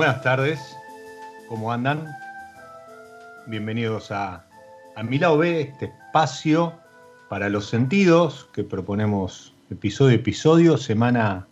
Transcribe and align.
Buenas 0.00 0.22
tardes, 0.22 0.78
¿cómo 1.46 1.70
andan? 1.70 2.08
Bienvenidos 3.46 4.10
a, 4.10 4.46
a 4.96 5.02
Mi 5.02 5.18
Lado 5.18 5.36
B, 5.36 5.60
este 5.60 5.84
espacio 5.84 6.72
para 7.28 7.50
los 7.50 7.66
sentidos 7.66 8.48
que 8.54 8.64
proponemos 8.64 9.54
episodio 9.68 10.12
a 10.12 10.14
episodio, 10.14 10.78
semana 10.78 11.46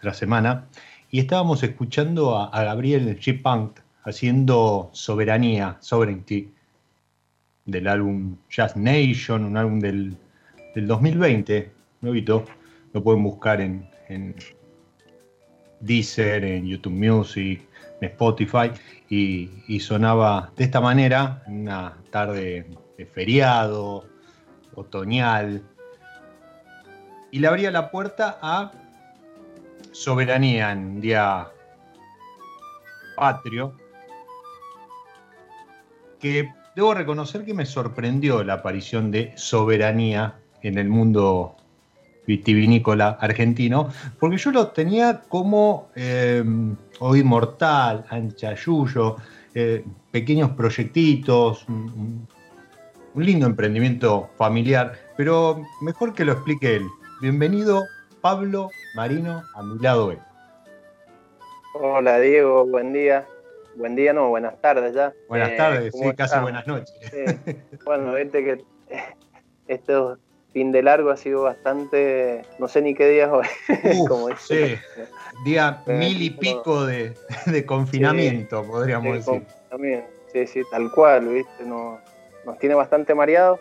tras 0.00 0.16
semana. 0.16 0.68
Y 1.10 1.18
estábamos 1.18 1.64
escuchando 1.64 2.38
a, 2.38 2.62
Gabriel 2.62 3.18
G. 3.18 3.42
Punk 3.42 3.80
haciendo 4.04 4.90
Soberanía, 4.92 5.76
Sovereignty, 5.80 6.52
del 7.64 7.88
álbum 7.88 8.36
Jazz 8.48 8.76
Nation, 8.76 9.44
un 9.44 9.56
álbum 9.56 9.80
del, 9.80 10.16
del 10.76 10.86
2020, 10.86 11.72
nuevito. 12.02 12.44
Lo 12.92 13.02
pueden 13.02 13.24
buscar 13.24 13.60
en, 13.60 13.90
en 14.08 14.36
Deezer, 15.80 16.44
en 16.44 16.64
YouTube 16.64 16.92
Music, 16.92 17.68
Spotify 18.00 18.70
y, 19.08 19.80
sonaba 19.80 20.52
de 20.56 20.64
esta 20.64 20.80
manera, 20.80 21.42
una 21.46 21.96
tarde 22.10 22.66
de 22.96 23.06
feriado, 23.06 24.04
otoñal, 24.74 25.62
y 27.30 27.38
le 27.40 27.48
abría 27.48 27.70
la 27.70 27.90
puerta 27.90 28.38
a 28.40 28.72
Soberanía 29.92 30.72
en 30.72 31.00
día 31.00 31.48
patrio, 33.16 33.74
que 36.20 36.52
debo 36.76 36.94
reconocer 36.94 37.44
que 37.44 37.54
me 37.54 37.66
sorprendió 37.66 38.44
la 38.44 38.54
aparición 38.54 39.10
de 39.10 39.32
Soberanía 39.36 40.36
en 40.62 40.78
el 40.78 40.88
mundo 40.88 41.56
vitivinícola 42.26 43.16
argentino, 43.20 43.88
porque 44.20 44.36
yo 44.36 44.50
lo 44.52 44.68
tenía 44.68 45.22
como 45.28 45.88
eh, 45.96 46.44
Hoy 47.00 47.22
Mortal, 47.22 48.04
Anchayuyo, 48.10 49.16
eh, 49.54 49.84
pequeños 50.10 50.50
proyectitos, 50.50 51.64
un, 51.68 52.26
lindo 53.14 53.46
emprendimiento 53.46 54.30
familiar, 54.36 54.94
pero 55.16 55.62
mejor 55.80 56.12
que 56.12 56.24
lo 56.24 56.32
explique 56.32 56.76
él. 56.76 56.88
Bienvenido, 57.20 57.84
Pablo 58.20 58.70
Marino, 58.96 59.44
a 59.54 59.62
mi 59.62 59.78
lado 59.78 60.08
B. 60.08 60.18
Hola 61.74 62.18
Diego, 62.18 62.66
buen 62.66 62.92
día. 62.92 63.26
Buen 63.76 63.94
día, 63.94 64.12
no, 64.12 64.28
buenas 64.30 64.60
tardes 64.60 64.92
ya. 64.94 65.12
Buenas 65.28 65.56
tardes, 65.56 65.94
sí, 65.94 66.12
casi 66.16 66.40
buenas 66.40 66.66
noches. 66.66 67.00
Bueno, 67.84 68.14
viste 68.14 68.42
que 68.42 68.64
estos 69.68 70.18
fin 70.58 70.72
de 70.72 70.82
largo 70.82 71.10
ha 71.10 71.16
sido 71.16 71.42
bastante, 71.42 72.42
no 72.58 72.66
sé 72.66 72.82
ni 72.82 72.92
qué 72.92 73.08
día 73.08 73.26
es 73.26 73.30
hoy. 73.30 74.32
sí, 74.38 74.74
día 75.44 75.82
mil 75.86 76.20
y 76.20 76.30
pico 76.30 76.84
de, 76.84 77.14
confinamiento, 77.64 78.64
podríamos 78.64 79.24
decir. 79.24 79.44
Sí, 80.32 80.46
sí, 80.48 80.62
tal 80.68 80.90
cual, 80.90 81.28
¿viste? 81.28 81.64
Nos, 81.64 82.00
nos 82.44 82.58
tiene 82.58 82.74
bastante 82.74 83.14
mareados, 83.14 83.60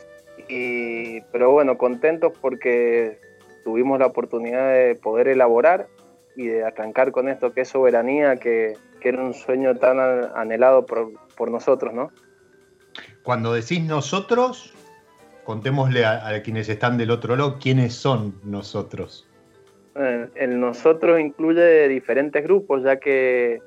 y, 0.50 1.22
pero 1.32 1.52
bueno, 1.52 1.78
contentos 1.78 2.34
porque 2.42 3.20
tuvimos 3.64 4.00
la 4.00 4.08
oportunidad 4.08 4.74
de 4.74 4.96
poder 4.96 5.28
elaborar 5.28 5.88
y 6.36 6.48
de 6.48 6.66
arrancar 6.66 7.12
con 7.12 7.30
esto 7.30 7.54
que 7.54 7.62
es 7.62 7.70
soberanía, 7.70 8.38
que, 8.38 8.76
que 9.02 9.10
era 9.10 9.22
un 9.22 9.36
sueño 9.36 9.76
tan 9.76 10.00
anhelado 10.36 10.88
por, 10.88 11.12
por 11.36 11.52
nosotros, 11.52 11.94
¿no? 11.94 12.12
Cuando 13.22 13.54
decís 13.54 13.84
nosotros, 13.84 14.74
contémosle 15.48 16.04
a, 16.04 16.44
quienes 16.44 16.68
están 16.68 16.98
del 16.98 17.10
otro 17.10 17.38
lado 17.38 17.58
quiénes 17.58 17.94
son 17.94 18.36
nosotros. 18.44 19.26
Eh, 19.96 20.28
el 20.36 20.60
nosotros 20.60 21.22
incluye 21.22 21.88
diferentes 21.88 22.44
grupos, 22.44 22.84
ya 22.84 22.98
que 22.98 23.62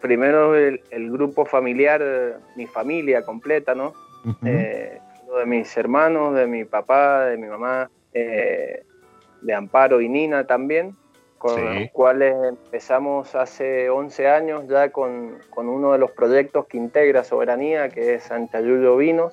primero 0.00 0.56
el, 0.56 0.80
grupo 1.12 1.46
familiar, 1.46 2.02
mi 2.56 2.66
familia 2.66 3.22
completa, 3.22 3.76
¿no? 3.76 3.92
Eh, 4.44 4.98
de 5.38 5.46
mis 5.46 5.76
hermanos, 5.76 6.34
de 6.34 6.48
mi 6.48 6.64
papá, 6.64 7.26
de 7.26 7.36
mi 7.36 7.46
mamá, 7.46 7.88
eh, 8.12 8.82
de 9.40 9.54
Amparo 9.54 10.00
y 10.00 10.08
Nina 10.08 10.48
también. 10.48 10.96
con 11.38 11.64
los 11.64 11.90
cuales 11.92 12.34
empezamos 12.48 13.36
hace 13.36 13.88
11 13.88 14.28
años 14.28 14.68
ya 14.68 14.90
con, 14.90 15.38
uno 15.56 15.92
de 15.92 15.98
los 15.98 16.10
proyectos 16.10 16.66
que 16.66 16.76
integra 16.76 17.22
Soberanía, 17.22 17.88
que 17.88 18.14
es 18.14 18.24
Sanchayuyo 18.24 18.96
Vinos. 18.96 19.32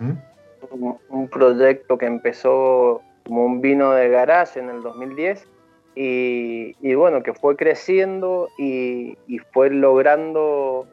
¿Mm? 0.00 0.35
Un, 0.70 1.28
proyecto 1.28 1.98
que 1.98 2.06
empezó 2.06 3.02
como 3.24 3.44
un 3.44 3.60
vino 3.60 3.92
de 3.92 4.08
garage 4.08 4.60
en 4.60 4.70
el 4.70 4.82
2010 4.82 5.46
y, 5.94 6.94
bueno, 6.94 7.22
que 7.22 7.32
fue 7.32 7.56
creciendo 7.56 8.48
y, 8.58 9.16
fue 9.52 9.70
logrando 9.70 10.86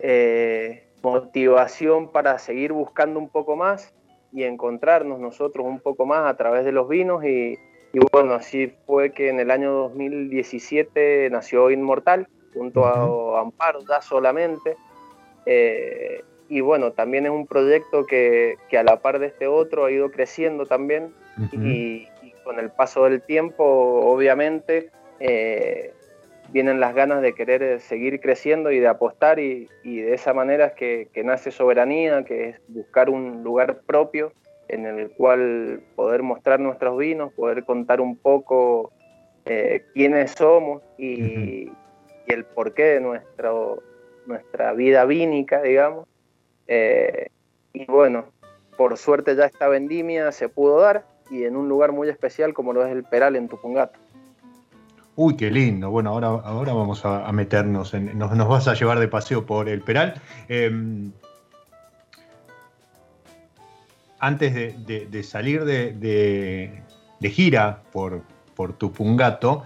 eh, 0.00 0.84
motivación 1.02 2.10
para 2.10 2.38
seguir 2.38 2.72
buscando 2.72 3.18
un 3.18 3.28
poco 3.28 3.56
más 3.56 3.94
y 4.32 4.44
encontrarnos 4.44 5.18
nosotros 5.18 5.66
un 5.66 5.80
poco 5.80 6.04
más 6.06 6.28
a 6.28 6.36
través 6.36 6.64
de 6.64 6.72
los 6.72 6.88
vinos 6.88 7.24
y, 7.24 7.58
y 7.92 7.98
bueno, 8.12 8.34
así 8.34 8.74
fue 8.84 9.12
que 9.12 9.30
en 9.30 9.40
el 9.40 9.50
año 9.50 9.72
2017 9.72 11.30
nació 11.30 11.70
Inmortal, 11.70 12.28
junto 12.52 12.84
a 12.84 13.40
Amparo, 13.40 13.80
ya 13.88 14.00
solamente. 14.02 14.76
Eh, 15.46 16.22
y 16.48 16.60
bueno, 16.60 16.92
también 16.92 17.26
es 17.26 17.32
un 17.32 17.46
proyecto 17.46 18.06
que, 18.06 18.56
que, 18.68 18.78
a 18.78 18.84
la 18.84 19.00
par 19.00 19.18
de 19.18 19.26
este 19.26 19.46
otro 19.46 19.84
ha 19.84 19.90
ido 19.90 20.10
creciendo 20.10 20.66
también. 20.66 21.12
y, 21.52 22.08
con 22.44 22.60
el 22.60 22.70
paso 22.70 23.04
del 23.04 23.22
tiempo, 23.22 23.64
obviamente, 23.64 24.90
eh, 25.18 25.92
vienen 26.50 26.78
las 26.78 26.94
ganas 26.94 27.20
de 27.20 27.34
querer 27.34 27.80
seguir 27.80 28.20
creciendo 28.20 28.70
y 28.70 28.78
de 28.78 28.86
apostar. 28.86 29.40
Y, 29.40 29.68
y 29.82 30.00
de 30.00 30.14
esa 30.14 30.32
manera 30.32 30.66
es 30.66 30.72
que, 30.74 31.08
que 31.12 31.24
nace 31.24 31.50
Soberanía, 31.50 32.24
que 32.24 32.50
es 32.50 32.60
buscar 32.68 33.10
un 33.10 33.42
lugar 33.42 33.80
propio 33.84 34.32
en 34.68 34.86
el 34.86 35.10
cual 35.10 35.80
poder 35.94 36.22
mostrar 36.22 36.60
nuestros 36.60 36.96
vinos, 36.98 37.32
poder 37.32 37.64
contar 37.64 38.00
un 38.00 38.16
poco 38.16 38.92
eh, 39.44 39.84
quiénes 39.94 40.32
somos 40.32 40.82
y, 40.98 41.70
el 42.26 42.44
porqué 42.44 42.82
de 42.82 43.00
nuestro, 43.00 43.80
nuestra 44.26 44.72
vida 44.72 45.04
vínica, 45.04 45.62
digamos. 45.62 46.08
Eh, 46.68 47.28
y 47.72 47.84
bueno, 47.86 48.26
por 48.76 48.96
suerte 48.96 49.36
ya 49.36 49.44
esta 49.44 49.68
vendimia 49.68 50.32
se 50.32 50.48
pudo 50.48 50.80
dar 50.80 51.06
y 51.30 51.44
en 51.44 51.56
un 51.56 51.68
lugar 51.68 51.92
muy 51.92 52.08
especial 52.08 52.54
como 52.54 52.72
lo 52.72 52.84
es 52.84 52.92
el 52.92 53.04
Peral 53.04 53.36
en 53.36 53.48
Tupungato. 53.48 53.98
Uy, 55.16 55.36
qué 55.36 55.50
lindo. 55.50 55.90
Bueno, 55.90 56.10
ahora, 56.10 56.28
ahora 56.28 56.74
vamos 56.74 57.04
a, 57.04 57.30
meternos, 57.32 57.94
en, 57.94 58.18
nos, 58.18 58.36
nos, 58.36 58.48
vas 58.48 58.68
a 58.68 58.74
llevar 58.74 58.98
de 58.98 59.08
paseo 59.08 59.46
por 59.46 59.68
el 59.68 59.80
Peral. 59.80 60.20
Em, 60.48 61.10
antes 64.18 64.54
de, 64.86 65.22
salir 65.22 65.64
de, 65.64 66.82
gira 67.22 67.82
por, 67.92 68.22
por 68.54 68.74
Tupungato, 68.74 69.64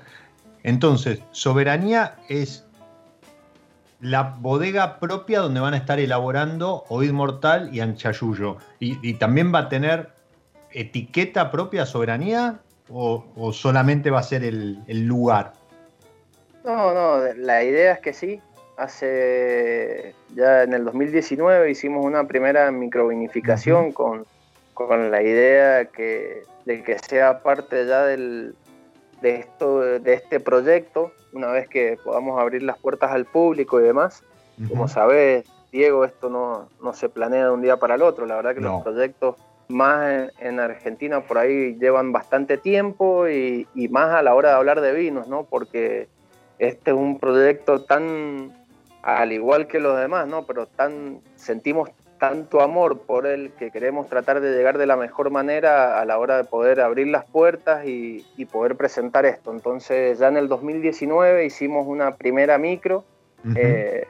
entonces, 0.62 1.22
Soberanía 1.32 2.16
es 2.28 2.66
la 4.00 4.22
bodega 4.38 4.98
propia 4.98 5.40
donde 5.40 5.60
van 5.60 5.74
a 5.74 5.76
estar 5.76 5.98
elaborando 5.98 6.84
Oíd 6.88 7.12
Mortal 7.12 7.70
y 7.72 7.80
Anchayuyo. 7.80 8.56
Y, 8.78 9.14
también 9.14 9.52
va 9.54 9.60
a 9.60 9.68
tener 9.68 10.10
etiqueta 10.72 11.50
propia 11.50 11.86
Soberanía 11.86 12.60
o, 12.88 13.52
solamente 13.52 14.10
va 14.10 14.20
a 14.20 14.24
ser 14.24 14.42
el, 14.44 15.06
lugar? 15.06 15.52
No, 16.64 16.92
no, 16.92 17.32
la 17.36 17.62
idea 17.62 17.92
es 17.94 18.00
que 18.00 18.12
sí. 18.12 18.40
Hace 18.76 20.14
ya 20.34 20.62
en 20.62 20.72
el 20.72 20.86
2019 20.86 21.70
hicimos 21.70 22.04
una 22.04 22.26
primera 22.26 22.70
microvinificación 22.70 23.92
con 23.92 24.24
con 24.86 25.10
la 25.10 25.22
idea 25.22 25.84
que, 25.86 26.42
de 26.64 26.82
que 26.82 26.98
sea 26.98 27.42
parte 27.42 27.86
ya 27.86 28.04
del, 28.04 28.54
de, 29.20 29.36
esto, 29.36 29.80
de 29.80 30.12
este 30.14 30.40
proyecto, 30.40 31.12
una 31.32 31.48
vez 31.48 31.68
que 31.68 31.98
podamos 32.02 32.40
abrir 32.40 32.62
las 32.62 32.78
puertas 32.78 33.10
al 33.12 33.24
público 33.24 33.80
y 33.80 33.84
demás. 33.84 34.22
Como 34.68 34.88
sabes, 34.88 35.46
Diego, 35.72 36.04
esto 36.04 36.28
no, 36.28 36.68
no, 36.82 36.92
se 36.92 37.08
planea 37.08 37.46
de 37.46 37.50
un 37.50 37.62
día 37.62 37.78
para 37.78 37.94
el 37.94 38.02
otro. 38.02 38.26
La 38.26 38.36
verdad 38.36 38.54
que 38.54 38.60
los 38.60 38.82
proyectos 38.82 39.36
más 39.68 40.30
en, 40.40 40.60
Argentina 40.60 41.20
por 41.20 41.38
ahí 41.38 41.76
llevan 41.76 42.12
bastante 42.12 42.58
tiempo 42.58 43.28
y, 43.28 43.66
y, 43.74 43.88
más 43.88 44.14
a 44.14 44.22
la 44.22 44.34
hora 44.34 44.50
de 44.50 44.54
hablar 44.56 44.80
de 44.80 44.92
vinos, 44.92 45.28
¿no? 45.28 45.44
Porque 45.44 46.08
este 46.58 46.90
es 46.90 46.96
un 46.96 47.18
proyecto 47.18 47.82
tan, 47.84 48.52
al 49.02 49.32
igual 49.32 49.66
que 49.66 49.80
los 49.80 49.98
demás, 49.98 50.26
¿no? 50.26 50.44
Pero 50.44 50.66
tan, 50.66 51.20
sentimos 51.36 51.88
tanto 52.20 52.60
amor 52.60 53.00
por 53.00 53.26
él 53.26 53.50
que 53.58 53.70
queremos 53.70 54.06
tratar 54.06 54.42
de 54.42 54.54
llegar 54.54 54.76
de 54.76 54.86
la 54.86 54.94
mejor 54.94 55.30
manera 55.30 55.98
a 55.98 56.04
la 56.04 56.18
hora 56.18 56.36
de 56.36 56.44
poder 56.44 56.82
abrir 56.82 57.06
las 57.08 57.24
puertas 57.24 57.86
y, 57.86 58.24
poder 58.52 58.76
presentar 58.76 59.24
esto. 59.24 59.52
Entonces 59.52 60.18
ya 60.18 60.28
en 60.28 60.36
el 60.36 60.46
2019 60.48 61.46
hicimos 61.46 61.86
una 61.86 62.16
primera 62.16 62.58
micro, 62.58 63.04
eh, 63.56 64.06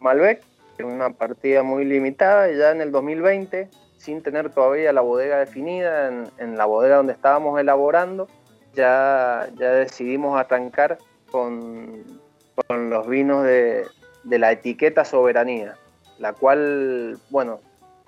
Malbec, 0.00 0.42
una 0.82 1.10
partida 1.10 1.62
muy 1.62 1.86
limitada, 1.86 2.50
y 2.50 2.58
ya 2.58 2.70
en 2.70 2.82
el 2.82 2.92
2020, 2.92 3.70
sin 3.96 4.22
tener 4.22 4.50
todavía 4.50 4.92
la 4.92 5.00
bodega 5.00 5.38
definida, 5.38 6.08
en, 6.38 6.56
la 6.58 6.66
bodega 6.66 6.96
donde 6.96 7.14
estábamos 7.14 7.58
elaborando, 7.58 8.28
ya, 8.74 9.48
ya 9.54 9.70
decidimos 9.70 10.38
arrancar 10.38 10.98
con, 11.30 12.04
con 12.66 12.90
los 12.90 13.08
vinos 13.08 13.44
de, 13.44 13.86
de 14.24 14.38
la 14.38 14.52
etiqueta 14.52 15.04
Soberanía 15.06 15.76
la 16.24 16.32
cual, 16.32 17.18
bueno, 17.28 17.60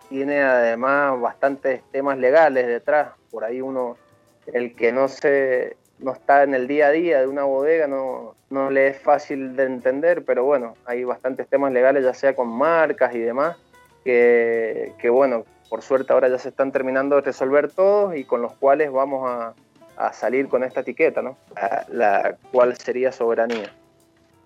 tiene 0.09 0.41
además 0.41 1.21
bastantes 1.21 1.83
temas 1.93 2.17
legales 2.17 2.67
detrás. 2.67 3.11
Por 3.31 3.45
ahí 3.45 3.61
uno, 3.61 3.99
el 4.47 4.75
que 4.75 4.91
no 4.91 5.07
se 5.09 5.77
no 5.99 6.13
está 6.13 6.43
en 6.43 6.55
el 6.55 6.67
día 6.67 6.87
a 6.87 6.93
día 6.93 7.21
de 7.21 7.27
una 7.27 7.45
bodega, 7.45 7.87
no, 7.87 8.35
no 8.49 8.71
le 8.71 8.87
es 8.87 8.99
fácil 8.99 9.55
de 9.55 9.65
entender, 9.65 10.25
pero 10.25 10.45
bueno, 10.45 10.77
hay 10.87 11.05
bastantes 11.05 11.47
temas 11.49 11.75
legales, 11.75 12.05
ya 12.05 12.15
sea 12.15 12.35
con 12.35 12.49
marcas 12.49 13.15
y 13.15 13.19
demás, 13.19 13.59
que, 14.03 14.95
que 14.99 15.11
bueno, 15.11 15.45
por 15.69 15.83
suerte 15.83 16.15
ahora 16.15 16.29
ya 16.29 16.39
se 16.39 16.49
están 16.49 16.73
terminando 16.73 17.17
de 17.17 17.23
resolver 17.23 17.71
todos 17.71 18.17
y 18.17 18.25
con 18.25 18.41
los 18.41 18.55
cuales 18.55 18.91
vamos 18.91 19.29
a, 19.29 19.53
a 19.99 20.13
salir 20.15 20.49
con 20.49 20.65
esta 20.65 20.81
etiqueta, 20.81 21.21
¿no? 21.21 21.37
La, 21.55 21.85
la 21.91 22.37
cual 22.51 22.79
sería 22.79 23.13
soberanía. 23.13 23.75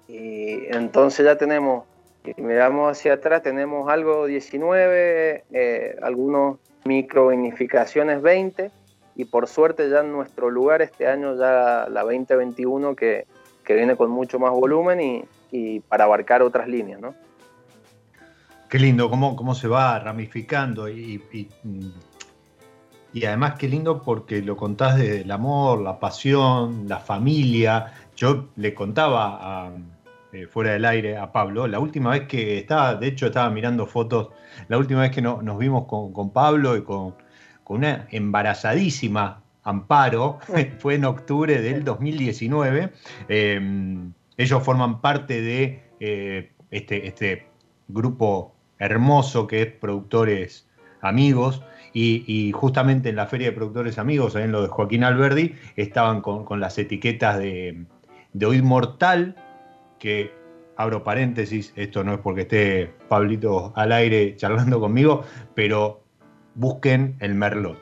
Y 0.09 0.67
entonces 0.75 1.25
ya 1.25 1.37
tenemos 1.37 1.85
si 2.25 2.35
miramos 2.43 2.91
hacia 2.91 3.15
atrás, 3.15 3.43
tenemos 3.43 3.89
algo 3.91 4.27
19, 4.27 5.45
eh, 5.53 5.97
algunos 6.03 6.59
microvinificaciones 6.85 8.23
20, 8.23 8.71
y 9.17 9.25
por 9.25 9.49
suerte 9.49 9.89
ya 9.91 10.01
en 10.01 10.13
nuestro 10.13 10.51
lugar 10.51 10.83
este 10.83 11.07
año 11.07 11.37
ya 11.37 11.87
la 11.91 12.03
2021 12.03 12.95
que, 12.95 13.27
que 13.65 13.75
viene 13.75 13.97
con 13.97 14.11
mucho 14.11 14.39
más 14.39 14.51
volumen 14.53 15.01
y, 15.01 15.25
y, 15.51 15.81
para 15.81 16.05
abarcar 16.05 16.43
otras 16.43 16.69
líneas, 16.69 17.01
¿no? 17.01 17.15
Qué 18.69 18.79
lindo, 18.79 19.11
cómo, 19.11 19.35
cómo 19.35 19.55
se 19.55 19.67
va 19.67 19.99
ramificando 19.99 20.89
y, 20.89 21.23
y, 21.33 21.49
y 23.13 23.25
además 23.25 23.55
qué 23.59 23.69
lindo 23.69 24.01
porque 24.03 24.43
lo 24.43 24.57
contás 24.57 24.97
del 24.97 25.31
amor, 25.31 25.81
la 25.81 25.99
pasión, 25.99 26.89
la 26.89 26.99
familia. 26.99 27.93
Yo 28.17 28.49
le 28.57 28.73
contaba 28.73 29.67
a, 29.67 29.73
eh, 30.33 30.47
fuera 30.47 30.73
del 30.73 30.85
aire 30.85 31.17
a 31.17 31.33
Pablo. 31.33 31.67
La 31.67 31.81
última 31.81 32.11
vez 32.11 32.29
que 32.29 32.59
estaba, 32.59 32.95
de 32.95 33.09
hecho 33.09 33.27
estaba 33.27 33.51
mirando 33.51 33.85
fotos, 33.87 34.29
la 34.69 34.79
última 34.79 35.01
vez 35.01 35.11
que 35.11 35.21
nos 35.21 35.59
vimos 35.59 35.87
con, 35.87 36.33
Pablo 36.33 36.77
y 36.77 36.83
con, 36.83 37.17
una 37.67 38.07
embarazadísima 38.11 39.43
Amparo, 39.63 40.39
fue 40.79 40.95
en 40.95 41.05
octubre 41.05 41.61
del 41.61 41.85
2019. 41.85 42.93
Em, 43.29 44.13
ellos 44.37 44.63
forman 44.63 45.01
parte 45.01 45.41
de 45.41 45.83
eh, 45.99 46.53
este, 46.71 47.07
este, 47.09 47.47
grupo 47.89 48.55
hermoso 48.79 49.47
que 49.47 49.63
es 49.63 49.67
Productores 49.73 50.69
Amigos. 51.01 51.63
Y, 51.93 52.53
justamente 52.55 53.09
en 53.09 53.17
la 53.17 53.27
Feria 53.27 53.49
de 53.49 53.53
Productores 53.53 53.99
Amigos, 53.99 54.37
en 54.37 54.53
lo 54.53 54.63
de 54.63 54.69
Joaquín 54.69 55.03
Alberdi, 55.03 55.57
estaban 55.75 56.21
con, 56.21 56.61
las 56.61 56.79
etiquetas 56.79 57.39
de, 57.39 57.85
de 58.33 58.47
Oíd 58.47 58.63
Mortal, 58.63 59.35
que 60.01 60.33
abro 60.77 61.05
paréntesis, 61.05 61.73
esto 61.77 62.03
no 62.03 62.15
es 62.15 62.21
porque 62.21 62.41
esté 62.43 62.93
Pablito 63.09 63.73
al 63.77 63.93
aire 63.93 64.35
charlando 64.37 64.81
conmigo, 64.81 65.23
pero 65.55 66.03
busquen 66.55 67.17
el 67.21 67.35
Merlot. 67.35 67.79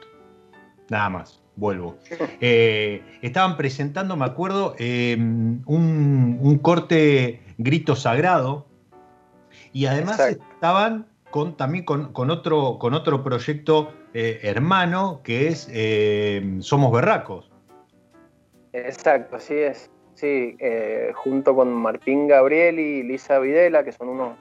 Nada 0.90 1.08
más, 1.08 1.42
vuelvo. 1.56 1.96
Eh, 2.40 3.02
estaban 3.22 3.56
presentando, 3.56 4.16
me 4.16 4.24
acuerdo, 4.24 4.74
em, 4.78 5.62
un, 5.66 6.58
corte 6.62 7.40
grito 7.56 7.96
sagrado 7.96 8.66
y 9.72 9.86
además 9.86 10.20
estaban 10.20 11.06
con, 11.30 11.56
también 11.56 11.84
con, 11.84 12.30
otro, 12.30 12.78
con 12.78 12.94
otro 12.94 13.22
proyecto 13.22 13.92
eh, 14.14 14.40
hermano 14.42 15.20
que 15.22 15.48
es 15.48 15.68
em, 15.72 16.62
Somos 16.62 16.92
Berracos. 16.92 17.50
Exacto, 18.72 19.36
así 19.36 19.54
es. 19.54 19.90
Sí, 20.18 20.56
eh, 20.58 21.12
junto 21.14 21.54
con 21.54 21.72
Martín 21.72 22.26
Gabriel 22.26 22.80
y 22.80 23.04
Lisa 23.04 23.38
Videla, 23.38 23.84
que 23.84 23.92
son 23.92 24.08
unos 24.08 24.32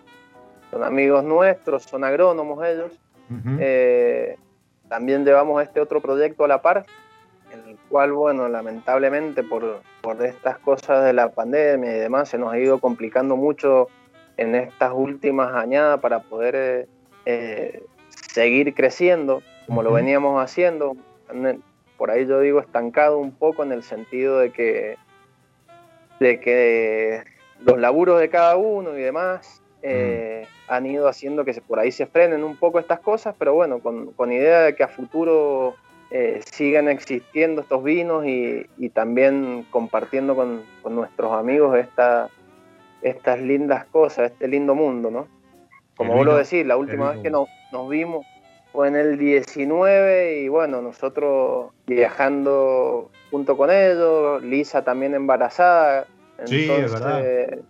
son 0.72 0.84
amigos 0.84 1.24
nuestros, 1.24 1.84
son 1.84 2.04
agrónomos 2.04 2.66
ellos. 2.66 2.92
Eh, 3.60 4.38
también 4.90 5.24
llevamos 5.24 5.62
este 5.62 5.80
otro 5.80 6.02
proyecto 6.02 6.46
a 6.46 6.48
la 6.48 6.64
par, 6.64 6.88
el 7.52 7.78
cual, 7.90 8.14
bueno, 8.14 8.48
lamentablemente 8.48 9.44
por, 9.44 9.82
por 10.02 10.26
estas 10.26 10.58
cosas 10.58 11.06
de 11.06 11.14
la 11.14 11.30
pandemia 11.30 11.96
y 11.96 12.00
demás, 12.00 12.30
se 12.30 12.40
nos 12.40 12.52
ha 12.52 12.58
ido 12.58 12.80
complicando 12.80 13.36
mucho 13.36 13.88
en 14.38 14.56
estas 14.56 14.92
últimas 14.96 15.54
añadas 15.54 16.00
para 16.00 16.22
poder 16.22 16.56
eh, 16.56 16.88
eh, 17.28 17.84
seguir 18.10 18.74
creciendo 18.74 19.44
como 19.68 19.84
lo 19.84 19.94
veníamos 19.94 20.42
haciendo. 20.42 20.98
Por 21.98 22.10
ahí 22.10 22.26
yo 22.26 22.40
digo 22.40 22.62
estancado 22.62 23.20
un 23.20 23.32
poco 23.32 23.62
en 23.64 23.72
el 23.72 23.84
sentido 23.84 24.40
de 24.40 24.52
que, 24.52 24.98
de 26.20 26.40
que 26.40 27.24
los 27.60 27.80
laburos 27.80 28.20
de 28.20 28.30
cada 28.30 28.58
uno 28.58 28.98
y 28.98 29.02
demás 29.02 29.62
eh, 29.82 30.46
han 30.68 30.86
ido 30.86 31.08
haciendo 31.08 31.46
que 31.46 31.54
por 31.62 31.80
ahí 31.80 31.92
se 31.92 32.06
frenen 32.06 32.44
un 32.44 32.58
poco 32.58 32.80
estas 32.80 33.00
cosas, 33.00 33.36
pero 33.38 33.54
bueno, 33.54 33.80
con, 33.80 34.12
con 34.14 34.32
idea 34.32 34.62
de 34.62 34.76
que 34.76 34.84
a 34.84 34.88
futuro 34.88 35.76
eh, 36.10 36.40
sigan 36.52 36.88
existiendo 36.88 37.62
estos 37.62 37.84
vinos 37.84 38.26
y, 38.26 38.66
también 38.94 39.66
compartiendo 39.70 40.36
con, 40.36 40.64
nuestros 40.90 41.34
amigos 41.34 41.78
esta, 41.78 42.30
estas 43.02 43.42
lindas 43.42 43.86
cosas, 43.86 44.32
este 44.32 44.48
lindo 44.48 44.74
mundo, 44.74 45.12
¿no? 45.12 45.28
Como 45.98 46.14
vos 46.14 46.26
lo 46.26 46.38
decís, 46.38 46.66
la 46.66 46.78
última 46.78 47.12
vez 47.12 47.22
que 47.22 47.30
nos, 47.30 47.50
nos 47.74 47.90
vimos 47.90 48.26
fue 48.72 48.88
en 48.88 48.96
el 48.96 49.18
19 49.18 50.42
y 50.42 50.48
bueno, 50.48 50.82
nosotros 50.82 51.72
viajando 51.86 53.10
junto 53.32 53.58
con 53.58 53.70
ellos, 53.72 54.42
Lisa 54.44 54.84
también 54.84 55.14
embarazada. 55.14 56.06
sí, 56.46 56.70
es 56.70 56.92
verdad. 56.92 57.22
Eh, 57.24 57.62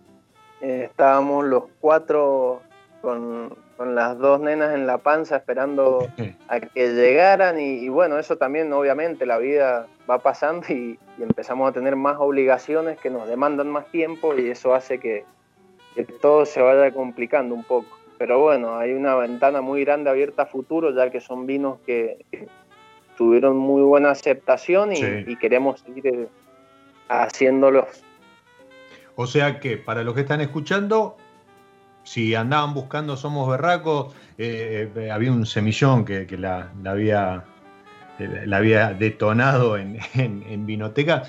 estábamos 0.60 1.44
los 1.44 1.64
cuatro 1.80 2.62
con, 3.00 3.56
con 3.78 3.94
las 3.94 4.18
dos 4.18 4.40
nenas 4.40 4.74
en 4.74 4.88
la 4.88 4.98
panza 4.98 5.36
esperando 5.36 6.08
a 6.48 6.60
que 6.60 6.92
llegaran 6.92 7.60
y, 7.60 7.88
bueno, 7.88 8.18
eso 8.18 8.36
también 8.36 8.72
obviamente 8.72 9.24
la 9.24 9.38
vida 9.38 9.86
va 10.10 10.18
pasando 10.18 10.66
y, 10.68 10.98
empezamos 11.20 11.68
a 11.68 11.72
tener 11.72 11.96
más 11.96 12.16
obligaciones 12.18 12.98
que 13.00 13.10
nos 13.10 13.28
demandan 13.28 13.68
más 13.70 13.86
tiempo 13.86 14.36
y 14.36 14.50
eso 14.50 14.74
hace 14.74 14.98
que, 14.98 15.24
todo 16.20 16.46
se 16.46 16.60
vaya 16.60 16.92
complicando 16.92 17.56
un 17.56 17.64
poco. 17.64 17.88
Pero 18.18 18.40
bueno, 18.40 18.76
hay 18.76 18.92
una 18.92 19.16
ventana 19.16 19.60
muy 19.60 19.84
grande 19.84 20.10
abierta 20.10 20.42
a 20.42 20.46
futuro 20.46 20.92
ya 20.94 21.10
que 21.10 21.20
son 21.20 21.46
vinos 21.46 21.78
que, 21.84 22.24
tuvieron 23.18 23.56
muy 23.56 23.82
buena 23.82 24.12
aceptación 24.12 24.92
y, 24.92 25.36
queremos 25.36 25.80
seguir 25.80 26.06
eh, 26.06 26.28
haciéndolos. 27.08 28.04
O 29.16 29.26
sea 29.26 29.58
que 29.58 29.76
para 29.76 30.04
los 30.04 30.14
que 30.14 30.20
están 30.20 30.40
escuchando, 30.40 31.16
si 32.04 32.36
andaban 32.36 32.74
buscando 32.74 33.16
Somos 33.16 33.50
Berracos, 33.50 34.14
eh, 34.38 34.88
eh, 34.94 35.10
había 35.10 35.32
un 35.32 35.44
semillón 35.44 36.04
que, 36.04 36.26
la, 36.38 36.70
había, 36.86 37.44
la 38.18 38.56
había 38.56 38.94
detonado 38.94 39.76
en, 39.76 40.66
Vinoteca. 40.66 41.24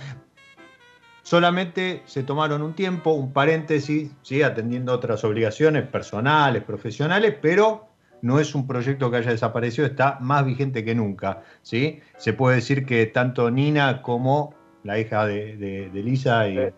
Solamente 1.24 2.04
se 2.06 2.22
tomaron 2.22 2.62
un 2.62 2.74
tiempo, 2.74 3.14
un 3.14 3.34
paréntesis, 3.34 4.12
¿sí? 4.22 4.44
atendiendo 4.44 4.94
otras 4.94 5.24
obligaciones 5.24 5.88
personales, 5.88 6.64
profesionales, 6.64 7.36
pero 7.42 7.89
no 8.22 8.40
es 8.40 8.56
un 8.56 8.68
proyecto 8.68 9.10
que 9.12 9.18
haya 9.18 9.32
desaparecido, 9.32 9.88
está 9.88 10.18
más 10.20 10.46
vigente 10.46 10.84
que 10.84 10.96
nunca. 10.96 11.42
¿sí? 11.62 12.02
Se 12.18 12.34
puede 12.34 12.58
decir 12.58 12.86
que 12.86 13.06
tanto 13.06 13.50
Nina 13.52 14.02
como 14.02 14.54
la 14.84 15.00
hija 15.00 15.26
de, 15.26 15.90
Lisa 15.94 16.48
y, 16.48 16.74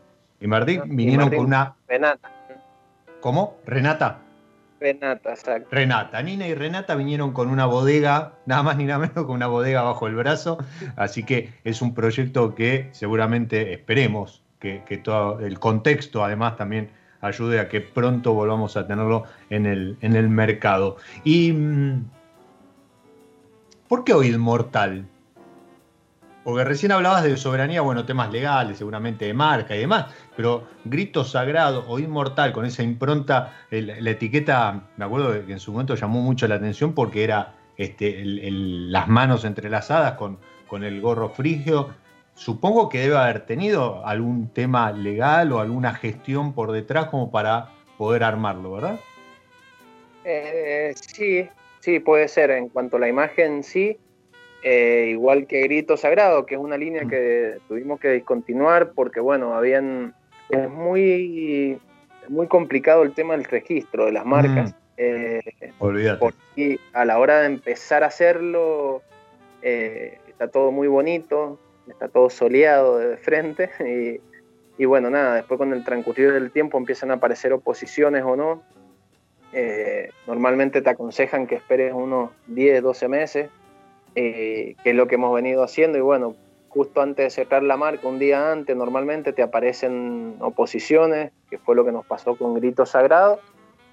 Martín 0.48 0.82
vinieron 0.96 1.30
con 1.30 1.46
una... 1.46 1.76
¿Cómo? 3.20 3.58
Renata. 3.66 4.20
Renata, 4.80 5.30
exacto. 5.30 5.68
Renata. 5.72 6.24
Nina 6.24 6.48
y 6.48 6.56
Renata 6.56 6.96
vinieron 6.96 7.34
con 7.34 7.50
una 7.50 7.68
bodega, 7.68 8.34
nada 8.48 8.64
más 8.64 8.78
ni 8.78 8.86
nada 8.86 8.98
menos 8.98 9.26
con 9.26 9.36
una 9.36 9.46
bodega 9.46 9.84
bajo 9.84 10.08
el 10.08 10.16
brazo. 10.16 10.58
Así 10.96 11.24
que 11.24 11.54
es 11.64 11.84
un 11.84 11.94
proyecto 11.94 12.56
que 12.56 12.90
seguramente 12.92 13.74
esperemos 13.74 14.42
que, 14.62 15.02
todo 15.04 15.40
el 15.40 15.60
contexto 15.60 16.24
además 16.24 16.56
también 16.56 16.90
ayude 17.22 17.60
a 17.60 17.70
que 17.70 17.82
pronto 17.82 18.34
volvamos 18.34 18.76
a 18.78 18.86
tenerlo 18.88 19.24
en 19.50 19.66
el, 19.66 19.98
en 20.02 20.16
el 20.16 20.30
mercado. 20.30 20.98
¿Y 21.24 21.54
mm, 21.54 22.06
por 23.88 24.04
qué 24.04 24.14
hoy 24.14 24.36
Mortal? 24.38 25.06
Porque 26.44 26.64
recién 26.64 26.92
hablabas 26.92 27.24
de 27.24 27.38
soberanía, 27.38 27.82
bueno, 27.82 28.04
temas 28.06 28.32
legales, 28.32 28.80
seguramente 28.80 29.26
de 29.26 29.34
marca 29.34 29.76
y 29.76 29.80
demás, 29.80 30.08
pero 30.36 30.68
grito 30.86 31.24
sagrado 31.24 31.86
o 31.88 32.00
inmortal 32.00 32.52
con 32.52 32.66
esa 32.66 32.82
impronta, 32.82 33.54
la 33.70 34.10
etiqueta, 34.10 34.82
me 34.98 35.06
acuerdo 35.06 35.46
que 35.46 35.54
en 35.54 35.60
su 35.60 35.72
momento 35.72 35.94
llamó 35.94 36.22
mucho 36.22 36.48
la 36.48 36.56
atención 36.56 36.94
porque 36.94 37.24
era 37.24 37.54
este, 37.78 38.24
las 38.26 39.08
manos 39.08 39.46
entrelazadas 39.46 40.14
con, 40.14 40.40
con 40.68 40.84
el 40.84 41.00
gorro 41.00 41.30
frigio. 41.30 41.90
Supongo 42.42 42.90
que 42.90 43.02
debe 43.02 43.18
haber 43.18 43.46
tenido 43.46 44.04
algún 44.04 44.52
tema 44.52 44.92
legal 44.92 45.52
o 45.52 45.60
alguna 45.60 45.94
gestión 45.94 46.54
por 46.54 46.72
detrás 46.72 47.06
como 47.06 47.30
para 47.30 47.70
poder 48.00 48.24
armarlo, 48.24 48.72
¿verdad? 48.72 49.00
Eh, 50.24 50.92
sí, 50.96 51.48
sí, 51.82 52.00
puede 52.00 52.28
ser. 52.28 52.50
En 52.50 52.70
cuanto 52.70 52.98
a 52.98 53.00
la 53.00 53.08
imagen, 53.08 53.64
sí 53.64 53.96
eh, 54.64 55.10
igual 55.12 55.46
que 55.46 55.62
Grito 55.62 55.98
Sagrado, 55.98 56.48
que 56.48 56.56
es 56.56 56.60
una 56.60 56.78
línea 56.78 57.06
que 57.06 57.60
tuvimos 57.68 58.00
que 58.00 58.10
discontinuar 58.10 58.94
porque, 58.94 59.20
bueno, 59.20 59.54
habían. 59.54 60.16
Es 60.50 60.68
muy, 60.68 61.80
muy 62.28 62.48
complicado 62.48 63.04
el 63.04 63.14
tema 63.14 63.36
del 63.36 63.46
registro 63.46 64.06
de 64.06 64.14
las 64.14 64.26
marcas. 64.26 64.72
Mm. 64.72 64.76
Eh, 64.98 65.42
Olvídate. 65.78 66.18
Porque 66.18 66.80
a 66.94 67.06
la 67.06 67.20
hora 67.20 67.42
de 67.42 67.46
empezar 67.46 68.04
a 68.04 68.08
hacerlo, 68.08 69.04
eh, 69.62 70.18
está 70.28 70.48
todo 70.48 70.72
muy 70.72 70.88
bonito, 70.88 71.60
está 71.92 72.08
todo 72.08 72.30
soleado 72.30 72.98
de 72.98 73.18
frente. 73.18 73.70
Y, 73.80 74.22
y, 74.82 74.86
bueno, 74.86 75.10
nada, 75.10 75.36
después 75.36 75.58
con 75.58 75.74
el 75.74 75.84
transcurrir 75.84 76.34
del 76.34 76.52
tiempo 76.52 76.78
empiezan 76.78 77.12
a 77.12 77.16
aparecer 77.16 77.54
oposiciones 77.54 78.24
o 78.24 78.36
no. 78.36 78.64
normalmente 80.26 80.82
te 80.82 80.90
aconsejan 80.90 81.46
que 81.46 81.56
esperes 81.56 81.94
unos 81.94 82.32
10, 82.48 82.82
12 82.82 83.08
meses 83.08 83.50
eh, 84.14 84.76
que 84.84 84.90
es 84.90 84.96
lo 84.96 85.08
que 85.08 85.16
hemos 85.16 85.34
venido 85.34 85.64
haciendo. 85.64 85.98
Y 85.98 86.02
bueno, 86.02 86.36
justo 86.70 87.02
antes 87.02 87.26
de 87.26 87.30
cerrar 87.30 87.64
la 87.64 87.78
marca, 87.78 88.08
un 88.08 88.20
día 88.20 88.52
antes, 88.52 88.76
normalmente 88.76 89.32
te 89.34 89.42
aparecen 89.42 90.36
oposiciones, 90.42 91.32
que 91.50 91.58
fue 91.58 91.76
lo 91.76 91.86
que 91.86 91.92
nos 91.92 92.06
pasó 92.06 92.36
con 92.36 92.54
Grito 92.54 92.86
Sagrado. 92.86 93.40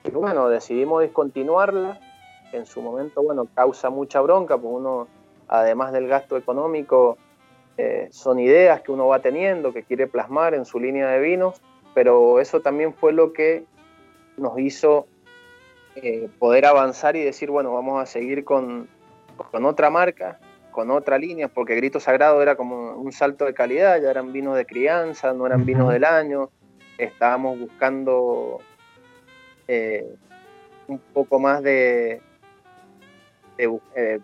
Y 0.05 0.11
bueno, 0.11 0.49
decidimos 0.49 1.03
discontinuarla. 1.03 2.01
En 2.53 2.65
su 2.67 2.81
momento, 2.81 3.23
bueno, 3.23 3.47
causa 3.55 3.91
mucha 3.91 4.21
bronca, 4.21 4.57
porque 4.57 4.75
uno, 4.75 5.09
además 5.49 5.93
del 5.93 6.09
gasto 6.09 6.37
económico, 6.37 7.19
eh, 7.79 8.09
son 8.11 8.41
ideas 8.41 8.83
que 8.83 8.91
uno 8.91 9.07
va 9.07 9.21
teniendo, 9.21 9.73
que 9.73 9.85
quiere 9.85 10.09
plasmar 10.09 10.53
en 10.53 10.65
su 10.65 10.81
línea 10.81 11.09
de 11.09 11.21
vinos, 11.21 11.63
pero 11.95 12.41
eso 12.41 12.61
también 12.61 12.93
fue 12.93 13.13
lo 13.13 13.33
que 13.33 13.65
nos 14.37 14.59
hizo 14.59 15.07
eh, 15.95 16.29
poder 16.41 16.67
avanzar 16.67 17.15
y 17.15 17.23
decir, 17.23 17.51
bueno, 17.51 17.73
vamos 17.73 18.03
a 18.03 18.07
seguir 18.07 18.45
con, 18.45 18.89
con 19.53 19.65
otra 19.65 19.91
marca, 19.91 20.41
con 20.73 20.91
otra 20.91 21.19
línea, 21.19 21.47
porque 21.47 21.77
Grito 21.77 22.01
Sagrado 22.01 22.43
era 22.43 22.57
como 22.57 22.97
un 22.97 23.13
salto 23.13 23.45
de 23.45 23.55
calidad, 23.55 24.01
ya 24.03 24.11
eran 24.11 24.33
vinos 24.33 24.57
de 24.57 24.67
crianza, 24.67 25.33
no 25.33 25.47
eran 25.47 25.65
vinos 25.65 25.93
del 25.93 26.05
año, 26.05 26.51
estábamos 26.99 27.61
buscando 27.61 28.59
eh, 29.69 30.05
un 30.89 30.99
poco 30.99 31.39
más 31.39 31.63
de, 31.63 32.21
eh, 33.57 34.21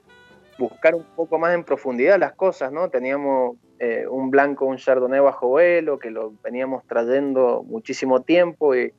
buscar 0.59 0.95
un 0.95 1.05
poco 1.17 1.39
más 1.39 1.55
en 1.55 1.65
profundidad 1.65 2.19
las 2.19 2.35
cosas, 2.35 2.73
¿no? 2.73 2.89
Teníamos 2.89 3.57
eh, 3.79 4.07
un 4.09 4.31
blanco, 4.31 4.67
un 4.67 4.77
chardonnay 4.77 5.21
bajo 5.21 5.49
vuelo, 5.49 5.99
que 5.99 6.11
lo 6.11 6.33
veníamos 6.43 6.85
trayendo 6.87 7.65
muchísimo 7.67 8.23
tiempo 8.23 8.75
y 8.75 8.93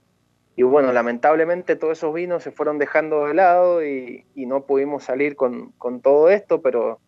y 0.57 0.63
bueno, 0.63 0.93
lamentablemente 0.93 1.75
todos 1.75 1.97
esos 1.97 2.13
vinos 2.13 2.43
se 2.43 2.51
fueron 2.51 2.79
dejando 2.79 3.25
de 3.25 3.33
lado 3.33 3.85
y, 3.85 4.25
no 4.35 4.65
pudimos 4.65 5.03
salir 5.03 5.35
con, 5.35 5.73
todo 6.01 6.29
esto, 6.29 6.61
pero 6.61 6.99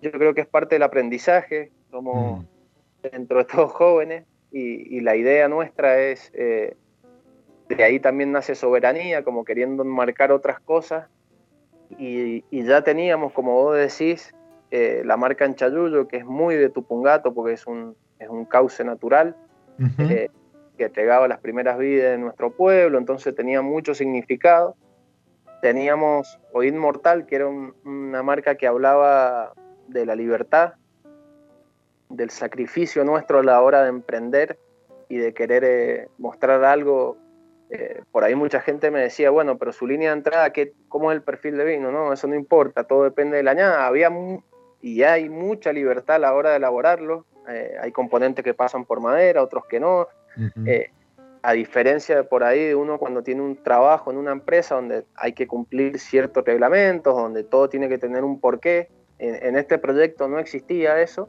yo 0.00 0.12
creo 0.12 0.32
que 0.32 0.42
es 0.42 0.46
parte 0.46 0.76
del 0.76 0.84
aprendizaje, 0.84 1.72
somos 1.90 2.40
mm. 2.40 3.08
dentro 3.10 3.38
de 3.38 3.44
todos 3.46 3.72
jóvenes 3.72 4.24
y, 4.52 5.00
la 5.00 5.16
idea 5.16 5.48
nuestra 5.48 5.98
es, 6.00 6.30
eh, 6.34 6.76
de 7.68 7.82
ahí 7.82 7.98
también 7.98 8.30
nace 8.30 8.54
soberanía, 8.54 9.24
como 9.24 9.44
queriendo 9.44 9.84
marcar 9.84 10.30
otras 10.30 10.60
cosas 10.60 11.08
y, 11.96 12.42
ya 12.50 12.82
teníamos, 12.82 13.32
como 13.32 13.54
vos 13.54 13.76
decís, 13.76 14.34
eh, 14.70 15.02
la 15.04 15.16
marca 15.16 15.44
en 15.44 15.54
Chayuyo, 15.54 16.08
que 16.08 16.18
es 16.18 16.24
muy 16.24 16.56
de 16.56 16.68
Tupungato 16.68 17.32
porque 17.32 17.54
es 17.54 17.66
un, 17.66 17.96
es 18.18 18.28
un 18.28 18.44
cauce 18.44 18.84
natural 18.84 19.36
que 20.78 20.84
entregaba 20.84 21.28
las 21.28 21.40
primeras 21.40 21.78
vidas 21.78 22.12
de 22.12 22.18
nuestro 22.18 22.50
pueblo, 22.50 22.98
entonces 22.98 23.34
tenía 23.34 23.60
mucho 23.60 23.94
significado. 23.94 24.76
Teníamos 25.60 26.38
Oíd 26.52 26.74
Mortal, 26.74 27.26
que 27.26 27.36
era 27.36 27.48
una 27.48 28.22
marca 28.22 28.54
que 28.54 28.66
hablaba 28.66 29.52
de 29.88 30.06
la 30.06 30.14
libertad, 30.14 30.74
del 32.08 32.30
sacrificio 32.30 33.04
nuestro 33.04 33.40
a 33.40 33.42
la 33.42 33.60
hora 33.60 33.82
de 33.82 33.88
emprender 33.90 34.58
y 35.08 35.16
de 35.18 35.34
querer 35.34 35.64
eh, 35.64 36.08
mostrar 36.16 36.64
algo. 36.64 37.18
Eh, 37.70 38.02
por 38.10 38.24
ahí 38.24 38.34
mucha 38.34 38.60
gente 38.60 38.90
me 38.90 39.00
decía, 39.00 39.30
bueno, 39.30 39.58
pero 39.58 39.72
su 39.72 39.86
línea 39.86 40.10
de 40.10 40.16
entrada, 40.16 40.52
¿qué, 40.52 40.72
¿cómo 40.88 41.12
es 41.12 41.16
el 41.16 41.22
perfil 41.22 41.56
de 41.56 41.64
vino? 41.64 41.90
No, 41.90 42.12
eso 42.12 42.26
no 42.26 42.34
importa, 42.34 42.84
todo 42.84 43.04
depende 43.04 43.36
de 43.36 43.42
la 43.42 43.50
añada. 43.50 43.86
Había 43.86 44.10
y 44.80 45.02
hay 45.02 45.28
mucha 45.28 45.72
libertad 45.72 46.16
a 46.16 46.20
la 46.20 46.34
hora 46.34 46.50
de 46.50 46.56
elaborarlo. 46.56 47.26
Eh, 47.48 47.76
hay 47.80 47.92
componentes 47.92 48.44
que 48.44 48.54
pasan 48.54 48.84
por 48.84 49.00
madera, 49.00 49.42
otros 49.42 49.64
que 49.66 49.80
no. 49.80 50.08
Eh, 50.66 50.90
a 51.42 51.52
diferencia 51.52 52.16
de 52.16 52.24
por 52.24 52.44
ahí 52.44 52.64
de 52.64 52.74
uno 52.74 52.98
cuando 52.98 53.22
tiene 53.22 53.42
un 53.42 53.56
trabajo 53.56 54.10
en 54.10 54.18
una 54.18 54.32
empresa 54.32 54.76
donde 54.76 55.04
hay 55.14 55.32
que 55.32 55.46
cumplir 55.46 55.98
ciertos 55.98 56.44
reglamentos, 56.44 57.14
donde 57.14 57.42
todo 57.42 57.68
tiene 57.68 57.88
que 57.88 57.98
tener 57.98 58.22
un 58.22 58.40
porqué, 58.40 58.88
en, 59.18 59.56
este 59.56 59.78
proyecto 59.78 60.28
no 60.28 60.38
existía 60.38 61.00
eso. 61.00 61.28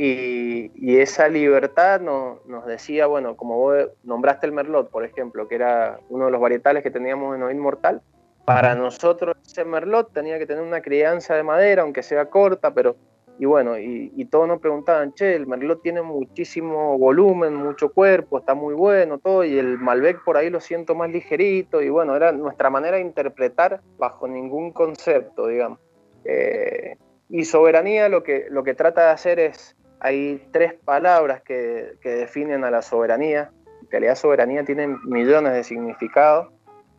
Y, 0.00 0.96
esa 0.98 1.28
libertad 1.28 2.00
nos 2.00 2.66
decía, 2.66 3.06
bueno, 3.06 3.36
como 3.36 3.58
vos 3.58 3.88
nombraste 4.04 4.46
el 4.46 4.52
Merlot, 4.52 4.90
por 4.90 5.04
ejemplo, 5.04 5.48
que 5.48 5.56
era 5.56 5.98
uno 6.08 6.26
de 6.26 6.30
los 6.30 6.40
varietales 6.40 6.82
que 6.82 6.90
teníamos 6.90 7.36
en 7.36 7.42
Oíd 7.42 7.56
Mortal, 7.56 8.00
para 8.44 8.74
nosotros 8.74 9.36
ese 9.44 9.64
Merlot 9.64 10.12
tenía 10.12 10.38
que 10.38 10.46
tener 10.46 10.62
una 10.62 10.80
crianza 10.80 11.34
de 11.34 11.42
madera, 11.42 11.82
aunque 11.82 12.02
sea 12.02 12.30
corta, 12.30 12.72
pero 12.72 12.96
y 13.40 13.44
bueno, 13.44 13.78
y, 13.78 14.24
todos 14.24 14.48
nos 14.48 14.60
preguntaban, 14.60 15.14
che, 15.14 15.36
el 15.36 15.46
Merlot 15.46 15.80
tiene 15.80 16.02
muchísimo 16.02 16.98
volumen, 16.98 17.54
mucho 17.54 17.92
cuerpo, 17.92 18.38
está 18.38 18.54
muy 18.54 18.74
bueno, 18.74 19.18
todo, 19.18 19.44
y 19.44 19.56
el 19.56 19.78
Malbec 19.78 20.24
por 20.24 20.36
ahí 20.36 20.50
lo 20.50 20.60
siento 20.60 20.96
más 20.96 21.10
ligerito, 21.10 21.80
y 21.80 21.88
bueno, 21.88 22.16
era 22.16 22.32
nuestra 22.32 22.68
manera 22.68 22.96
de 22.96 23.02
interpretar 23.02 23.80
bajo 23.96 24.26
ningún 24.26 24.72
concepto, 24.72 25.46
digamos. 25.46 25.78
Eh, 26.24 26.96
y 27.28 27.44
soberanía 27.44 28.08
lo 28.08 28.24
que, 28.24 28.46
lo 28.50 28.64
que 28.64 28.74
trata 28.74 29.02
de 29.02 29.10
hacer 29.10 29.38
es, 29.38 29.76
hay 30.00 30.46
tres 30.52 30.74
palabras 30.74 31.42
que, 31.42 31.94
que 32.00 32.10
definen 32.10 32.64
a 32.64 32.70
la 32.70 32.82
soberanía, 32.82 33.50
en 33.82 33.90
realidad 33.90 34.16
soberanía 34.16 34.64
tiene 34.64 34.86
millones 35.04 35.52
de 35.54 35.64
significados, 35.64 36.48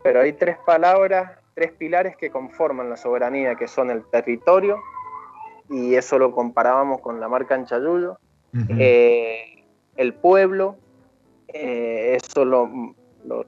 pero 0.02 0.22
hay 0.22 0.34
tres 0.34 0.58
palabras, 0.66 1.40
tres 1.54 1.72
pilares 1.72 2.16
que 2.18 2.30
conforman 2.30 2.90
la 2.90 2.98
soberanía, 2.98 3.56
que 3.56 3.68
son 3.68 3.92
el 3.92 4.04
territorio, 4.06 4.80
y 5.70 5.96
eso 5.96 6.18
lo 6.18 6.32
comparábamos 6.32 7.00
con 7.02 7.20
la 7.20 7.28
marca 7.28 7.56
Anchayuyo. 7.56 8.18
Eh, 8.80 9.64
el 9.98 10.14
pueblo, 10.16 10.78
eh, 11.50 12.18
eso 12.20 12.46
lo, 12.46 12.96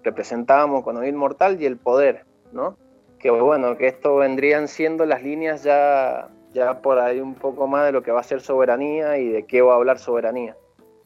representábamos 0.03 0.83
con 0.83 0.97
Oíd 0.97 1.15
Mortal 1.15 1.59
y 1.59 1.65
el 1.65 1.77
poder, 1.77 2.25
¿no? 2.51 2.77
Que 3.17 3.31
bueno, 3.31 3.77
que 3.77 3.87
esto 3.87 4.17
vendrían 4.17 4.67
siendo 4.67 5.05
las 5.05 5.23
líneas 5.23 5.63
ya, 5.63 6.29
ya 6.53 6.81
por 6.81 6.99
ahí 6.99 7.19
un 7.19 7.35
poco 7.35 7.67
más 7.67 7.85
de 7.85 7.91
lo 7.91 8.03
que 8.03 8.11
va 8.11 8.19
a 8.19 8.23
ser 8.23 8.41
soberanía 8.41 9.17
y 9.17 9.29
de 9.29 9.43
qué 9.43 9.61
va 9.61 9.73
a 9.73 9.75
hablar 9.77 9.99
soberanía. 9.99 10.55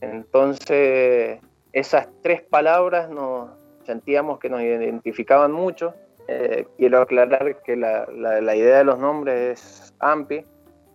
Entonces, 0.02 1.40
esas 1.74 2.08
tres 2.22 2.42
palabras 2.42 3.10
nos 3.10 3.50
sentíamos 3.84 4.40
que 4.40 4.50
nos 4.50 4.62
identificaban 4.62 5.52
mucho. 5.52 5.94
Eh, 6.28 6.66
quiero 6.78 7.02
aclarar 7.02 7.62
que 7.64 7.76
la, 7.76 8.08
la 8.08 8.56
idea 8.56 8.80
de 8.80 8.84
los 8.84 8.98
nombres 8.98 9.60
es 9.60 9.94
AMPI, 10.00 10.46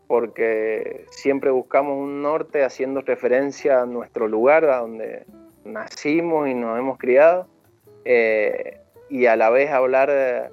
porque 0.08 1.06
siempre 1.10 1.50
buscamos 1.50 1.96
un 1.96 2.20
norte 2.20 2.64
haciendo 2.64 3.00
referencia 3.00 3.82
a 3.82 3.86
nuestro 3.86 4.26
lugar, 4.26 4.64
a 4.64 4.78
donde 4.78 5.24
nacimos 5.64 6.48
y 6.48 6.54
nos 6.54 6.76
hemos 6.78 6.98
criado, 6.98 7.46
eh, 8.04 8.80
y 9.08 9.26
a 9.26 9.36
la 9.36 9.50
vez 9.50 9.70
hablar 9.70 10.50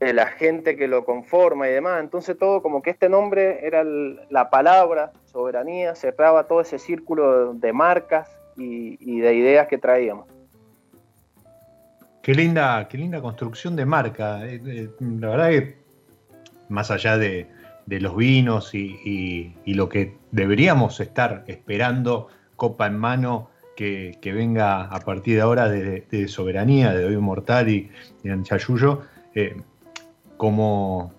de, 0.00 0.12
la 0.12 0.26
gente 0.26 0.76
que 0.76 0.88
lo 0.88 1.04
conforma 1.04 1.68
y 1.68 1.72
demás. 1.72 2.00
Entonces 2.00 2.38
todo 2.38 2.62
como 2.62 2.82
que 2.82 2.90
este 2.90 3.08
nombre 3.08 3.66
era 3.66 3.84
la 3.84 4.50
palabra, 4.50 5.12
soberanía, 5.24 5.94
cerraba 5.94 6.46
todo 6.46 6.60
ese 6.60 6.78
círculo 6.78 7.54
de 7.54 7.72
marcas 7.72 8.30
y, 8.56 9.20
de 9.20 9.34
ideas 9.34 9.68
que 9.68 9.78
traíamos. 9.78 10.26
Qué 12.22 12.34
linda, 12.34 12.88
qué 12.88 12.98
linda 12.98 13.20
construcción 13.20 13.76
de 13.76 13.86
marca. 13.86 14.44
Eh, 14.46 14.60
eh, 14.66 14.90
la 15.00 15.28
verdad 15.28 15.50
que 15.50 15.76
más 16.68 16.90
allá 16.90 17.16
de, 17.18 17.46
de 17.86 18.00
los 18.00 18.16
vinos 18.16 18.74
y, 18.74 19.54
lo 19.64 19.88
que 19.88 20.16
deberíamos 20.32 21.00
estar 21.00 21.44
esperando, 21.46 22.28
copa 22.56 22.86
en 22.86 22.98
mano, 22.98 23.50
que, 23.76 24.18
venga 24.22 24.82
a 24.82 25.00
partir 25.00 25.36
de 25.36 25.42
ahora 25.42 25.68
de, 25.68 26.28
Soberanía, 26.28 26.92
de 26.92 27.04
Hoy 27.04 27.16
Mortal 27.18 27.68
y 27.68 27.90
de 28.22 28.32
Anchayuyo, 28.32 29.02
eh, 29.34 29.56
como, 30.36 31.12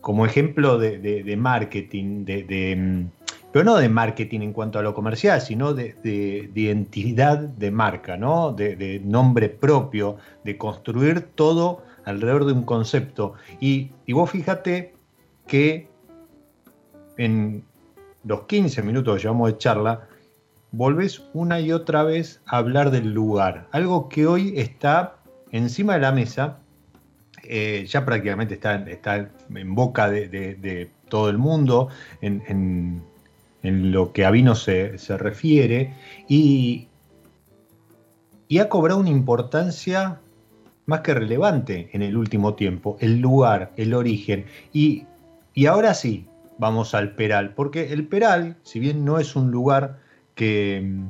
como 0.00 0.26
ejemplo 0.26 0.78
de, 0.78 1.36
marketing, 1.36 2.24
de, 2.24 3.08
pero 3.52 3.64
no 3.64 3.76
de 3.76 3.88
marketing 3.88 4.40
en 4.40 4.52
cuanto 4.52 4.78
a 4.78 4.82
lo 4.82 4.94
comercial, 4.94 5.40
sino 5.40 5.74
de, 5.74 6.50
identidad 6.54 7.38
de 7.38 7.70
marca, 7.70 8.16
¿no? 8.16 8.52
de, 8.52 9.00
nombre 9.04 9.48
propio, 9.48 10.16
de 10.44 10.56
construir 10.56 11.22
todo 11.34 11.82
alrededor 12.04 12.46
de 12.46 12.52
un 12.52 12.62
concepto. 12.62 13.34
Y, 13.60 13.90
vos 14.08 14.30
fíjate 14.30 14.94
que 15.46 15.88
en 17.16 17.64
los 18.24 18.42
15 18.42 18.82
minutos 18.82 19.16
que 19.16 19.22
llevamos 19.22 19.52
de 19.52 19.58
charla, 19.58 20.08
volvés 20.72 21.22
una 21.34 21.60
y 21.60 21.72
otra 21.72 22.02
vez 22.04 22.40
a 22.46 22.58
hablar 22.58 22.90
del 22.90 23.12
lugar. 23.12 23.66
Algo 23.72 24.08
que 24.08 24.26
hoy 24.26 24.54
está 24.56 25.16
encima 25.50 25.94
de 25.94 26.00
la 26.00 26.12
mesa, 26.12 26.58
eh, 27.52 27.84
ya 27.86 28.04
prácticamente 28.04 28.54
está, 28.54 28.76
está 28.88 29.28
en 29.52 29.74
boca 29.74 30.08
de, 30.08 30.88
todo 31.08 31.28
el 31.28 31.36
mundo, 31.36 31.88
en, 32.20 33.02
lo 33.62 34.12
que 34.12 34.24
a 34.24 34.30
vino 34.30 34.54
se, 34.54 34.96
se 34.98 35.18
refiere, 35.18 35.92
y, 36.28 36.86
y 38.46 38.58
ha 38.58 38.68
cobrado 38.68 39.00
una 39.00 39.10
importancia 39.10 40.20
más 40.86 41.00
que 41.00 41.12
relevante 41.12 41.90
en 41.92 42.02
el 42.02 42.16
último 42.16 42.54
tiempo, 42.54 42.96
el 43.00 43.20
lugar, 43.20 43.72
el 43.76 43.94
origen. 43.94 44.46
Y, 44.72 45.06
y 45.52 45.66
ahora 45.66 45.94
sí, 45.94 46.26
vamos 46.58 46.94
al 46.94 47.16
Peral, 47.16 47.54
porque 47.54 47.92
el 47.92 48.06
Peral, 48.06 48.56
si 48.62 48.78
bien 48.78 49.04
no 49.04 49.18
es 49.18 49.34
un 49.34 49.50
lugar 49.50 49.98
que, 50.36 51.00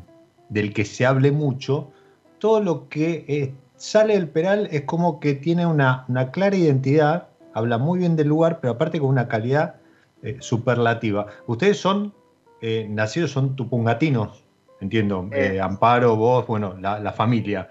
del 0.49 0.73
que 0.73 0.87
se 0.87 1.05
hable 1.05 1.33
mucho, 1.33 1.93
todo 2.39 2.61
lo 2.61 2.89
que 2.89 3.27
eh, 3.29 3.53
sale 3.81 4.15
del 4.15 4.29
Peral 4.29 4.69
es 4.71 4.83
como 4.83 5.21
que 5.21 5.35
tiene 5.35 5.67
una, 5.67 6.07
clara 6.33 6.57
identidad, 6.57 7.29
habla 7.53 7.79
muy 7.79 7.99
bien 7.99 8.17
del 8.17 8.29
lugar, 8.29 8.61
pero 8.61 8.75
aparte 8.75 9.01
con 9.01 9.09
una 9.09 9.27
calidad 9.27 9.77
eh, 10.23 10.37
superlativa. 10.41 11.27
Ustedes 11.47 11.79
son 11.79 12.15
eh, 12.63 12.87
nacidos, 12.89 13.33
son 13.33 13.57
tupungatinos, 13.57 14.45
entiendo, 14.81 15.29
Amparo, 15.61 16.17
vos, 16.17 16.47
bueno, 16.47 16.77
la, 16.81 17.01
la 17.01 17.13
familia. 17.13 17.69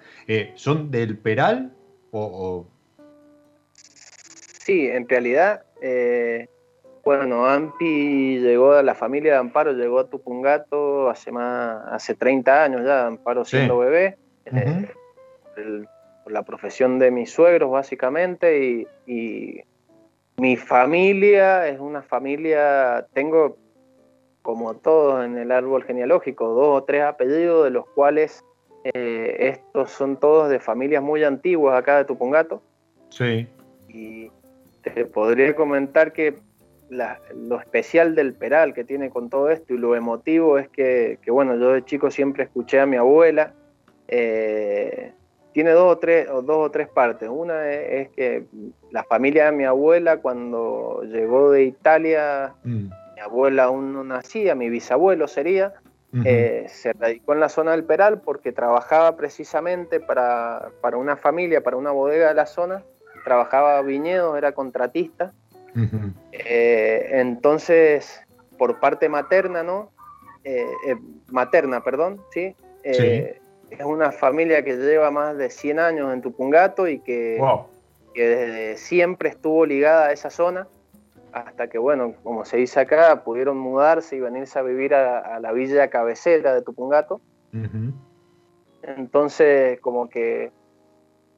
¿Son 0.55 0.91
del 0.91 1.17
Peral 1.17 1.71
Sí, 4.59 4.87
en 4.87 5.07
realidad, 5.07 5.63
eh, 5.81 6.47
bueno, 7.03 7.45
Ampi 7.45 8.39
llegó 8.39 8.73
a 8.73 8.83
la 8.83 8.95
familia 8.95 9.33
de 9.33 9.37
Amparo, 9.39 9.73
llegó 9.73 9.99
a 9.99 10.09
Tupungato 10.09 11.09
hace 11.09 11.31
más, 11.31 11.81
hace 11.91 12.15
30 12.15 12.63
años 12.63 12.81
ya, 12.85 13.07
Amparo 13.07 13.45
siendo 13.45 13.79
bebé, 13.79 14.17
eh, 14.45 14.87
por 16.29 16.33
la 16.33 16.43
profesión 16.43 16.99
de 16.99 17.09
mis 17.09 17.31
suegros 17.31 17.71
básicamente, 17.71 18.87
y, 19.07 19.61
mi 20.37 20.55
familia 20.55 21.67
es 21.67 21.81
una 21.81 22.01
familia, 22.01 23.05
tengo 23.11 23.57
como 24.41 24.73
todos 24.75 25.25
en 25.25 25.37
el 25.37 25.51
árbol 25.51 25.83
genealógico, 25.83 26.47
dos 26.53 26.81
o 26.81 26.83
tres 26.85 27.03
apellidos, 27.03 27.65
de 27.65 27.71
los 27.71 27.85
cuales 27.89 28.45
eh, 28.85 29.35
estos 29.39 29.91
son 29.91 30.15
todos 30.17 30.49
de 30.49 30.61
familias 30.61 31.03
muy 31.03 31.25
antiguas 31.25 31.77
acá 31.77 31.97
de 31.97 32.05
Tupungato. 32.05 32.61
Sí. 33.09 33.49
Y 33.89 34.31
te 34.81 35.05
podría 35.05 35.53
comentar 35.53 36.13
que 36.13 36.35
lo 36.89 37.59
especial 37.59 38.15
del 38.15 38.33
Peral 38.33 38.73
que 38.73 38.85
tiene 38.85 39.09
con 39.09 39.29
todo 39.29 39.49
esto 39.49 39.73
y 39.73 39.77
lo 39.77 39.93
emotivo 39.93 40.57
es 40.57 40.69
que, 40.69 41.19
bueno, 41.27 41.57
yo 41.57 41.73
de 41.73 41.83
chico 41.83 42.09
siempre 42.09 42.45
escuché 42.45 42.79
a 42.79 42.85
mi 42.85 42.95
abuela. 42.95 43.53
Eh, 44.07 45.11
tiene 45.53 45.71
dos 45.71 45.95
o, 45.95 45.97
tres, 45.97 46.27
dos 46.27 46.67
o 46.67 46.71
tres 46.71 46.87
partes. 46.87 47.29
Una 47.31 47.69
es, 47.69 48.09
que 48.09 48.45
la 48.91 49.03
familia 49.03 49.45
de 49.45 49.51
mi 49.51 49.65
abuela 49.65 50.17
cuando 50.17 51.01
llegó 51.03 51.51
de 51.51 51.63
Italia, 51.63 52.53
mm. 52.63 52.89
mi 53.15 53.21
abuela 53.21 53.65
aún 53.65 53.93
no 53.93 54.03
nacía, 54.03 54.55
mi 54.55 54.69
bisabuelo 54.69 55.27
sería, 55.27 55.73
eh, 56.25 56.65
se 56.69 56.93
radicó 56.93 57.33
en 57.33 57.39
la 57.39 57.49
zona 57.49 57.71
del 57.71 57.83
Peral 57.83 58.21
porque 58.21 58.51
trabajaba 58.51 59.15
precisamente 59.15 59.99
para, 59.99 60.71
una 60.93 61.17
familia, 61.17 61.61
para 61.61 61.77
una 61.77 61.91
bodega 61.91 62.29
de 62.29 62.33
la 62.33 62.45
zona, 62.47 62.83
trabajaba 63.23 63.81
viñedos, 63.81 64.37
era 64.37 64.53
contratista. 64.53 65.33
Eh, 66.31 67.09
entonces, 67.11 68.21
por 68.57 68.79
parte 68.79 69.07
materna, 69.07 69.61
¿no? 69.63 69.91
Eh, 70.43 70.65
materna, 71.27 71.83
perdón, 71.83 72.21
¿sí? 72.31 72.55
Es 73.71 73.85
una 73.85 74.11
familia 74.11 74.63
que 74.63 74.75
lleva 74.75 75.11
más 75.11 75.37
de 75.37 75.49
100 75.49 75.79
años 75.79 76.13
en 76.13 76.21
Tupungato 76.21 76.87
y 76.87 76.99
que, 76.99 77.41
que 78.13 78.27
desde 78.27 78.77
siempre 78.77 79.29
estuvo 79.29 79.65
ligada 79.65 80.07
a 80.07 80.11
esa 80.11 80.29
zona 80.29 80.67
hasta 81.31 81.67
que, 81.67 81.77
bueno, 81.77 82.15
como 82.23 82.45
se 82.45 82.57
dice 82.57 82.79
acá, 82.79 83.23
pudieron 83.23 83.57
mudarse 83.57 84.15
y 84.15 84.19
venirse 84.19 84.57
a 84.57 84.63
vivir 84.63 84.93
a, 84.93 85.39
la 85.39 85.51
villa 85.51 85.89
cabecera 85.89 86.53
de 86.53 86.61
Tupungato. 86.61 87.21
Entonces, 88.81 89.79
como 89.81 90.09
que 90.09 90.51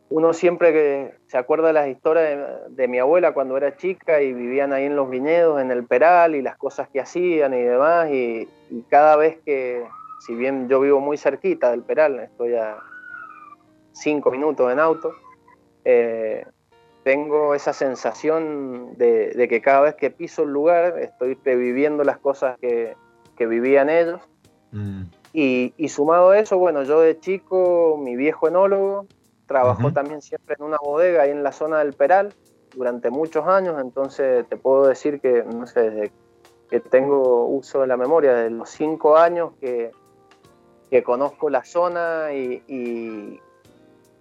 uno 0.09 0.33
siempre 0.33 0.73
que 0.73 1.13
se 1.27 1.37
acuerda 1.37 1.67
de 1.67 1.73
las 1.73 1.87
historias 1.87 2.39
de, 2.69 2.87
mi 2.87 2.99
abuela 2.99 3.33
cuando 3.33 3.57
era 3.57 3.77
chica 3.77 4.21
y 4.21 4.33
vivían 4.33 4.73
ahí 4.73 4.85
en 4.85 4.95
los 4.95 5.09
viñedos, 5.09 5.61
en 5.61 5.71
el 5.71 5.85
Peral 5.85 6.35
y 6.35 6.41
las 6.41 6.57
cosas 6.57 6.89
que 6.89 6.99
hacían 6.99 7.53
y 7.53 7.61
demás. 7.61 8.09
Y, 8.11 8.47
cada 8.89 9.15
vez 9.15 9.39
que, 9.45 9.83
si 10.25 10.35
bien 10.35 10.69
yo 10.69 10.79
vivo 10.79 10.99
muy 10.99 11.17
cerquita 11.17 11.71
del 11.71 11.83
Peral, 11.83 12.19
estoy 12.19 12.55
a 12.55 12.77
cinco 13.91 14.31
minutos 14.31 14.71
en 14.71 14.79
auto, 14.79 15.13
eh, 15.83 16.45
tengo 17.03 17.55
esa 17.55 17.73
sensación 17.73 18.95
de, 18.97 19.47
que 19.49 19.61
cada 19.61 19.81
vez 19.81 19.95
que 19.95 20.11
piso 20.11 20.43
el 20.43 20.49
lugar 20.49 20.99
estoy 20.99 21.37
reviviendo 21.43 22.03
las 22.03 22.19
cosas 22.19 22.57
que, 22.59 22.95
vivían 23.39 23.89
ellos. 23.89 24.21
Mm. 24.71 25.05
Y, 25.33 25.73
y, 25.75 25.89
sumado 25.89 26.29
a 26.29 26.37
eso, 26.37 26.59
bueno, 26.59 26.83
yo 26.83 27.01
de 27.01 27.19
chico, 27.19 27.97
mi 27.99 28.15
viejo 28.15 28.47
enólogo, 28.47 29.07
Trabajó 29.51 29.91
también 29.91 30.21
siempre 30.21 30.55
en 30.57 30.63
una 30.63 30.77
bodega 30.81 31.23
ahí 31.23 31.31
en 31.31 31.43
la 31.43 31.51
zona 31.51 31.79
del 31.79 31.91
Peral 31.91 32.33
durante 32.73 33.09
muchos 33.09 33.45
años, 33.45 33.81
entonces 33.81 34.47
te 34.47 34.55
puedo 34.55 34.87
decir 34.87 35.19
que, 35.19 35.43
no 35.43 35.67
sé, 35.67 35.89
desde 35.89 36.11
que 36.69 36.79
tengo 36.79 37.47
uso 37.47 37.81
de 37.81 37.87
la 37.87 37.97
memoria, 37.97 38.33
de 38.33 38.49
los 38.49 38.69
cinco 38.69 39.17
años 39.17 39.51
que, 39.59 39.91
que 40.91 41.03
conozco 41.03 41.49
la 41.49 41.63
zona 41.63 42.33
y, 42.33 43.39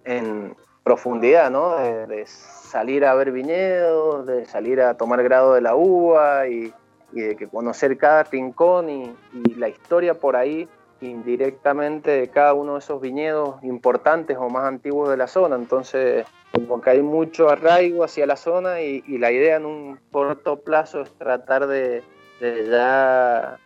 en 0.05 0.55
profundidad, 0.83 1.51
¿no? 1.51 1.75
De, 1.75 2.25
salir 2.25 3.03
a 3.03 3.13
ver 3.13 3.33
viñedos, 3.33 4.25
de 4.25 4.45
salir 4.45 4.79
a 4.79 4.95
tomar 4.95 5.21
grado 5.21 5.53
de 5.53 5.59
la 5.59 5.75
uva 5.75 6.47
y, 6.47 6.73
de 7.11 7.35
que 7.35 7.47
conocer 7.49 7.97
cada 7.97 8.23
rincón 8.23 8.89
y, 8.89 9.13
la 9.57 9.67
historia 9.67 10.13
por 10.13 10.37
ahí 10.37 10.67
indirectamente 11.01 12.11
de 12.11 12.29
cada 12.29 12.53
uno 12.53 12.73
de 12.73 12.79
esos 12.79 13.01
viñedos 13.01 13.61
importantes 13.63 14.37
o 14.37 14.49
más 14.49 14.63
antiguos 14.63 15.09
de 15.09 15.17
la 15.17 15.27
zona. 15.27 15.57
Entonces, 15.57 16.25
como 16.53 16.79
que 16.79 16.91
hay 16.91 17.01
mucho 17.01 17.49
arraigo 17.49 18.05
hacia 18.05 18.25
la 18.25 18.37
zona 18.37 18.79
y, 18.81 19.01
la 19.17 19.29
idea 19.31 19.57
en 19.57 19.65
un 19.65 19.99
corto 20.09 20.61
plazo 20.61 21.01
es 21.01 21.11
tratar 21.17 21.67
de, 21.67 22.01
ya 22.39 23.59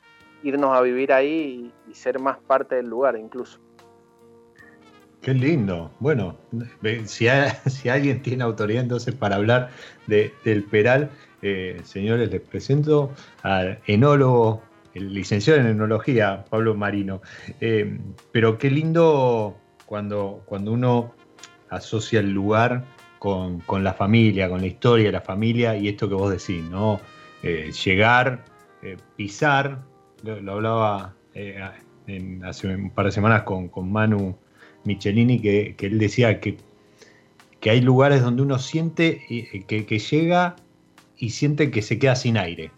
irnos 0.46 0.78
a 0.78 0.82
vivir 0.82 1.12
ahí 1.12 1.72
y, 1.90 1.94
ser 1.96 2.20
más 2.20 2.38
parte 2.38 2.76
del 2.76 2.88
lugar 2.88 3.18
incluso. 3.18 3.60
Qué 5.22 5.34
lindo. 5.34 5.92
Bueno, 6.00 6.38
si, 7.06 7.28
si 7.68 7.90
alguien 7.90 8.22
tiene 8.22 8.44
autoridad 8.44 8.84
entonces 8.84 9.16
para 9.16 9.38
hablar 9.38 9.72
del 10.08 10.64
Peral, 10.66 11.10
eh, 11.42 11.80
señores, 11.84 12.30
les 12.32 12.42
presento 12.42 13.12
al 13.42 13.80
enólogo 13.88 14.62
el 14.94 15.14
licenciado 15.14 15.60
en 15.60 15.68
enología, 15.68 16.46
Pablo 16.50 16.76
Marino. 16.76 17.22
Eh, 17.60 17.98
pero 18.32 18.58
qué 18.58 18.70
lindo 18.70 19.58
cuando, 19.86 20.44
cuando 20.46 20.72
uno 20.72 21.14
asocia 21.70 22.20
el 22.20 22.32
lugar 22.32 22.84
con, 23.20 23.64
la 23.84 23.94
familia, 23.94 24.48
con 24.48 24.62
la 24.62 24.68
historia 24.68 25.08
de 25.08 25.12
la 25.14 25.22
familia 25.22 25.76
y 25.76 25.88
esto 25.88 26.08
que 26.08 26.16
vos 26.16 26.30
decís, 26.30 26.64
¿no? 26.70 27.00
Eh, 27.42 27.72
llegar, 27.72 28.46
pisar, 29.16 29.80
lo, 30.26 30.52
hablaba 30.54 31.16
hace 32.44 32.68
un 32.68 32.92
par 32.92 33.06
de 33.06 33.12
semanas 33.12 33.44
con, 33.44 33.70
Manu 33.92 34.36
Michelini, 34.84 35.40
que, 35.40 35.76
él 35.80 36.00
decía 36.00 36.40
que, 36.40 36.58
que, 37.60 37.70
hay 37.70 37.82
lugares 37.82 38.22
donde 38.22 38.42
uno 38.42 38.60
siente 38.60 39.22
que, 39.68 39.86
que 39.86 40.00
llega 40.00 40.56
y 41.18 41.30
siente 41.32 41.72
que 41.72 41.82
se 41.82 42.00
queda 42.00 42.16
sin 42.16 42.38
aire. 42.38 42.72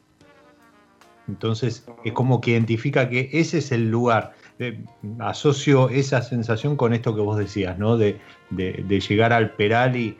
Entonces 1.28 1.86
es 2.06 2.14
como 2.14 2.40
que 2.42 2.52
identifica 2.52 3.10
que 3.10 3.30
ese 3.34 3.60
es 3.60 3.72
el 3.72 3.90
lugar. 3.90 4.34
Eh, 4.60 4.80
asocio 5.20 5.90
esa 5.90 6.22
sensación 6.22 6.78
con 6.78 6.94
esto 6.94 7.14
que 7.16 7.22
vos 7.22 7.38
decías, 7.38 7.78
¿no? 7.78 7.98
De, 7.98 8.20
llegar 8.50 9.34
al 9.34 9.52
Peral 9.52 9.96
y, 9.96 10.18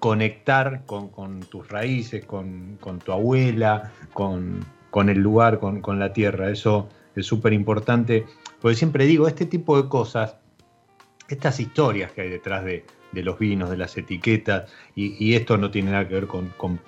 conectar 0.00 0.84
con, 0.86 1.40
tus 1.40 1.68
raíces, 1.68 2.24
con, 2.24 2.78
tu 3.04 3.12
abuela, 3.12 3.92
con, 4.12 4.64
el 5.08 5.18
lugar, 5.18 5.58
con, 5.58 5.98
la 5.98 6.12
tierra. 6.12 6.50
Eso 6.50 6.88
es 7.14 7.26
súper 7.26 7.52
importante. 7.52 8.26
Porque 8.60 8.76
siempre 8.76 9.06
digo, 9.06 9.28
este 9.28 9.46
tipo 9.46 9.80
de 9.80 9.88
cosas, 9.88 10.36
estas 11.28 11.60
historias 11.60 12.12
que 12.12 12.22
hay 12.22 12.30
detrás 12.30 12.64
de, 12.64 12.84
de 13.12 13.22
los 13.22 13.38
vinos, 13.38 13.70
de 13.70 13.76
las 13.76 13.96
etiquetas, 13.96 14.70
y, 14.94 15.34
esto 15.34 15.56
no 15.56 15.70
tiene 15.70 15.92
nada 15.92 16.08
que 16.08 16.14
ver 16.14 16.26
con, 16.26 16.48
con, 16.56 16.80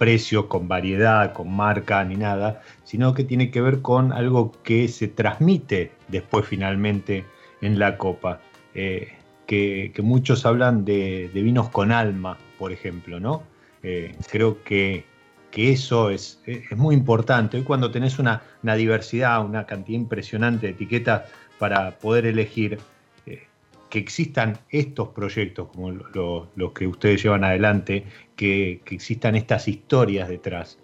con 0.49 0.69
variedad, 0.69 1.33
con 1.33 1.55
marca, 1.55 2.05
ni 2.05 2.17
nada, 2.17 2.63
sino 2.85 3.15
que 3.15 3.25
tiene 3.25 3.51
que 3.51 3.61
ver 3.61 3.81
con 3.83 4.13
algo 4.13 4.53
que 4.63 4.89
se 4.89 5.09
transmite 5.09 5.93
después 6.09 6.47
finalmente 6.47 7.25
en 7.61 7.79
la 7.79 7.97
copa. 7.97 8.41
Eh, 8.75 9.09
que, 9.51 9.93
muchos 10.03 10.47
hablan 10.47 10.85
de, 10.85 11.31
vinos 11.35 11.71
con 11.71 11.91
alma, 11.91 12.39
por 12.59 12.73
ejemplo, 12.73 13.19
¿no? 13.19 13.43
Eh, 13.83 14.15
creo 14.31 14.63
que, 14.63 15.05
eso 15.53 16.11
es, 16.11 16.41
es, 16.47 16.77
muy 16.77 16.95
importante. 16.95 17.57
Hoy 17.57 17.65
cuando 17.65 17.91
tenés 17.91 18.19
una, 18.19 18.43
una 18.63 18.75
diversidad, 18.75 19.45
una 19.45 19.67
cantidad 19.67 19.99
impresionante 19.99 20.67
de 20.67 20.73
etiquetas 20.73 21.23
para 21.59 21.99
poder 21.99 22.27
elegir, 22.27 22.79
que 23.91 23.99
existan 23.99 24.57
estos 24.71 25.09
proyectos 25.09 25.69
como 25.69 25.91
los 25.91 26.73
que 26.73 26.87
ustedes 26.87 27.23
llevan 27.23 27.45
adelante, 27.45 28.07
que, 28.37 28.81
existan 28.87 29.35
estas 29.35 29.69
historias 29.69 30.29
detrás, 30.29 30.79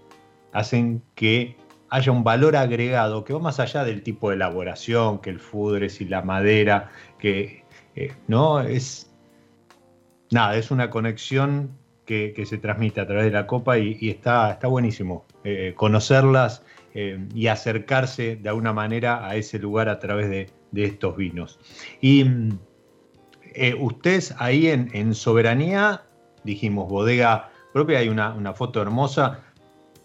hacen 0.52 1.02
que 1.14 1.56
haya 1.88 2.10
un 2.10 2.24
valor 2.24 2.56
agregado 2.56 3.24
que 3.24 3.32
va 3.32 3.38
más 3.38 3.60
allá 3.60 3.84
del 3.84 4.02
tipo 4.02 4.28
de 4.28 4.36
elaboración, 4.36 5.20
que 5.20 5.30
el 5.30 5.38
fudres 5.38 6.00
y 6.00 6.06
la 6.06 6.22
madera, 6.22 6.90
que 7.18 7.64
eh, 7.94 8.12
no 8.26 8.60
es 8.60 9.14
nada, 10.32 10.56
es 10.56 10.72
una 10.72 10.90
conexión 10.90 11.70
que, 12.06 12.46
se 12.46 12.58
transmite 12.58 13.00
a 13.00 13.06
través 13.06 13.24
de 13.26 13.32
la 13.32 13.46
copa 13.46 13.78
y, 13.78 14.08
está, 14.08 14.52
está 14.52 14.68
buenísimo 14.68 15.26
eh, 15.44 15.74
conocerlas 15.76 16.62
eh, 16.94 17.18
y 17.34 17.48
acercarse 17.48 18.36
de 18.36 18.48
alguna 18.48 18.72
manera 18.72 19.26
a 19.26 19.36
ese 19.36 19.58
lugar 19.58 19.88
a 19.88 19.98
través 19.98 20.30
de, 20.30 20.50
de 20.70 20.84
estos 20.84 21.16
vinos. 21.16 21.58
Y 22.00 22.24
mm, 22.24 22.58
eh, 23.54 23.74
ustedes 23.74 24.34
ahí 24.38 24.68
en, 24.68 25.14
Soberanía, 25.14 26.02
dijimos 26.44 26.88
bodega 26.88 27.50
propia, 27.72 27.98
hay 27.98 28.08
una, 28.08 28.52
foto 28.54 28.82
hermosa, 28.82 29.40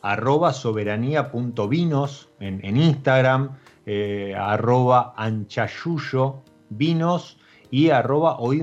arroba 0.01 0.53
soberanía.vinos 0.53 2.29
en, 2.39 2.63
en 2.63 2.77
Instagram, 2.77 3.57
eh, 3.85 4.33
arroba 4.37 5.13
anchayuyo 5.17 6.43
vinos 6.69 7.37
y 7.71 7.89
arroba 7.89 8.35
o 8.37 8.53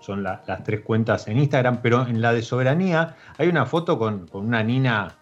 son 0.00 0.22
las 0.22 0.64
tres 0.64 0.80
cuentas 0.80 1.26
en 1.28 1.38
Instagram, 1.38 1.80
pero 1.80 2.06
en 2.06 2.20
la 2.20 2.34
de 2.34 2.42
Soberanía 2.42 3.16
hay 3.38 3.48
una 3.48 3.64
foto 3.64 3.98
con, 3.98 4.28
una 4.32 4.62
nina, 4.62 5.16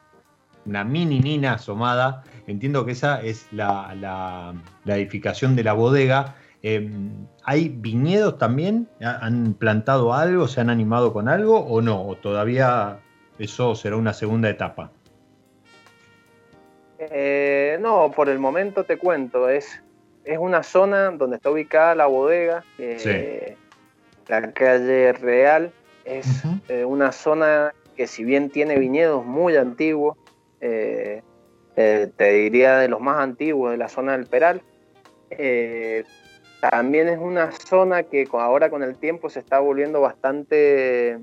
una 0.66 0.82
mini 0.82 1.20
nina 1.20 1.54
asomada, 1.54 2.24
entiendo 2.48 2.84
que 2.84 2.92
esa 2.92 3.22
es 3.22 3.46
la 3.52 4.54
edificación 4.86 5.54
de 5.54 5.62
la 5.62 5.74
bodega, 5.74 6.34
Em, 6.62 7.26
¿Hay 7.44 7.68
viñedos 7.68 8.38
también? 8.38 8.88
¿Han 9.00 9.54
plantado 9.54 10.14
algo? 10.14 10.46
¿Se 10.46 10.60
han 10.60 10.70
animado 10.70 11.12
con 11.12 11.28
algo 11.28 11.58
o 11.58 11.82
no? 11.82 12.06
¿O 12.06 12.14
todavía 12.14 13.00
eso 13.38 13.74
será 13.74 13.96
una 13.96 14.12
segunda 14.12 14.48
etapa? 14.48 14.92
Eh, 16.98 17.78
no, 17.80 18.12
por 18.14 18.28
el 18.28 18.38
momento 18.38 18.84
te 18.84 18.96
cuento, 18.96 19.48
es, 19.48 19.82
es 20.24 20.38
una 20.38 20.62
zona 20.62 21.10
donde 21.10 21.36
está 21.36 21.50
ubicada 21.50 21.94
la 21.94 22.06
bodega, 22.06 22.64
eh, 22.78 23.56
la 24.28 24.52
calle 24.52 25.12
Real, 25.12 25.72
es 26.04 26.42
eh, 26.68 26.84
una 26.84 27.12
zona 27.12 27.74
que 27.96 28.06
si 28.06 28.24
bien 28.24 28.50
tiene 28.50 28.78
viñedos 28.78 29.24
muy 29.24 29.56
antiguos, 29.56 30.16
te 30.60 31.22
diría 32.16 32.78
de 32.78 32.88
los 32.88 33.00
más 33.00 33.18
antiguos 33.18 33.72
de 33.72 33.76
la 33.76 33.88
zona 33.88 34.12
del 34.12 34.26
Peral, 34.26 34.62
también 36.62 37.08
es 37.08 37.18
una 37.18 37.50
zona 37.50 38.04
que 38.04 38.28
ahora 38.32 38.70
con 38.70 38.84
el 38.84 38.96
tiempo 38.96 39.28
se 39.28 39.40
está 39.40 39.58
volviendo 39.58 40.00
bastante, 40.00 41.18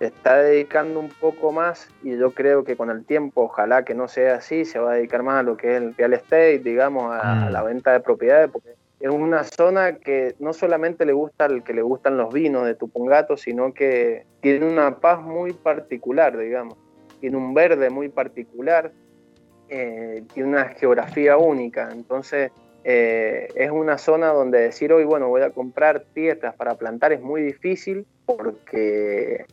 está 0.00 0.36
dedicando 0.36 1.00
un 1.00 1.08
poco 1.08 1.52
más 1.52 1.88
y 2.02 2.16
yo 2.16 2.32
creo 2.32 2.64
que 2.64 2.76
con 2.76 2.90
el 2.90 3.04
tiempo, 3.04 3.42
ojalá 3.42 3.84
que 3.84 3.94
no 3.94 4.08
sea 4.08 4.36
así, 4.36 4.64
se 4.64 4.78
va 4.78 4.92
a 4.92 4.94
dedicar 4.96 5.22
más 5.22 5.40
a 5.40 5.42
lo 5.42 5.56
que 5.56 5.72
es 5.72 5.82
el 5.82 5.94
real 5.94 6.12
estate, 6.12 6.58
digamos, 6.58 7.14
a, 7.14 7.48
la 7.50 7.62
mm. 7.62 7.66
venta 7.66 7.92
de 7.92 8.00
propiedades, 8.00 8.50
porque 8.50 8.74
es 9.00 9.10
una 9.10 9.44
zona 9.44 9.96
que 9.96 10.34
no 10.38 10.52
solamente 10.52 11.06
le 11.06 11.12
gusta 11.12 11.46
al 11.46 11.64
que 11.64 11.72
le 11.72 11.82
gustan 11.82 12.16
los 12.16 12.32
vinos 12.32 12.66
de 12.66 12.74
Tupungato, 12.74 13.36
sino 13.36 13.72
que 13.72 14.26
tiene 14.40 14.66
una 14.66 14.98
paz 14.98 15.22
muy 15.22 15.52
particular, 15.52 16.36
digamos, 16.36 16.76
tiene 17.20 17.36
un 17.36 17.54
verde 17.54 17.88
muy 17.88 18.08
particular, 18.08 18.92
eh, 19.68 20.22
tiene 20.32 20.48
una 20.50 20.64
geografía 20.66 21.38
única, 21.38 21.90
entonces 21.90 22.52
eh, 22.84 23.48
es 23.56 23.70
una 23.70 23.98
zona 23.98 24.28
donde 24.28 24.60
decir 24.60 24.92
hoy, 24.92 25.04
bueno, 25.04 25.28
voy 25.28 25.42
a 25.42 25.50
comprar 25.50 26.04
tierras 26.14 26.54
para 26.54 26.76
plantar 26.76 27.12
es 27.12 27.20
muy 27.20 27.42
difícil 27.42 28.06
porque 28.26 29.44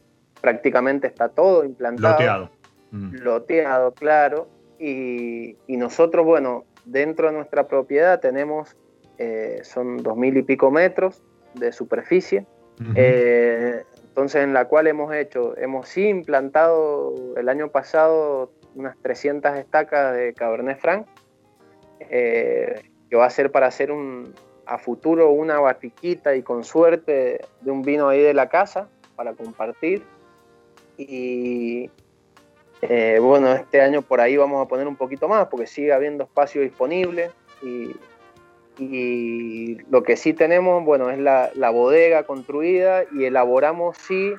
prácticamente 0.44 1.08
está 1.08 1.30
todo 1.30 1.64
implantado. 1.64 2.16
Loteado. 2.16 2.50
Mm. 2.92 3.16
Loteado, 3.22 3.94
claro. 3.94 4.50
Y, 4.78 5.56
nosotros, 5.70 6.26
bueno, 6.26 6.66
dentro 6.84 7.28
de 7.28 7.34
nuestra 7.34 7.70
propiedad 7.70 8.20
tenemos, 8.20 8.76
eh, 9.18 9.62
son 9.64 10.04
dos 10.04 10.18
mil 10.18 10.36
y 10.36 10.44
pico 10.44 10.70
metros 10.70 11.24
de 11.54 11.72
superficie. 11.72 12.46
Eh, 12.96 13.84
entonces 14.04 14.44
en 14.44 14.52
la 14.52 14.66
cual 14.66 14.88
hemos 14.88 15.14
hecho, 15.14 15.56
hemos 15.58 15.88
sí 15.88 16.10
implantado 16.10 17.14
el 17.38 17.48
año 17.48 17.70
pasado 17.70 18.52
unas 18.76 18.98
300 18.98 19.56
estacas 19.56 20.14
de 20.14 20.34
Cabernet 20.34 20.78
Franc, 20.78 21.08
eh, 22.02 22.82
que 23.10 23.16
va 23.16 23.28
a 23.28 23.30
ser 23.30 23.50
para 23.52 23.68
hacer 23.68 23.92
un, 23.92 24.34
a 24.66 24.78
futuro 24.78 25.32
una 25.32 25.60
batiquita 25.60 26.36
y 26.36 26.42
con 26.42 26.66
suerte 26.66 27.40
de 27.62 27.72
un 27.72 27.82
vino 27.84 28.10
ahí 28.10 28.22
de 28.22 28.34
la 28.34 28.50
casa 28.50 28.90
para 29.16 29.34
compartir. 29.34 30.04
Y 30.98 31.90
eh, 32.90 33.18
bueno, 33.22 33.54
este 33.54 33.80
año 33.80 34.02
por 34.02 34.20
ahí 34.20 34.36
vamos 34.36 34.64
a 34.64 34.68
poner 34.68 34.88
un 34.88 34.98
poquito 34.98 35.30
más 35.30 35.48
porque 35.48 35.68
sigue 35.68 35.94
habiendo 35.94 36.26
espacio 36.26 36.62
disponible. 36.62 37.32
Y, 37.62 37.96
lo 39.90 40.02
que 40.04 40.18
sí 40.18 40.34
tenemos, 40.34 40.84
bueno, 40.84 41.12
es 41.12 41.20
la, 41.20 41.70
bodega 41.70 42.24
construida 42.24 43.04
y 43.14 43.26
elaboramos 43.26 43.96
sí 43.98 44.34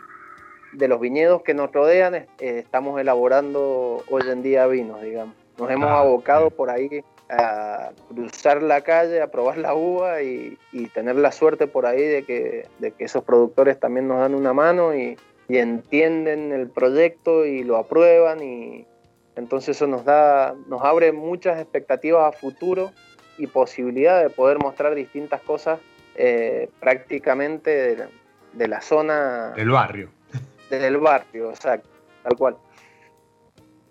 de 0.73 0.88
los 0.88 1.01
viñedos 1.01 1.43
que 1.43 1.55
nos 1.55 1.73
rodean, 1.73 2.17
eh, 2.17 2.27
estamos 2.40 3.01
elaborando 3.01 4.03
hoy 4.11 4.23
en 4.29 4.43
día 4.43 4.67
vinos, 4.67 5.01
digamos. 5.01 5.37
Nos 5.57 5.71
hemos 5.71 5.88
ah, 5.88 6.01
abocado 6.01 6.51
por 6.51 6.69
ahí 6.69 7.05
a 7.31 7.93
cruzar 8.09 8.61
la 8.61 8.81
calle, 8.81 9.23
a 9.23 9.29
probar 9.29 9.57
la 9.57 9.75
uva 9.75 10.21
y, 10.23 10.59
tener 10.93 11.14
la 11.14 11.31
suerte 11.31 11.69
por 11.69 11.87
ahí 11.87 12.03
de 12.03 12.25
que, 12.25 12.67
de 12.81 12.90
que, 12.90 13.05
esos 13.05 13.23
productores 13.23 13.79
también 13.79 14.09
nos 14.09 14.19
dan 14.19 14.35
una 14.35 14.53
mano 14.53 14.95
y, 14.95 15.17
entienden 15.48 16.52
el 16.52 16.68
proyecto 16.68 17.44
y 17.44 17.64
lo 17.64 17.76
aprueban 17.76 18.42
y 18.42 18.87
entonces 19.37 19.76
eso 19.76 19.87
nos 19.87 20.04
da, 20.04 20.54
nos 20.68 20.83
abre 20.83 21.12
muchas 21.12 21.61
expectativas 21.61 22.35
a 22.35 22.37
futuro 22.37 22.92
y 23.37 23.46
posibilidad 23.46 24.22
de 24.22 24.30
poder 24.30 24.59
mostrar 24.59 24.94
distintas 24.94 25.40
cosas 25.42 25.80
eh, 26.16 26.70
prácticamente 26.80 28.09
de, 28.52 28.68
la 28.68 28.80
zona 28.80 29.52
del 29.57 29.70
barrio. 29.70 30.11
Del 30.70 30.96
barrio, 30.98 31.50
exacto, 31.50 31.88
tal 32.22 32.37
cual. 32.37 32.57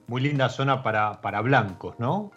Muy 0.08 0.22
linda 0.22 0.50
zona 0.50 0.82
para, 0.82 1.22
para 1.22 1.42
blancos, 1.42 2.00
¿no? 2.00 2.32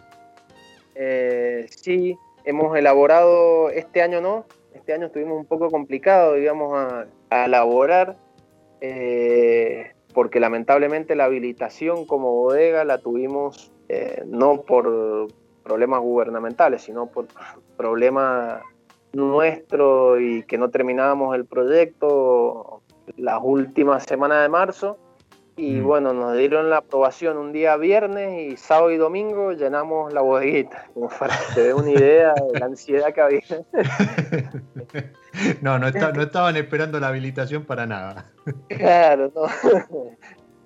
Eh, 0.94 1.66
sí, 1.70 2.18
hemos 2.44 2.76
elaborado, 2.76 3.70
este 3.70 4.02
año 4.02 4.20
no, 4.20 4.46
este 4.74 4.94
año 4.94 5.06
estuvimos 5.06 5.38
un 5.38 5.46
poco 5.46 5.70
complicado, 5.70 6.34
digamos, 6.34 7.06
a, 7.30 7.44
elaborar, 7.44 8.16
eh, 8.80 9.92
porque 10.14 10.40
lamentablemente 10.40 11.16
la 11.16 11.24
habilitación 11.24 12.06
como 12.06 12.32
bodega 12.32 12.84
la 12.84 12.98
tuvimos 12.98 13.72
eh, 13.88 14.22
no 14.26 14.62
por 14.62 15.28
problemas 15.62 16.00
gubernamentales, 16.00 16.82
sino 16.82 17.06
por 17.06 17.26
problemas 17.76 18.62
nuestros 19.12 20.20
y 20.20 20.42
que 20.44 20.58
no 20.58 20.70
terminábamos 20.70 21.34
el 21.34 21.44
proyecto 21.44 22.82
las 23.16 23.40
últimas 23.42 24.04
semanas 24.04 24.42
de 24.42 24.48
marzo 24.48 24.98
y 25.56 25.76
mm. 25.76 25.84
bueno, 25.84 26.12
nos 26.12 26.36
dieron 26.36 26.68
la 26.68 26.78
aprobación 26.78 27.38
un 27.38 27.52
día 27.52 27.76
viernes 27.76 28.52
y 28.52 28.56
sábado 28.56 28.90
y 28.90 28.98
domingo 28.98 29.52
llenamos 29.52 30.12
la 30.12 30.20
bodeguita, 30.20 30.88
como 30.92 31.08
para 31.08 31.36
que 31.36 31.54
se 31.54 31.62
dé 31.62 31.74
una 31.74 31.90
idea 31.90 32.34
de 32.34 32.60
la 32.60 32.66
ansiedad 32.66 33.14
que 33.14 33.20
había. 33.20 33.42
no, 35.62 35.78
no, 35.78 35.88
estaban 35.88 36.56
esperando 36.56 37.00
la 37.00 37.08
habilitación 37.08 37.64
para 37.64 37.86
nada. 37.86 38.30
claro, 38.68 39.32
no. 39.34 39.46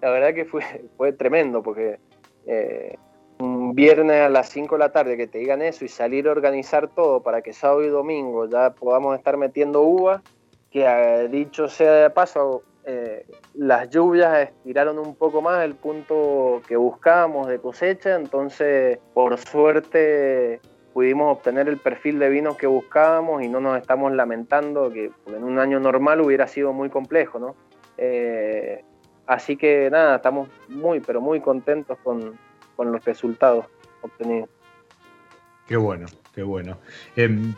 La 0.00 0.11
verdad 0.11 0.35
que 0.35 0.44
fue, 0.44 0.64
fue 0.96 1.12
tremendo 1.12 1.62
porque 1.62 2.00
eh, 2.46 2.96
un 3.38 3.74
viernes 3.74 4.22
a 4.22 4.29
las 4.29 4.48
5 4.48 4.74
de 4.74 4.79
la 4.79 4.92
tarde 4.92 5.16
que 5.16 5.26
te 5.26 5.38
digan 5.38 5.62
eso 5.62 5.85
y 5.85 5.88
salir 5.88 6.26
a 6.26 6.33
organizar 6.33 6.88
todo 6.88 7.22
para 7.22 7.42
que 7.42 7.53
sábado 7.53 7.85
y 7.85 7.88
domingo 7.88 8.48
ya 8.48 8.70
podamos 8.70 9.16
estar 9.16 9.37
metiendo 9.37 9.83
uvas, 9.83 10.22
que 10.70 10.85
eh, 10.85 11.29
dicho 11.29 11.68
sea 11.68 11.92
de 11.92 12.11
paso, 12.11 12.62
eh, 12.85 13.27
las 13.55 13.90
lluvias 13.90 14.49
estiraron 14.49 14.99
un 14.99 15.14
poco 15.14 15.43
más 15.43 15.64
el 15.64 15.75
punto 15.75 16.62
que 16.66 16.77
buscábamos 16.77 17.49
de 17.49 17.59
cosecha, 17.59 18.16
entonces 18.16 18.99
por 19.12 19.37
suerte 19.38 20.61
pudimos 20.95 21.37
obtener 21.37 21.69
el 21.69 21.77
perfil 21.77 22.19
de 22.19 22.29
vinos 22.31 22.57
que 22.57 22.66
buscábamos 22.66 23.43
y 23.43 23.49
no 23.49 23.61
nos 23.61 23.79
estamos 23.79 24.12
lamentando, 24.12 24.90
que 24.90 25.11
en 25.27 25.45
un 25.45 25.59
año 25.59 25.79
normal 25.79 26.21
hubiera 26.21 26.47
sido 26.47 26.73
muy 26.73 26.88
complejo, 26.88 27.38
¿no? 27.38 27.55
Eh, 27.99 28.83
así 29.27 29.57
que 29.57 29.88
nada, 29.90 30.16
estamos 30.16 30.49
muy, 30.69 31.01
pero 31.01 31.21
muy 31.21 31.40
contentos 31.40 31.99
con, 32.03 32.38
los 32.79 33.05
resultados 33.05 33.66
obtenidos. 34.01 34.49
Qué 35.66 35.77
bueno, 35.77 36.07
qué 36.35 36.43
bueno. 36.43 36.79
Em, 37.14 37.55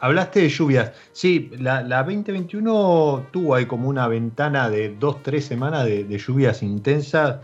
Hablaste 0.00 0.40
de 0.40 0.48
lluvias. 0.48 0.92
Sí, 1.12 1.50
la, 1.58 1.82
2021 1.82 3.26
tuvo 3.30 3.54
ahí 3.54 3.66
como 3.66 3.88
una 3.88 4.08
ventana 4.08 4.68
de 4.68 4.94
dos, 4.94 5.22
tres 5.22 5.46
semanas 5.46 5.86
de, 5.86 6.18
lluvias 6.18 6.62
intensas 6.62 7.40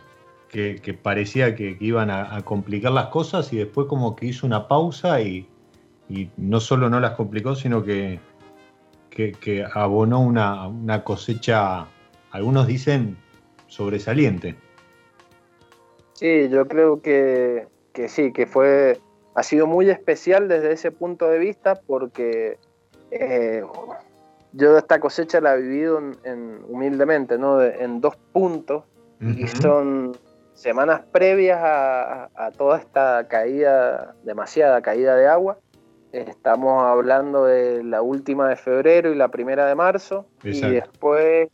que, 0.48 0.98
parecía 1.02 1.54
que, 1.54 1.76
iban 1.80 2.10
a, 2.10 2.40
complicar 2.42 2.92
las 2.92 3.06
cosas 3.06 3.52
y 3.52 3.58
después 3.58 3.86
como 3.86 4.16
que 4.16 4.26
hizo 4.26 4.46
una 4.46 4.68
pausa 4.68 5.20
y, 5.20 5.48
no 6.36 6.58
solo 6.60 6.90
no 6.90 6.98
las 6.98 7.12
complicó, 7.12 7.54
sino 7.54 7.84
que, 7.84 8.18
que 9.10 9.64
abonó 9.72 10.20
una, 10.20 11.04
cosecha, 11.04 11.86
algunos 12.32 12.66
dicen, 12.66 13.16
sobresaliente. 13.68 14.56
Sí, 16.14 16.48
yo 16.50 16.66
creo 16.66 17.00
que, 17.00 17.68
que 17.94 18.08
sí, 18.08 18.32
que 18.32 18.46
fue 18.46 19.00
ha 19.34 19.42
sido 19.42 19.66
muy 19.66 19.88
especial 19.90 20.48
desde 20.48 20.72
ese 20.72 20.90
punto 20.90 21.28
de 21.28 21.38
vista 21.38 21.74
porque 21.74 22.58
eh, 23.10 23.62
yo 24.52 24.76
esta 24.76 25.00
cosecha 25.00 25.40
la 25.40 25.54
he 25.54 25.62
vivido 25.62 25.98
en, 26.24 26.60
humildemente, 26.68 27.38
¿no? 27.38 27.62
en 27.62 28.00
dos 28.00 28.16
puntos 28.32 28.84
y 29.20 29.46
son 29.48 30.16
semanas 30.54 31.02
previas 31.12 31.58
a, 31.62 32.50
toda 32.56 32.78
esta 32.78 33.28
caída, 33.28 34.14
demasiada 34.24 34.80
caída 34.80 35.14
de 35.14 35.26
agua. 35.26 35.58
Estamos 36.12 36.82
hablando 36.84 37.44
de 37.44 37.84
la 37.84 38.02
última 38.02 38.48
de 38.48 38.56
febrero 38.56 39.12
y 39.12 39.14
la 39.14 39.28
primera 39.28 39.66
de 39.66 39.74
marzo. 39.74 40.26
Y 40.42 40.60
después, 40.60 41.48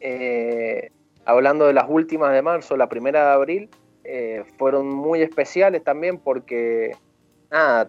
eh, 0.00 0.90
hablando 1.24 1.66
de 1.66 1.72
las 1.74 1.86
últimas 1.88 2.32
de 2.32 2.42
marzo, 2.42 2.76
la 2.76 2.88
primera 2.88 3.26
de 3.26 3.32
abril, 3.32 3.70
eh, 4.10 4.42
fueron 4.56 4.88
muy 4.88 5.20
especiales 5.20 5.84
también 5.84 6.16
porque 6.16 6.96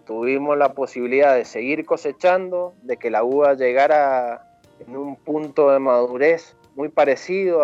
tuvimos 0.04 0.58
la 0.58 0.74
posibilidad 0.74 1.34
de 1.34 1.46
seguir 1.46 1.86
cosechando, 1.86 2.74
de 2.82 2.98
que 2.98 3.10
la 3.10 3.24
uva 3.24 3.54
llegara 3.54 4.60
en 4.86 4.98
un 4.98 5.16
punto 5.16 5.70
de 5.70 5.78
madurez 5.78 6.54
muy 6.76 6.90
parecido 6.90 7.62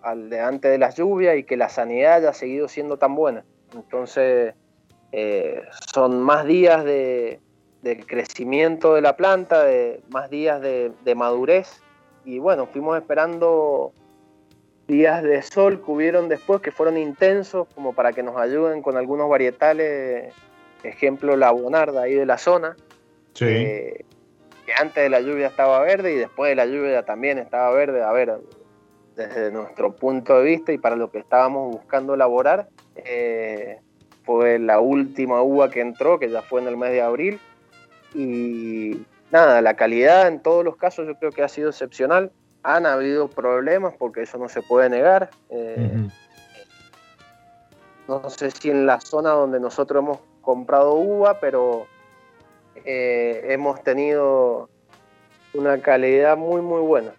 al 0.00 0.30
de 0.30 0.40
antes 0.40 0.70
de 0.70 0.78
las 0.78 0.96
lluvias 0.96 1.36
y 1.36 1.44
que 1.44 1.58
la 1.58 1.68
sanidad 1.68 2.14
haya 2.14 2.32
seguido 2.32 2.66
siendo 2.68 2.96
tan 2.96 3.14
buena. 3.14 3.44
Entonces, 3.74 4.54
eh, 5.12 5.60
son 5.92 6.22
más 6.22 6.46
días 6.46 6.84
de, 6.84 7.40
crecimiento 8.06 8.94
de 8.94 9.02
la 9.02 9.18
planta, 9.18 9.64
de, 9.64 10.00
más 10.08 10.30
días 10.30 10.62
de, 10.62 10.92
de 11.04 11.14
madurez. 11.14 11.82
Y 12.24 12.38
bueno, 12.38 12.66
fuimos 12.66 12.96
esperando 12.96 13.92
días 14.88 15.22
de 15.22 15.42
sol 15.42 15.82
que 15.84 15.90
hubieron 15.90 16.28
después 16.28 16.62
que 16.62 16.72
fueron 16.72 16.96
intensos 16.96 17.68
como 17.74 17.92
para 17.92 18.12
que 18.14 18.22
nos 18.22 18.36
ayuden 18.36 18.82
con 18.82 18.96
algunos 18.96 19.28
varietales, 19.28 20.32
ejemplo 20.82 21.36
la 21.36 21.50
bonarda 21.50 22.02
ahí 22.02 22.14
de 22.14 22.26
la 22.26 22.38
zona, 22.38 22.74
que 23.34 24.72
antes 24.76 25.02
de 25.02 25.10
la 25.10 25.20
lluvia 25.20 25.46
estaba 25.46 25.80
verde 25.80 26.14
y 26.14 26.16
después 26.16 26.50
de 26.50 26.56
la 26.56 26.66
lluvia 26.66 27.04
también 27.04 27.38
estaba 27.38 27.70
verde, 27.70 28.02
a 28.02 28.10
ver, 28.12 28.38
desde 29.14 29.50
nuestro 29.52 29.94
punto 29.94 30.38
de 30.38 30.44
vista 30.44 30.72
y 30.72 30.78
para 30.78 30.96
lo 30.96 31.10
que 31.10 31.18
estábamos 31.18 31.70
buscando 31.70 32.14
elaborar, 32.14 32.68
eh, 32.96 33.80
fue 34.24 34.58
la 34.58 34.80
última 34.80 35.42
uva 35.42 35.70
que 35.70 35.80
entró, 35.80 36.18
que 36.18 36.30
ya 36.30 36.40
fue 36.40 36.62
en 36.62 36.68
el 36.68 36.78
mes 36.78 36.92
de 36.92 37.02
abril, 37.02 37.40
y 38.14 39.02
nada, 39.30 39.60
la 39.60 39.74
calidad 39.74 40.28
en 40.28 40.40
todos 40.40 40.64
los 40.64 40.76
casos 40.76 41.06
yo 41.06 41.14
creo 41.16 41.30
que 41.30 41.42
ha 41.42 41.48
sido 41.48 41.68
excepcional 41.68 42.32
han 42.68 42.84
habido 42.84 43.28
problemas 43.28 43.94
porque 43.98 44.22
eso 44.22 44.36
no 44.36 44.50
se 44.50 44.60
puede 44.60 44.90
negar. 44.90 45.30
Eh, 45.48 46.06
no 48.06 48.28
sé 48.28 48.50
si 48.50 48.68
en 48.68 48.84
la 48.84 49.00
zona 49.00 49.30
donde 49.30 49.58
nosotros 49.58 50.02
hemos 50.02 50.18
comprado 50.42 50.92
uva, 50.92 51.40
pero 51.40 51.86
eh, 52.84 53.40
hemos 53.48 53.82
tenido 53.82 54.68
una 55.54 55.80
calidad 55.80 56.36
muy, 56.36 56.60
muy 56.60 56.82
buena. 56.82 57.12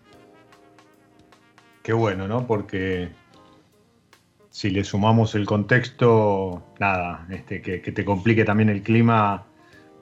Qué 1.82 1.94
bueno, 1.94 2.28
¿no? 2.28 2.46
Porque 2.46 3.10
si 4.52 4.70
le 4.70 4.84
sumamos 4.84 5.34
el 5.34 5.48
contexto, 5.48 6.62
nada, 6.80 7.26
este, 7.32 7.60
que, 7.64 7.82
que 7.82 7.92
te 7.92 8.06
complique 8.06 8.46
también 8.46 8.70
el 8.70 8.84
clima, 8.84 9.48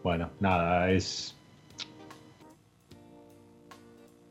bueno, 0.04 0.30
nada, 0.42 0.92
es 0.92 1.37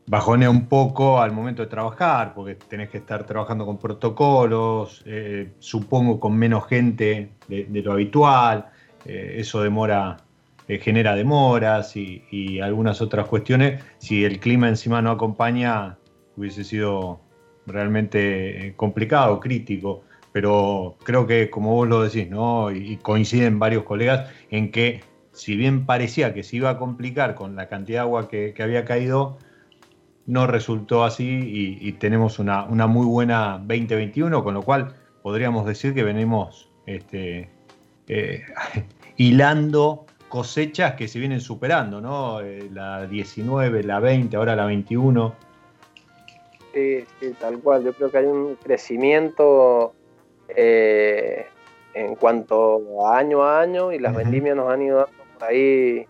bajonea 0.07 0.49
un 0.49 0.67
poco 0.67 1.21
al 1.21 1.33
momento 1.33 1.61
de 1.61 1.67
trabajar, 1.67 2.33
porque 2.33 2.55
tenés 2.55 2.89
que 2.89 2.97
estar 2.97 3.25
trabajando 3.25 3.65
con 3.65 3.77
protocolos, 3.77 5.03
eh, 5.05 5.51
supongo 5.59 6.19
con 6.19 6.37
menos 6.37 6.65
gente 6.67 7.31
de, 7.47 7.67
lo 7.83 7.91
habitual, 7.91 8.67
eh, 9.05 9.35
eso 9.37 9.61
demora, 9.61 10.17
eh, 10.67 10.79
genera 10.79 11.13
demoras 11.13 11.95
y, 11.95 12.59
algunas 12.61 13.01
otras 13.01 13.27
cuestiones. 13.27 13.83
Si 13.97 14.23
el 14.23 14.39
clima 14.39 14.69
encima 14.69 15.01
no 15.01 15.11
acompaña, 15.11 15.97
hubiese 16.37 16.63
sido 16.63 17.19
realmente 17.65 18.73
complicado, 18.77 19.39
crítico, 19.41 20.03
pero 20.31 20.95
creo 21.03 21.27
que 21.27 21.49
como 21.49 21.73
vos 21.73 21.87
lo 21.87 22.03
decís, 22.03 22.29
¿no? 22.29 22.71
Y 22.71 22.97
coinciden 22.97 23.59
varios 23.59 23.83
colegas 23.83 24.29
en 24.51 24.71
que 24.71 25.01
si 25.37 25.55
bien 25.55 25.85
parecía 25.85 26.33
que 26.33 26.43
se 26.43 26.57
iba 26.57 26.69
a 26.71 26.77
complicar 26.77 27.35
con 27.35 27.55
la 27.55 27.67
cantidad 27.67 27.99
de 27.99 28.01
agua 28.01 28.27
que, 28.27 28.53
había 28.59 28.85
caído, 28.85 29.37
no 30.27 30.45
resultó 30.45 31.03
así 31.05 31.79
y, 31.81 31.91
tenemos 31.93 32.37
una, 32.37 32.65
muy 32.65 33.05
buena 33.05 33.57
2021, 33.59 34.43
con 34.43 34.53
lo 34.53 34.61
cual 34.61 34.93
podríamos 35.23 35.65
decir 35.65 35.93
que 35.93 36.03
venimos 36.03 36.69
este, 36.85 37.49
eh, 38.07 38.43
hilando 39.17 40.05
cosechas 40.27 40.95
que 40.95 41.07
se 41.07 41.19
vienen 41.19 41.39
superando, 41.39 42.01
¿no? 42.01 42.41
Eh, 42.41 42.69
la 42.73 43.07
19, 43.07 43.83
la 43.83 44.01
20, 44.01 44.35
ahora 44.35 44.55
la 44.55 44.65
21. 44.65 45.33
Sí, 46.73 47.05
sí, 47.19 47.33
tal 47.39 47.59
cual. 47.59 47.85
Yo 47.85 47.93
creo 47.93 48.11
que 48.11 48.17
hay 48.17 48.25
un 48.25 48.55
crecimiento 48.55 49.93
eh, 50.49 51.45
en 51.93 52.15
cuanto 52.15 53.05
a 53.05 53.17
año 53.17 53.43
a 53.43 53.61
año 53.61 53.93
y 53.93 53.99
las 53.99 54.13
vendimias 54.13 54.57
nos 54.57 54.69
han 54.71 54.81
ido 54.81 54.97
dando 54.97 55.23
por 55.39 55.47
ahí 55.47 56.05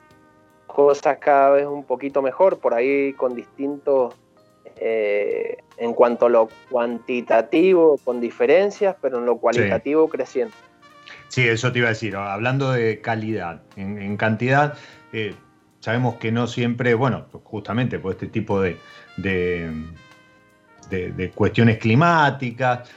cosas 0.78 1.18
cada 1.18 1.50
vez 1.50 1.66
un 1.66 1.84
poquito 1.84 2.22
mejor, 2.22 2.60
por 2.60 2.76
ahí 2.76 3.12
con 3.14 3.34
distintos, 3.34 4.14
eh, 4.76 5.58
en 5.78 5.94
cuanto 5.94 6.28
a 6.28 6.30
lo 6.30 6.50
cuantitativo, 6.70 8.00
con 8.06 8.22
diferencias, 8.22 8.96
pero 9.02 9.18
en 9.18 9.26
lo 9.26 9.40
cualitativo 9.40 10.08
creciendo. 10.08 10.54
Sí, 11.30 11.48
eso 11.48 11.72
te 11.72 11.80
iba 11.80 11.88
a 11.88 11.94
decir, 11.94 12.16
hablando 12.16 12.72
de 12.74 13.02
calidad, 13.02 13.64
en, 13.76 14.16
cantidad, 14.18 14.78
eh, 15.14 15.34
sabemos 15.80 16.18
que 16.18 16.32
no 16.32 16.46
siempre, 16.46 16.94
bueno, 16.94 17.26
justamente 17.44 17.98
por 17.98 18.12
este 18.12 18.28
tipo 18.28 18.62
de, 18.62 18.78
de, 19.18 19.72
cuestiones 21.34 21.80
climáticas, 21.80 22.88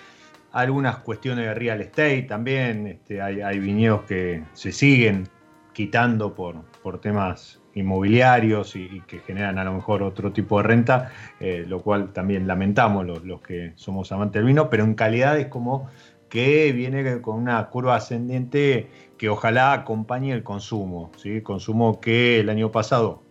algunas 0.52 0.98
cuestiones 0.98 1.46
de 1.46 1.54
real 1.54 1.80
estate 1.80 2.26
también, 2.28 2.86
este, 2.88 3.22
hay, 3.22 3.40
hay 3.40 3.58
viñedos 3.58 4.02
que 4.02 4.42
se 4.52 4.70
siguen 4.70 5.26
quitando 5.72 6.34
por, 6.34 6.62
por 6.82 7.00
temas 7.00 7.59
inmobiliarios 7.74 8.76
y, 8.76 9.02
que 9.06 9.20
generan 9.20 9.58
a 9.58 9.64
lo 9.64 9.72
mejor 9.72 10.02
otro 10.02 10.32
tipo 10.32 10.58
de 10.58 10.64
renta, 10.64 11.10
eh, 11.38 11.64
lo 11.66 11.80
cual 11.82 12.12
también 12.12 12.46
lamentamos 12.46 13.06
los, 13.06 13.40
que 13.40 13.72
somos 13.76 14.10
amantes 14.12 14.40
del 14.40 14.46
vino, 14.46 14.70
pero 14.70 14.84
en 14.84 14.94
calidad 14.94 15.38
es 15.38 15.46
como 15.46 15.88
que 16.28 16.72
viene 16.72 17.20
con 17.20 17.36
una 17.36 17.68
curva 17.68 17.96
ascendiente 17.96 18.88
que 19.18 19.28
ojalá 19.28 19.72
acompañe 19.72 20.32
el 20.32 20.42
consumo, 20.42 21.10
¿sí? 21.16 21.40
consumo 21.42 22.00
que 22.00 22.40
el 22.40 22.48
año 22.48 22.70
pasado, 22.70 23.22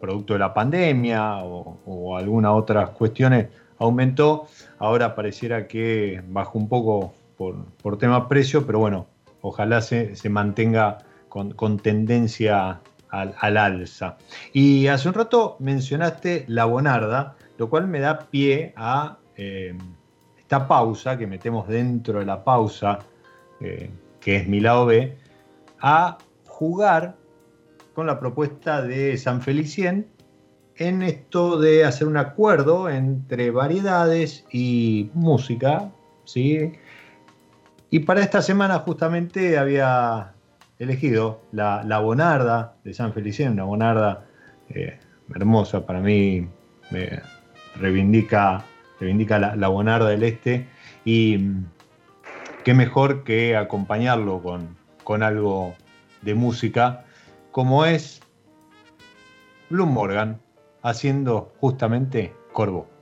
producto 0.00 0.32
de 0.32 0.38
la 0.38 0.54
pandemia 0.54 1.38
o, 1.44 1.78
o 1.84 2.16
algunas 2.16 2.52
otras 2.52 2.90
cuestiones, 2.90 3.48
aumentó, 3.78 4.46
ahora 4.78 5.14
pareciera 5.14 5.66
que 5.66 6.22
bajó 6.28 6.58
un 6.58 6.68
poco 6.68 7.14
por, 7.36 7.66
por 7.82 7.98
tema 7.98 8.28
precio, 8.28 8.66
pero 8.66 8.78
bueno, 8.78 9.06
ojalá 9.42 9.80
se, 9.80 10.16
se 10.16 10.28
mantenga 10.28 10.98
con, 11.28 11.78
tendencia 11.78 12.80
al, 13.20 13.56
alza. 13.56 14.16
Y 14.52 14.86
hace 14.88 15.08
un 15.08 15.14
rato 15.14 15.56
mencionaste 15.58 16.44
la 16.48 16.64
bonarda, 16.64 17.36
lo 17.58 17.68
cual 17.68 17.86
me 17.86 18.00
da 18.00 18.18
pie 18.18 18.72
a 18.76 19.18
eh, 19.36 19.76
esta 20.38 20.68
pausa 20.68 21.16
que 21.18 21.26
metemos 21.26 21.68
dentro 21.68 22.20
de 22.20 22.26
la 22.26 22.44
pausa, 22.44 23.00
eh, 23.60 23.90
que 24.20 24.36
es 24.36 24.48
mi 24.48 24.60
lado 24.60 24.86
B, 24.86 25.16
a 25.80 26.18
jugar 26.46 27.16
con 27.94 28.06
la 28.06 28.20
propuesta 28.20 28.82
de 28.82 29.16
San 29.16 29.40
Felicien 29.42 30.06
en 30.76 31.02
esto 31.02 31.58
de 31.58 31.84
hacer 31.84 32.06
un 32.06 32.16
acuerdo 32.16 32.90
entre 32.90 33.50
variedades 33.50 34.44
y 34.52 35.10
música, 35.14 35.90
¿sí? 36.24 36.72
Y 37.90 38.00
para 38.00 38.20
esta 38.20 38.42
semana 38.42 38.80
justamente 38.80 39.56
había 39.56 40.34
elegido 40.78 41.40
la, 41.52 41.98
Bonarda 42.00 42.76
de 42.84 42.94
San 42.94 43.12
Felicien, 43.12 43.52
una 43.52 43.64
Bonarda 43.64 44.26
eh, 44.68 44.98
hermosa 45.34 45.86
para 45.86 46.00
mí, 46.00 46.48
me 46.90 47.20
reivindica, 47.76 48.64
reivindica 49.00 49.38
la, 49.38 49.68
Bonarda 49.68 50.08
del 50.08 50.22
Este 50.22 50.66
y 51.04 51.38
mm, 51.38 51.66
qué 52.64 52.74
mejor 52.74 53.24
que 53.24 53.56
acompañarlo 53.56 54.42
con, 54.42 54.76
con 55.04 55.22
algo 55.22 55.74
de 56.22 56.34
música 56.34 57.04
como 57.52 57.84
es 57.86 58.20
Bloom 59.70 59.92
Morgan 59.92 60.40
haciendo 60.82 61.52
justamente 61.58 62.34
Corvo. 62.52 62.95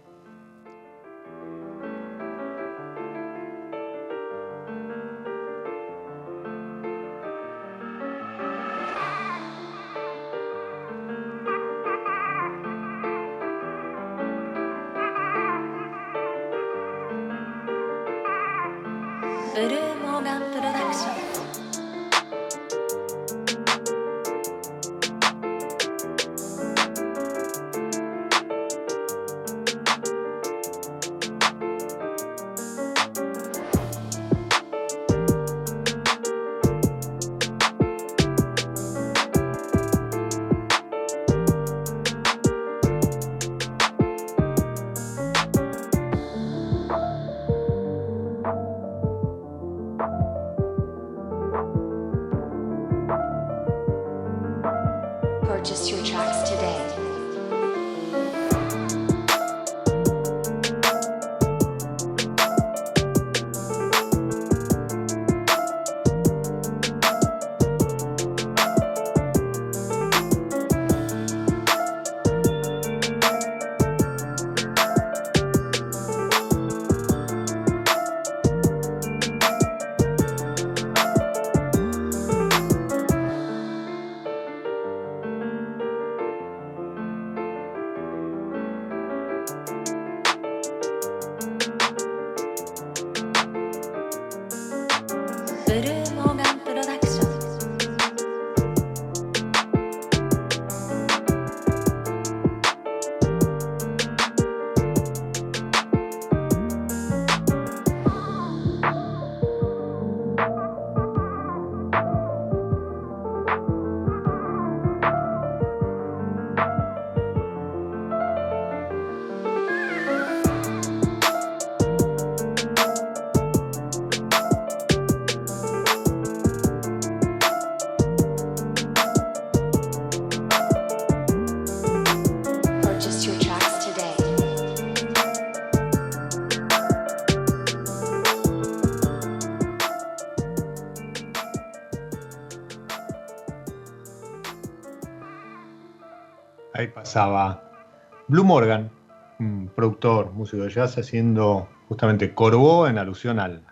Blue 148.26 148.42
Morgan, 148.42 148.90
un 149.38 149.70
productor, 149.74 150.32
músico 150.32 150.64
de 150.64 150.70
jazz, 150.70 150.98
haciendo 150.98 151.68
justamente 151.88 152.34
Corvo 152.34 152.88
en 152.88 152.98
alusión 152.98 153.38
al, 153.38 153.62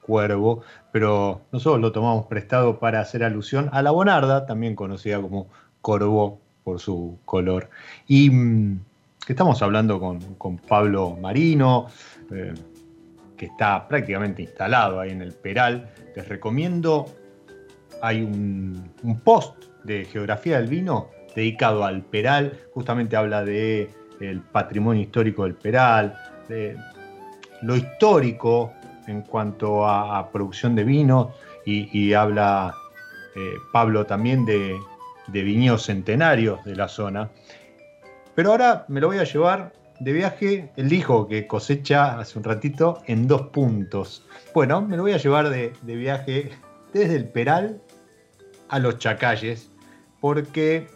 cuervo, 0.00 0.62
pero 0.92 1.42
nosotros 1.50 1.80
lo 1.80 1.92
tomamos 1.92 2.26
prestado 2.26 2.78
para 2.78 3.00
hacer 3.00 3.24
alusión 3.24 3.70
a 3.72 3.82
la 3.82 3.90
bonarda, 3.90 4.46
también 4.46 4.74
conocida 4.74 5.20
como 5.20 5.48
Corvo 5.80 6.40
por 6.62 6.80
su 6.80 7.18
color. 7.24 7.68
Y 8.06 8.30
mm, 8.30 8.80
estamos 9.28 9.60
hablando 9.62 10.00
con, 10.00 10.58
Pablo 10.58 11.16
Marino, 11.20 11.88
eh, 12.30 12.54
que 13.36 13.46
está 13.46 13.86
prácticamente 13.88 14.42
instalado 14.42 15.00
ahí 15.00 15.10
en 15.10 15.22
el 15.22 15.32
Peral. 15.32 15.90
Les 16.14 16.28
recomiendo, 16.28 17.06
hay 18.00 18.22
un, 18.22 18.90
post 19.22 19.64
de 19.84 20.04
geografía 20.04 20.58
del 20.58 20.68
vino 20.68 21.10
dedicado 21.34 21.84
al 21.84 22.02
Peral, 22.02 22.60
justamente 22.72 23.16
habla 23.16 23.44
de 23.44 23.90
el 24.20 24.40
patrimonio 24.40 25.02
histórico 25.02 25.44
del 25.44 25.54
Peral, 25.54 26.16
de 26.48 26.76
lo 27.62 27.76
histórico 27.76 28.72
en 29.06 29.22
cuanto 29.22 29.86
a, 29.86 30.30
producción 30.30 30.74
de 30.74 30.84
vino 30.84 31.32
y, 31.66 32.12
habla 32.12 32.74
eh, 33.36 33.54
Pablo 33.72 34.04
también 34.06 34.44
de, 34.44 34.76
de 35.26 35.42
viñedos 35.42 35.84
centenarios 35.84 36.64
de 36.64 36.76
la 36.76 36.88
zona. 36.88 37.30
Pero 38.34 38.50
ahora 38.50 38.84
me 38.88 39.00
lo 39.00 39.08
voy 39.08 39.18
a 39.18 39.24
llevar 39.24 39.72
de 40.00 40.12
viaje, 40.12 40.70
él 40.76 40.88
dijo 40.88 41.28
que 41.28 41.46
cosecha 41.46 42.18
hace 42.18 42.38
un 42.38 42.44
ratito 42.44 43.02
en 43.06 43.28
dos 43.28 43.42
puntos. 43.48 44.26
Bueno, 44.52 44.82
me 44.82 44.96
lo 44.96 45.02
voy 45.02 45.12
a 45.12 45.18
llevar 45.18 45.50
de, 45.50 45.72
viaje 45.82 46.50
desde 46.92 47.16
el 47.16 47.28
Peral 47.28 47.80
a 48.68 48.78
los 48.78 48.98
Chacalles, 48.98 49.70
porque 50.20 50.88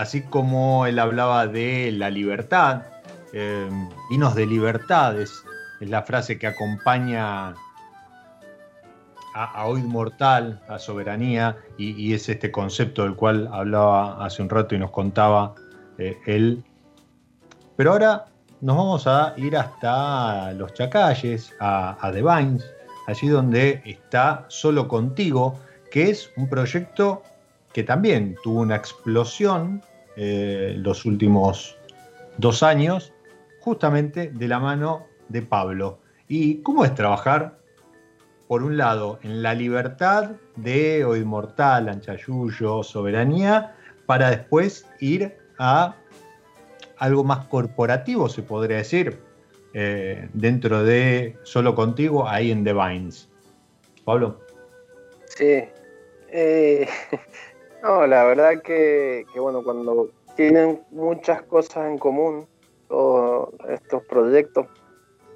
así 0.00 0.22
como 0.22 0.86
él 0.86 0.98
hablaba 0.98 1.46
de 1.46 1.92
la 1.92 2.08
libertad, 2.08 2.84
eh, 3.34 3.68
vinos 4.08 4.34
de 4.34 4.46
libertades, 4.46 5.44
es 5.78 5.90
la 5.90 6.02
frase 6.04 6.38
que 6.38 6.46
acompaña 6.46 7.54
a, 9.34 9.66
Hoy 9.66 9.82
Mortal, 9.82 10.58
a 10.68 10.78
Soberanía, 10.78 11.58
y, 11.76 12.14
es 12.14 12.30
este 12.30 12.50
concepto 12.50 13.02
del 13.02 13.14
cual 13.14 13.50
hablaba 13.52 14.24
hace 14.24 14.40
un 14.40 14.48
rato 14.48 14.74
y 14.74 14.78
nos 14.78 14.90
contaba 14.90 15.54
eh, 15.98 16.16
él. 16.24 16.64
Pero 17.76 17.92
ahora 17.92 18.24
nos 18.62 18.78
vamos 18.78 19.06
a 19.06 19.34
ir 19.36 19.54
hasta 19.54 20.54
los 20.54 20.72
Chacalles, 20.72 21.54
a, 21.60 22.10
The 22.10 22.22
Vines, 22.22 22.64
allí 23.06 23.28
donde 23.28 23.82
está 23.84 24.46
Solo 24.48 24.88
Contigo, 24.88 25.60
que 25.90 26.08
es 26.08 26.30
un 26.38 26.48
proyecto 26.48 27.22
que 27.74 27.84
también 27.84 28.36
tuvo 28.42 28.60
una 28.60 28.76
explosión 28.76 29.82
eh, 30.16 30.74
los 30.78 31.04
últimos 31.04 31.76
dos 32.38 32.62
años, 32.62 33.12
justamente 33.60 34.30
de 34.30 34.48
la 34.48 34.58
mano 34.58 35.06
de 35.28 35.42
Pablo. 35.42 35.98
¿Y 36.28 36.62
cómo 36.62 36.84
es 36.84 36.94
trabajar, 36.94 37.58
por 38.48 38.62
un 38.62 38.76
lado, 38.76 39.18
en 39.22 39.42
la 39.42 39.54
libertad 39.54 40.32
de 40.56 41.04
O 41.04 41.16
Inmortal, 41.16 41.88
Anchayuyo, 41.88 42.82
Soberanía, 42.82 43.74
para 44.06 44.30
después 44.30 44.86
ir 44.98 45.36
a 45.58 45.94
algo 46.96 47.24
más 47.24 47.46
corporativo, 47.46 48.28
se 48.28 48.42
podría 48.42 48.78
decir, 48.78 49.18
eh, 49.72 50.28
dentro 50.32 50.82
de 50.82 51.36
Solo 51.44 51.74
Contigo, 51.74 52.28
ahí 52.28 52.50
en 52.50 52.64
The 52.64 52.72
Vines. 52.72 53.28
Pablo. 54.04 54.40
Sí. 55.26 55.64
Eh, 56.28 56.88
no, 57.82 58.06
la 58.06 58.24
verdad 58.24 58.62
que, 58.62 59.24
bueno, 59.36 59.62
cuando 59.62 60.10
tienen 60.36 60.80
muchas 60.90 61.42
cosas 61.42 61.90
en 61.90 61.98
común, 61.98 62.46
todos 62.88 63.50
estos 63.68 64.04
proyectos, 64.04 64.66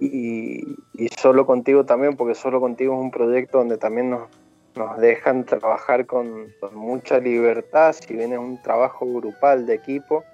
y, 0.00 0.76
Solo 1.16 1.46
Contigo 1.46 1.84
también, 1.84 2.16
porque 2.16 2.34
Solo 2.34 2.60
Contigo 2.60 2.94
es 2.94 3.00
un 3.00 3.10
proyecto 3.10 3.58
donde 3.58 3.78
también 3.78 4.10
nos, 4.10 4.28
nos 4.74 4.98
dejan 4.98 5.44
trabajar 5.44 6.06
con, 6.06 6.52
mucha 6.72 7.18
libertad, 7.18 7.92
si 7.92 8.14
bien 8.14 8.32
es 8.32 8.38
un 8.38 8.60
trabajo 8.60 9.06
grupal 9.06 9.66
de 9.66 9.74
equipo, 9.74 10.24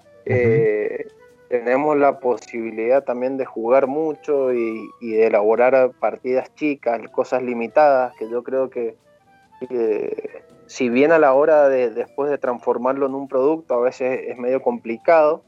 tenemos 1.51 1.97
la 1.97 2.21
posibilidad 2.21 3.03
también 3.03 3.37
de 3.37 3.45
jugar 3.45 3.89
mucho 3.89 4.55
y, 4.55 4.89
de 5.01 5.27
elaborar 5.27 5.91
partidas 5.99 6.55
chicas, 6.55 7.01
cosas 7.11 7.43
limitadas, 7.43 8.15
que 8.17 8.31
yo 8.31 8.45
creo 8.45 8.71
que, 8.71 8.95
si 10.71 10.89
bien 10.89 11.11
a 11.11 11.19
la 11.19 11.35
hora 11.35 11.69
de 11.69 11.91
después 11.91 12.31
de 12.31 12.39
transformarlo 12.39 13.07
en 13.07 13.15
un 13.17 13.27
producto 13.27 13.75
a 13.75 13.81
veces 13.81 14.21
es 14.29 14.39
medio 14.39 14.63
complicado, 14.63 15.43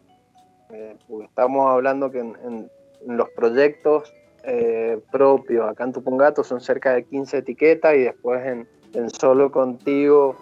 eh, 0.70 0.96
porque 1.06 1.26
estamos 1.26 1.70
hablando 1.70 2.10
que 2.10 2.18
en, 2.18 2.68
los 3.06 3.30
proyectos 3.30 4.12
eh, 4.42 4.98
propios 5.12 5.70
acá 5.70 5.84
en 5.84 5.92
Tupungato 5.92 6.42
son 6.42 6.60
cerca 6.60 6.92
de 6.94 7.04
15 7.04 7.38
etiquetas 7.38 7.94
y 7.94 8.00
después 8.00 8.44
en, 8.44 8.66
en 8.94 9.10
Solo 9.10 9.52
Contigo 9.52 10.36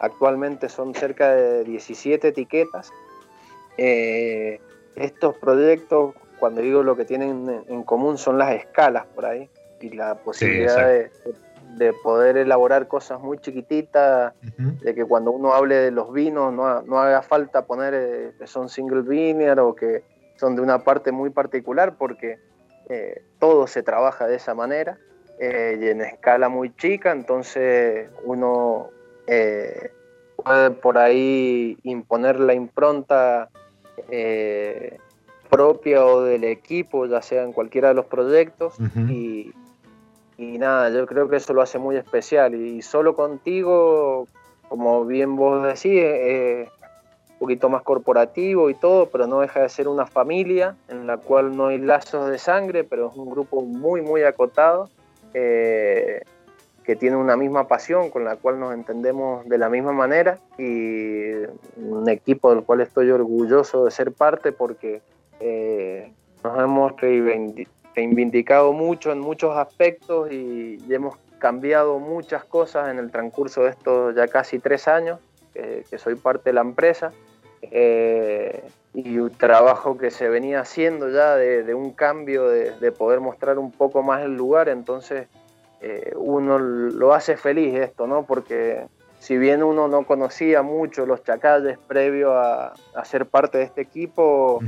actualmente 0.00 0.68
son 0.68 0.96
cerca 0.96 1.32
de 1.32 1.62
17 1.62 2.26
etiquetas. 2.26 2.92
Eh, 3.78 4.60
estos 4.96 5.36
proyectos, 5.36 6.12
cuando 6.40 6.60
digo 6.60 6.82
lo 6.82 6.96
que 6.96 7.04
tienen 7.04 7.62
en 7.68 7.82
común, 7.84 8.18
son 8.18 8.38
las 8.38 8.52
escalas 8.52 9.06
por 9.14 9.26
ahí 9.26 9.48
y 9.80 9.90
la 9.90 10.16
posibilidad 10.16 10.88
de, 10.88 11.10
poder 12.02 12.36
elaborar 12.36 12.88
cosas 12.88 13.20
muy 13.20 13.38
chiquititas, 13.38 14.34
de 14.58 14.94
que 14.94 15.04
cuando 15.04 15.30
uno 15.30 15.54
hable 15.54 15.76
de 15.76 15.90
los 15.90 16.12
vinos 16.12 16.52
no, 16.52 16.82
no 16.82 16.98
haga 16.98 17.22
falta 17.22 17.66
poner 17.66 17.94
eh, 17.94 18.32
que 18.38 18.46
son 18.46 18.68
single 18.68 19.02
vineyard 19.02 19.58
o 19.60 19.74
que 19.74 20.02
son 20.36 20.56
de 20.56 20.62
una 20.62 20.80
parte 20.80 21.12
muy 21.12 21.30
particular, 21.30 21.96
porque 21.96 22.38
eh, 22.88 23.22
todo 23.38 23.66
se 23.66 23.82
trabaja 23.82 24.26
de 24.26 24.36
esa 24.36 24.54
manera 24.54 24.98
eh, 25.38 25.78
y 25.80 25.88
en 25.88 26.00
escala 26.00 26.48
muy 26.48 26.74
chica, 26.76 27.12
entonces 27.12 28.08
uno 28.24 28.90
puede 29.26 30.70
por 30.82 30.98
ahí 30.98 31.78
imponer 31.82 32.40
la 32.40 32.54
impronta 32.54 33.48
propia 35.48 36.04
o 36.04 36.22
del 36.22 36.44
equipo, 36.44 37.06
ya 37.06 37.22
sea 37.22 37.44
en 37.44 37.52
cualquiera 37.52 37.88
de 37.88 37.94
los 37.94 38.06
proyectos. 38.06 38.74
y, 39.08 39.52
nada, 40.38 40.90
yo 40.90 41.06
creo 41.06 41.28
que 41.28 41.36
eso 41.36 41.52
lo 41.52 41.62
hace 41.62 41.78
muy 41.78 41.96
especial. 41.96 42.54
Y 42.54 42.82
solo 42.82 43.14
contigo, 43.14 44.26
como 44.68 45.04
bien 45.04 45.36
vos 45.36 45.62
decís, 45.62 46.02
es 46.02 46.68
un 46.68 47.38
poquito 47.38 47.68
más 47.68 47.82
corporativo 47.82 48.70
y 48.70 48.74
todo, 48.74 49.06
pero 49.06 49.26
no 49.26 49.40
deja 49.40 49.60
de 49.60 49.68
ser 49.68 49.88
una 49.88 50.06
familia 50.06 50.76
en 50.88 51.06
la 51.06 51.18
cual 51.18 51.56
no 51.56 51.68
hay 51.68 51.78
lazos 51.78 52.30
de 52.30 52.38
sangre, 52.38 52.84
pero 52.84 53.10
es 53.10 53.16
un 53.16 53.30
grupo 53.30 53.62
muy, 53.62 54.02
muy 54.02 54.22
acotado. 54.22 54.88
Eh, 55.34 56.22
que 56.84 56.96
tiene 56.96 57.16
una 57.16 57.36
misma 57.36 57.66
pasión, 57.66 58.10
con 58.10 58.24
la 58.24 58.36
cual 58.36 58.60
nos 58.60 58.74
entendemos 58.74 59.48
de 59.48 59.58
la 59.58 59.68
misma 59.70 59.92
manera 59.92 60.38
y 60.58 61.32
un 61.76 62.08
equipo 62.08 62.54
del 62.54 62.62
cual 62.62 62.82
estoy 62.82 63.10
orgulloso 63.10 63.86
de 63.86 63.90
ser 63.90 64.12
parte 64.12 64.52
porque 64.52 65.00
eh, 65.40 66.12
nos 66.44 66.58
hemos 66.58 66.92
reivindicado 67.94 68.72
mucho 68.72 69.12
en 69.12 69.20
muchos 69.20 69.56
aspectos 69.56 70.30
y, 70.32 70.78
hemos 70.88 71.16
cambiado 71.38 71.98
muchas 71.98 72.44
cosas 72.44 72.88
en 72.88 72.98
el 72.98 73.10
transcurso 73.10 73.64
de 73.64 73.70
estos 73.70 74.14
ya 74.14 74.28
casi 74.28 74.58
tres 74.58 74.88
años 74.88 75.18
que 75.52 75.98
soy 75.98 76.14
parte 76.16 76.50
de 76.50 76.54
la 76.54 76.62
empresa. 76.62 77.12
Eh, 77.62 78.62
y 78.92 79.18
un 79.18 79.30
trabajo 79.30 79.96
que 79.98 80.10
se 80.10 80.28
venía 80.28 80.60
haciendo 80.60 81.10
ya 81.10 81.34
de, 81.36 81.74
un 81.74 81.92
cambio, 81.92 82.48
de, 82.48 82.78
de, 82.78 82.92
poder 82.92 83.20
mostrar 83.20 83.58
un 83.58 83.72
poco 83.72 84.02
más 84.02 84.22
el 84.22 84.36
lugar, 84.36 84.68
entonces 84.68 85.26
eh, 85.86 86.12
uno 86.16 86.58
lo 86.58 87.12
hace 87.12 87.36
feliz 87.36 87.74
esto, 87.74 88.06
¿no? 88.06 88.24
Porque 88.24 88.86
si 89.18 89.36
bien 89.36 89.62
uno 89.62 89.86
no 89.86 90.06
conocía 90.06 90.62
mucho 90.62 91.04
los 91.04 91.22
chacalles 91.22 91.76
previo 91.76 92.38
a, 92.38 92.72
ser 93.04 93.26
parte 93.26 93.58
de 93.58 93.64
este 93.64 93.82
equipo, 93.82 94.60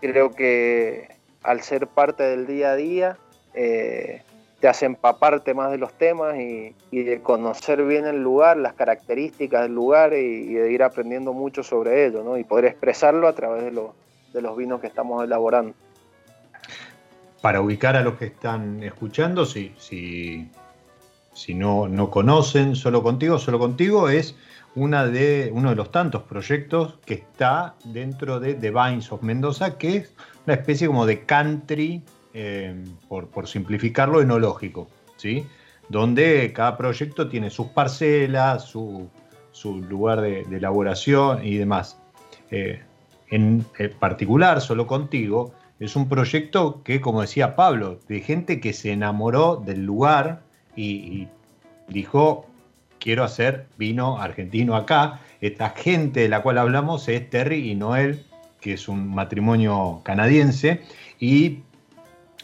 creo 0.00 0.30
que 0.30 1.17
al 1.42 1.62
ser 1.62 1.86
parte 1.86 2.22
del 2.22 2.46
día 2.46 2.72
a 2.72 2.76
día, 2.76 3.18
eh, 3.54 4.22
te 4.60 4.68
hace 4.68 4.86
empaparte 4.86 5.54
más 5.54 5.70
de 5.70 5.78
los 5.78 5.92
temas 5.92 6.36
y, 6.36 6.74
de 6.90 7.20
conocer 7.22 7.84
bien 7.84 8.06
el 8.06 8.22
lugar, 8.22 8.56
las 8.56 8.74
características 8.74 9.62
del 9.62 9.74
lugar 9.74 10.12
y, 10.14 10.54
de 10.54 10.72
ir 10.72 10.82
aprendiendo 10.82 11.32
mucho 11.32 11.62
sobre 11.62 12.06
ello, 12.06 12.24
¿no? 12.24 12.36
Y 12.38 12.44
poder 12.44 12.64
expresarlo 12.64 13.28
a 13.28 13.34
través 13.34 13.64
de, 13.64 13.70
los 13.72 14.56
vinos 14.56 14.80
que 14.80 14.86
estamos 14.86 15.24
elaborando 15.24 15.74
para 17.40 17.60
ubicar 17.60 17.96
a 17.96 18.02
los 18.02 18.14
que 18.14 18.26
están 18.26 18.82
escuchando, 18.82 19.46
si 19.46 20.50
no, 21.54 21.88
no 21.88 22.10
conocen 22.10 22.74
Solo 22.74 23.02
Contigo, 23.02 23.38
Solo 23.38 23.58
Contigo 23.58 24.08
es 24.08 24.34
una 24.74 25.06
de, 25.06 25.50
uno 25.52 25.70
de 25.70 25.76
los 25.76 25.90
tantos 25.90 26.22
proyectos 26.22 26.98
que 27.04 27.14
está 27.14 27.74
dentro 27.84 28.40
de 28.40 28.54
The 28.54 28.70
Vines 28.70 29.10
of 29.12 29.22
Mendoza, 29.22 29.78
que 29.78 29.96
es 29.96 30.14
una 30.48 30.54
especie 30.54 30.86
como 30.86 31.04
de 31.04 31.26
country, 31.26 32.02
eh, 32.32 32.74
por, 33.06 33.46
simplificarlo, 33.46 34.22
enológico, 34.22 34.88
¿sí? 35.18 35.44
donde 35.90 36.54
cada 36.54 36.78
proyecto 36.78 37.28
tiene 37.28 37.50
sus 37.50 37.66
parcelas, 37.66 38.64
su, 38.64 39.10
lugar 39.62 40.22
de, 40.22 40.40
elaboración 40.50 41.44
y 41.44 41.58
demás. 41.58 42.00
Eh, 42.50 42.80
en 43.28 43.62
particular, 43.98 44.62
solo 44.62 44.86
contigo, 44.86 45.52
es 45.80 45.96
un 45.96 46.08
proyecto 46.08 46.82
que, 46.82 46.98
como 47.02 47.20
decía 47.20 47.54
Pablo, 47.54 48.00
de 48.08 48.20
gente 48.20 48.58
que 48.58 48.72
se 48.72 48.92
enamoró 48.92 49.56
del 49.56 49.84
lugar 49.84 50.40
y, 50.74 51.28
dijo, 51.88 52.46
quiero 52.98 53.22
hacer 53.22 53.66
vino 53.76 54.18
argentino 54.18 54.76
acá. 54.76 55.20
Esta 55.42 55.70
gente 55.70 56.20
de 56.20 56.30
la 56.30 56.40
cual 56.40 56.56
hablamos 56.56 57.06
es 57.08 57.28
Terry 57.28 57.70
y 57.70 57.74
Noel, 57.74 58.24
que 58.60 58.74
es 58.74 58.88
un 58.88 59.14
matrimonio 59.14 60.00
canadiense. 60.04 60.82
Y 61.18 61.60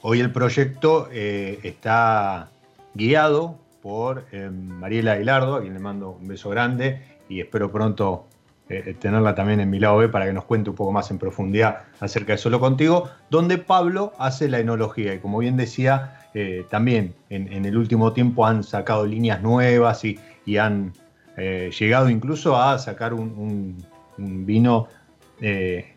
hoy 0.03 0.21
el 0.21 0.33
proyecto 0.33 1.09
eh, 1.13 1.61
está 1.63 2.51
guiado 2.95 3.59
por 3.83 4.27
eh, 4.33 4.51
Mariela 4.51 5.13
Aguilardo, 5.13 5.57
a 5.57 5.61
quien 5.61 5.75
le 5.75 5.81
mando 5.81 6.11
un 6.11 6.29
beso 6.29 6.51
grande 6.51 7.03
y 7.29 7.41
espero 7.41 7.71
pronto 7.71 8.27
eh, 8.71 8.97
tenerla 8.99 9.35
también 9.35 9.61
en 9.61 9.69
mi 9.69 9.79
lado 9.79 9.99
B 9.99 10.09
para 10.09 10.25
que 10.25 10.33
nos 10.33 10.45
cuente 10.45 10.71
un 10.71 10.77
poco 10.77 10.91
más 10.91 11.11
en 11.11 11.19
profundidad 11.19 11.83
acerca 12.01 12.33
de 12.33 12.39
Solo 12.39 12.61
Contigo, 12.61 13.11
donde 13.29 13.59
Pablo 13.59 14.15
hace 14.19 14.49
la 14.49 14.59
enología 14.59 15.13
y 15.13 15.19
como 15.19 15.39
bien 15.39 15.59
decía, 15.59 16.29
eh, 16.33 16.65
también 16.71 17.15
en, 17.29 17.67
el 17.67 17.77
último 17.77 18.15
tiempo 18.15 18.47
han 18.47 18.65
sacado 18.65 19.05
líneas 19.05 19.43
nuevas 19.43 20.03
y, 20.05 20.19
han 20.57 20.95
eh, 21.37 21.71
llegado 21.79 22.09
incluso 22.09 22.57
a 22.57 22.79
sacar 22.79 23.13
un, 23.13 23.85
vino 24.17 24.89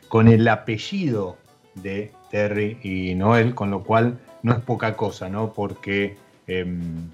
con 0.07 0.27
el 0.27 0.47
apellido 0.47 1.37
de 1.75 2.11
Terry 2.31 2.79
y 2.83 3.15
Noel, 3.15 3.55
con 3.55 3.71
lo 3.71 3.83
cual 3.83 4.19
no 4.43 4.53
es 4.53 4.59
poca 4.59 4.95
cosa, 4.95 5.29
¿no? 5.29 5.53
Porque 5.53 6.17
em, 6.47 7.09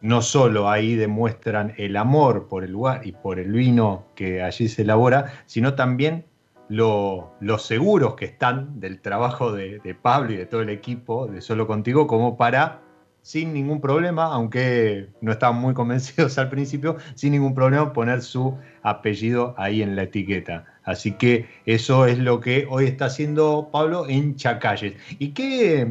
no 0.00 0.22
solo 0.22 0.70
ahí 0.70 0.96
demuestran 0.96 1.74
el 1.78 1.96
amor 1.96 2.46
por 2.48 2.64
el 2.64 2.72
lugar 2.72 3.06
y 3.06 3.12
por 3.12 3.38
el 3.38 3.52
vino 3.52 4.04
que 4.14 4.42
allí 4.42 4.68
se 4.68 4.82
elabora, 4.82 5.32
sino 5.46 5.74
también 5.74 6.26
lo, 6.68 7.32
seguros 7.58 8.14
que 8.14 8.26
están 8.26 8.80
del 8.80 9.00
trabajo 9.00 9.52
de, 9.52 9.96
Pablo 10.00 10.32
y 10.32 10.36
de 10.36 10.46
todo 10.46 10.62
el 10.62 10.70
equipo 10.70 11.26
de 11.26 11.40
Solo 11.40 11.66
Contigo 11.66 12.06
como 12.06 12.36
para, 12.36 12.80
sin 13.24 13.54
ningún 13.54 13.80
problema, 13.80 14.26
aunque 14.26 15.08
no 15.22 15.32
estaban 15.32 15.56
muy 15.56 15.72
convencidos 15.72 16.36
al 16.38 16.50
principio, 16.50 16.98
sin 17.14 17.32
ningún 17.32 17.54
problema 17.54 17.90
poner 17.94 18.20
su 18.20 18.58
apellido 18.82 19.54
ahí 19.56 19.80
en 19.80 19.96
la 19.96 20.02
etiqueta. 20.02 20.66
Así 20.84 21.12
que 21.12 21.48
eso 21.64 22.04
es 22.04 22.18
lo 22.18 22.40
que 22.40 22.66
hoy 22.68 22.84
está 22.84 23.06
haciendo 23.06 23.70
Pablo 23.72 24.06
en 24.10 24.36
Chacalles. 24.36 24.94
¿Y 25.18 25.30
qué, 25.30 25.88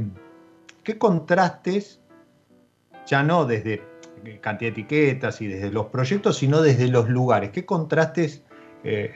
qué 0.83 0.99
contrastes, 0.99 1.99
ya 3.07 3.23
no 3.23 3.45
desde 3.45 3.81
cantidad 4.39 4.71
de 4.71 4.81
etiquetas 4.81 5.41
y 5.41 5.47
desde 5.47 5.71
los 5.71 5.87
proyectos, 5.87 6.37
sino 6.37 6.61
desde 6.61 6.87
los 6.87 7.09
lugares. 7.09 7.49
¿Qué 7.49 7.65
contrastes 7.65 8.43
eh, 8.83 9.11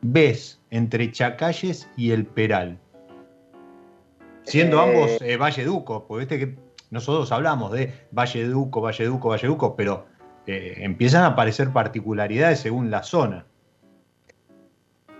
ves 0.00 0.60
entre 0.70 1.12
Chacalles 1.12 1.88
y 1.96 2.10
el 2.10 2.26
Peral? 2.26 2.80
Siendo 4.42 4.78
eh, 4.78 4.82
ambos 4.82 5.22
eh, 5.22 5.36
Valle 5.36 5.64
Duco, 5.64 6.04
porque 6.08 6.26
viste 6.26 6.38
que 6.40 6.71
nosotros 6.92 7.32
hablamos 7.32 7.72
de 7.72 7.92
Valle 8.12 8.46
Duco, 8.46 8.80
Valle 8.80 9.06
Duco, 9.06 9.30
Valle 9.30 9.48
Duco, 9.48 9.74
pero 9.74 10.06
empiezan 10.46 11.24
a 11.24 11.28
aparecer 11.28 11.72
particularidades 11.72 12.60
según 12.60 12.90
la 12.90 13.02
zona. 13.02 13.44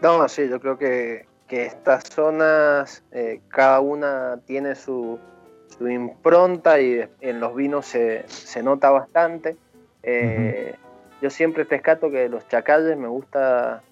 No, 0.01 0.29
sí, 0.29 0.49
yo 0.49 0.61
creo 0.61 0.79
que, 0.79 1.27
que 1.49 1.66
estas 1.66 2.05
zonas, 2.05 3.03
cada 3.49 3.81
una 3.81 4.39
tiene 4.47 4.75
su, 4.75 5.18
su 5.77 5.89
impronta 5.89 6.81
y 6.81 7.05
en 7.20 7.41
los 7.41 7.55
vinos 7.55 7.87
se, 7.87 8.62
nota 8.62 8.91
bastante. 8.91 9.57
Eh, 10.03 10.75
yo 11.20 11.31
siempre 11.31 11.64
rescato 11.64 12.11
que 12.11 12.29
los 12.29 12.47
chacalles 12.49 12.97
me 12.97 13.09
gusta 13.09 13.83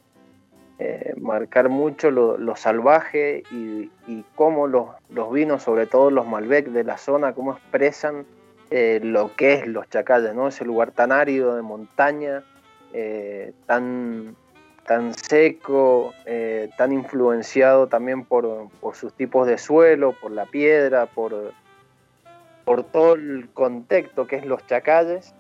eh, 0.80 1.14
marcar 1.20 1.68
mucho 1.68 2.10
lo, 2.10 2.56
salvaje 2.56 3.42
y, 3.50 3.90
cómo 4.34 4.66
los, 4.66 4.88
vinos, 5.32 5.62
sobre 5.62 5.86
todo 5.86 6.10
los 6.10 6.26
Malbec 6.26 6.68
de 6.68 6.84
la 6.84 6.98
zona, 6.98 7.34
cómo 7.34 7.52
expresan 7.52 8.24
eh, 8.70 9.00
lo 9.02 9.34
que 9.36 9.54
es 9.54 9.66
los 9.66 9.88
chacalles, 9.88 10.34
¿no? 10.34 10.48
ese 10.48 10.64
lugar 10.64 10.90
tan 10.90 11.12
árido 11.12 11.54
de 11.54 11.62
montaña, 11.62 12.42
tan, 13.66 14.34
tan 14.84 15.14
seco, 15.14 16.12
tan 16.76 16.92
influenciado 16.92 17.86
también 17.86 18.24
por, 18.24 18.68
por, 18.80 18.96
sus 18.96 19.12
tipos 19.12 19.46
de 19.46 19.58
suelo, 19.58 20.12
por 20.20 20.32
la 20.32 20.46
piedra, 20.46 21.06
por, 21.06 21.52
por 22.64 22.82
todo 22.84 23.14
el 23.14 23.48
contexto 23.52 24.26
que 24.26 24.36
es 24.36 24.46
los 24.46 24.66
chacalles 24.66 25.34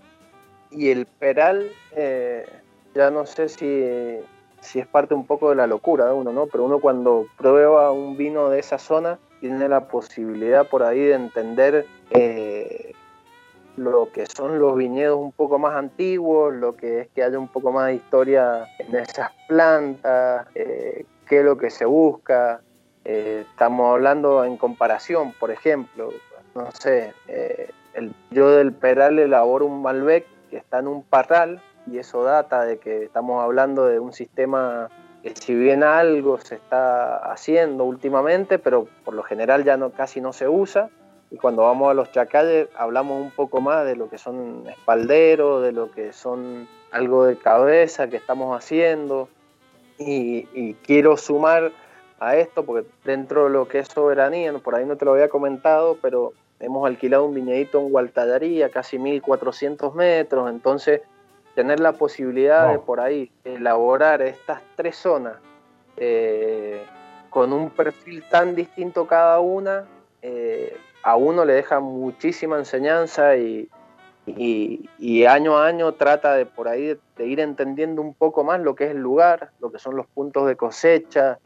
y 0.70 0.90
el 0.90 1.06
peral, 1.06 1.70
eh, 1.92 2.46
ya 2.94 3.10
no 3.10 3.26
sé 3.26 3.48
si, 3.48 4.20
es 4.60 4.86
parte 4.86 5.14
un 5.14 5.26
poco 5.26 5.50
de 5.50 5.56
la 5.56 5.66
locura 5.66 6.06
de 6.06 6.12
uno, 6.12 6.32
¿no? 6.32 6.46
Pero 6.46 6.64
uno 6.64 6.80
cuando 6.80 7.26
prueba 7.36 7.92
un 7.92 8.16
vino 8.16 8.48
de 8.48 8.60
esa 8.60 8.78
zona 8.78 9.18
tiene 9.40 9.68
la 9.68 9.88
posibilidad 9.88 10.68
por 10.68 10.82
ahí 10.82 11.00
de 11.00 11.14
entender 11.14 11.86
eh, 12.10 12.92
lo 13.76 14.10
que 14.12 14.26
son 14.26 14.58
los 14.58 14.76
viñedos 14.76 15.18
un 15.18 15.32
poco 15.32 15.58
más 15.58 15.74
antiguos, 15.74 16.54
lo 16.54 16.76
que 16.76 17.00
es 17.00 17.08
que 17.08 17.22
haya 17.22 17.38
un 17.38 17.48
poco 17.48 17.72
más 17.72 17.86
de 17.86 17.94
historia 17.94 18.66
en 18.78 18.94
esas 18.94 19.30
plantas, 19.48 20.46
eh, 20.54 21.06
qué 21.26 21.38
es 21.38 21.44
lo 21.44 21.56
que 21.56 21.70
se 21.70 21.84
busca. 21.84 22.60
estamos 23.04 23.92
hablando 23.92 24.44
en 24.44 24.56
comparación, 24.58 25.32
por 25.40 25.50
ejemplo, 25.50 26.10
no 26.54 26.70
sé, 26.72 27.14
eh, 27.28 27.70
el, 27.94 28.14
yo 28.30 28.50
del 28.50 28.72
Peral 28.72 29.18
elaboro 29.18 29.66
un 29.66 29.82
Malbec 29.82 30.26
que 30.50 30.56
está 30.56 30.80
en 30.80 30.88
un 30.88 31.02
parral 31.02 31.62
y 31.90 31.98
eso 31.98 32.22
data 32.22 32.64
de 32.64 32.78
que 32.78 33.04
estamos 33.04 33.42
hablando 33.42 33.86
de 33.86 33.98
un 33.98 34.12
sistema 34.12 34.88
que 35.22 35.34
si 35.34 35.54
bien 35.54 35.82
algo 35.82 36.38
se 36.38 36.54
está 36.54 37.16
haciendo 37.16 37.84
últimamente, 37.84 38.58
pero 38.58 38.86
por 39.04 39.14
lo 39.14 39.22
general 39.22 39.64
ya 39.64 39.76
no, 39.76 39.90
casi 39.90 40.20
no 40.20 40.32
se 40.32 40.48
usa. 40.48 40.88
Y 41.30 41.36
cuando 41.36 41.62
vamos 41.62 41.90
a 41.90 41.94
los 41.94 42.10
chacalles 42.10 42.68
hablamos 42.76 43.20
un 43.20 43.30
poco 43.30 43.60
más 43.60 43.84
de 43.84 43.96
lo 43.96 44.08
que 44.08 44.18
son 44.18 44.64
espalderos, 44.68 45.62
de 45.62 45.72
lo 45.72 45.90
que 45.90 46.12
son 46.12 46.68
algo 46.90 47.24
de 47.24 47.36
cabeza 47.36 48.08
que 48.08 48.16
estamos 48.16 48.56
haciendo. 48.56 49.28
Y, 49.98 50.48
y 50.54 50.74
quiero 50.82 51.16
sumar 51.16 51.72
a 52.18 52.36
esto, 52.36 52.64
porque 52.64 52.88
dentro 53.04 53.44
de 53.44 53.50
lo 53.50 53.68
que 53.68 53.80
es 53.80 53.88
soberanía, 53.88 54.52
por 54.58 54.74
ahí 54.74 54.86
no 54.86 54.96
te 54.96 55.04
lo 55.04 55.12
había 55.12 55.28
comentado, 55.28 55.98
pero 56.00 56.32
hemos 56.60 56.86
alquilado 56.86 57.24
un 57.24 57.34
viñedito 57.34 57.80
en 57.80 57.90
Gualtallaría, 57.90 58.70
casi 58.70 58.98
1400 58.98 59.94
metros, 59.94 60.50
entonces 60.50 61.02
tener 61.60 61.78
la 61.78 61.92
posibilidad 61.92 62.72
de 62.72 62.78
por 62.78 63.00
ahí 63.00 63.30
elaborar 63.44 64.22
estas 64.22 64.62
tres 64.76 64.96
zonas 64.96 65.36
eh, 65.98 66.82
con 67.28 67.52
un 67.52 67.68
perfil 67.68 68.24
tan 68.30 68.54
distinto 68.54 69.06
cada 69.06 69.40
una, 69.40 69.84
eh, 70.22 70.74
a 71.02 71.16
uno 71.16 71.44
le 71.44 71.52
deja 71.52 71.78
muchísima 71.78 72.56
enseñanza 72.56 73.36
y, 73.36 73.68
año 75.28 75.58
a 75.58 75.66
año 75.66 75.92
trata 75.92 76.32
de 76.32 76.46
por 76.46 76.66
ahí 76.66 76.98
de, 77.18 77.26
ir 77.26 77.40
entendiendo 77.40 78.00
un 78.00 78.14
poco 78.14 78.42
más 78.42 78.58
lo 78.58 78.74
que 78.74 78.84
es 78.84 78.92
el 78.92 79.02
lugar, 79.02 79.50
lo 79.60 79.70
que 79.70 79.78
son 79.78 79.96
los 79.96 80.06
puntos 80.06 80.46
de 80.46 80.56
cosecha, 80.56 81.40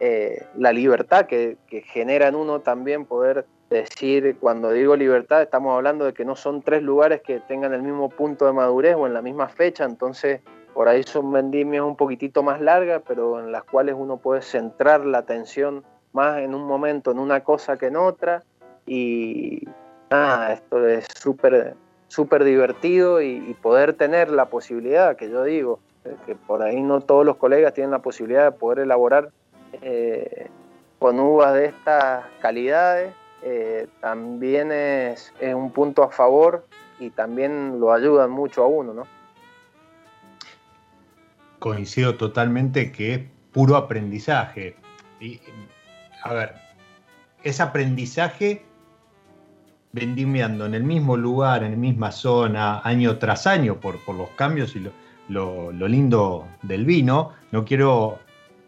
eh, 0.00 0.46
la 0.56 0.72
libertad 0.72 1.26
que, 1.26 1.58
que 1.68 1.82
genera 1.82 2.26
en 2.26 2.34
uno 2.34 2.58
también 2.58 3.04
poder 3.04 3.46
decir, 3.70 4.36
cuando 4.40 4.70
digo 4.70 4.96
libertad, 4.96 5.42
estamos 5.42 5.74
hablando 5.74 6.04
de 6.04 6.12
que 6.12 6.24
no 6.24 6.36
son 6.36 6.62
tres 6.62 6.82
lugares 6.82 7.22
que 7.22 7.40
tengan 7.40 7.72
el 7.72 7.82
mismo 7.82 8.08
punto 8.10 8.46
de 8.46 8.52
madurez 8.52 8.96
o 8.96 9.06
en 9.06 9.14
la 9.14 9.22
misma 9.22 9.48
fecha, 9.48 9.84
entonces 9.84 10.40
por 10.74 10.88
ahí 10.88 11.02
son 11.02 11.32
vendimias 11.32 11.84
un 11.84 11.96
poquitito 11.96 12.42
más 12.42 12.60
largas, 12.60 13.02
pero 13.06 13.40
en 13.40 13.52
las 13.52 13.64
cuales 13.64 13.94
uno 13.98 14.18
puede 14.18 14.42
centrar 14.42 15.04
la 15.04 15.18
atención 15.18 15.84
más 16.12 16.38
en 16.38 16.54
un 16.54 16.66
momento 16.66 17.10
en 17.10 17.18
una 17.18 17.42
cosa 17.42 17.76
que 17.76 17.86
en 17.86 17.96
otra. 17.96 18.42
Y 18.86 19.68
nada, 20.10 20.52
esto 20.52 20.86
es 20.86 21.06
súper 21.16 21.76
súper 22.10 22.42
divertido 22.42 23.22
y, 23.22 23.56
poder 23.62 23.94
tener 23.94 24.30
la 24.30 24.46
posibilidad, 24.46 25.16
que 25.16 25.30
yo 25.30 25.44
digo, 25.44 25.78
que 26.26 26.34
por 26.34 26.62
ahí 26.62 26.82
no 26.82 27.00
todos 27.00 27.24
los 27.24 27.36
colegas 27.36 27.72
tienen 27.72 27.92
la 27.92 28.00
posibilidad 28.00 28.44
de 28.44 28.58
poder 28.58 28.80
elaborar 28.80 29.30
eh, 29.80 30.48
con 30.98 31.20
uvas 31.20 31.54
de 31.54 31.66
estas 31.66 32.24
calidades 32.40 33.14
eh, 33.42 33.88
también 34.00 34.70
es, 34.72 35.32
un 35.40 35.72
punto 35.72 36.02
a 36.02 36.10
favor 36.10 36.66
y 36.98 37.10
también 37.10 37.80
lo 37.80 37.92
ayudan 37.92 38.30
mucho 38.30 38.62
a 38.62 38.66
uno, 38.66 38.92
¿no? 38.92 39.06
Coincido 41.58 42.16
totalmente 42.16 42.92
que 42.92 43.14
es 43.14 43.20
puro 43.52 43.76
aprendizaje. 43.76 44.76
Y, 45.20 45.40
a 46.22 46.34
ver, 46.34 46.54
es 47.42 47.60
aprendizaje 47.60 48.62
vendimiando 49.92 50.66
en 50.66 50.74
el 50.74 50.84
mismo 50.84 51.16
lugar, 51.16 51.64
en 51.64 51.72
la 51.72 51.76
misma 51.76 52.12
zona, 52.12 52.80
año 52.84 53.18
tras 53.18 53.46
año, 53.46 53.80
por, 53.80 53.96
los 54.14 54.30
cambios 54.30 54.76
y 54.76 54.86
lo, 55.28 55.72
lo, 55.72 55.88
lindo 55.88 56.46
del 56.62 56.84
vino. 56.84 57.32
No 57.52 57.64
quiero, 57.64 58.18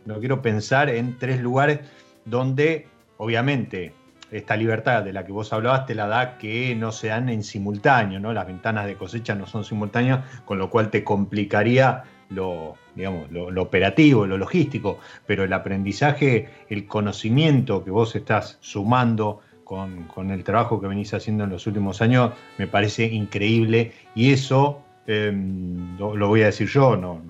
no 0.07 0.19
quiero 0.19 0.43
pensar 0.43 0.89
en 0.89 1.19
tres 1.19 1.41
lugares 1.41 1.81
donde, 2.25 2.89
obviamente, 3.19 3.95
esta 4.33 4.57
libertad 4.57 5.05
de 5.05 5.13
la 5.13 5.25
que 5.25 5.33
vos 5.33 5.53
hablabas 5.53 5.87
te 5.87 5.95
la 5.95 6.07
da 6.07 6.39
que 6.39 6.75
no 6.75 6.91
se 6.91 7.09
dan 7.09 7.29
en 7.29 7.43
simultáneo, 7.43 8.19
¿no? 8.19 8.33
Las 8.33 8.47
ventanas 8.47 8.87
de 8.87 8.97
cosecha 8.97 9.35
no 9.35 9.47
son 9.47 9.63
simultáneas, 9.63 10.25
con 10.45 10.59
lo 10.59 10.71
cual 10.71 10.91
te 10.91 11.05
complicaría 11.05 12.03
lo, 12.31 12.77
digamos, 12.95 13.31
lo, 13.31 13.63
operativo, 13.63 14.27
lo 14.27 14.39
logístico, 14.39 14.99
pero 15.27 15.45
el 15.45 15.53
aprendizaje, 15.53 16.49
el 16.71 16.87
conocimiento 16.87 17.85
que 17.85 17.91
vos 17.91 18.17
estás 18.17 18.57
sumando 18.61 19.41
con, 19.65 20.31
el 20.31 20.45
trabajo 20.45 20.81
que 20.81 20.87
venís 20.87 21.13
haciendo 21.13 21.45
en 21.45 21.51
los 21.51 21.67
últimos 21.67 22.01
años, 22.01 22.33
me 22.59 22.67
parece 22.67 23.05
increíble 23.05 23.93
y 24.15 24.33
eso 24.33 24.83
em, 25.07 25.99
lo, 25.99 26.29
voy 26.29 26.43
a 26.43 26.47
decir 26.47 26.69
yo, 26.69 26.97
no, 26.97 27.21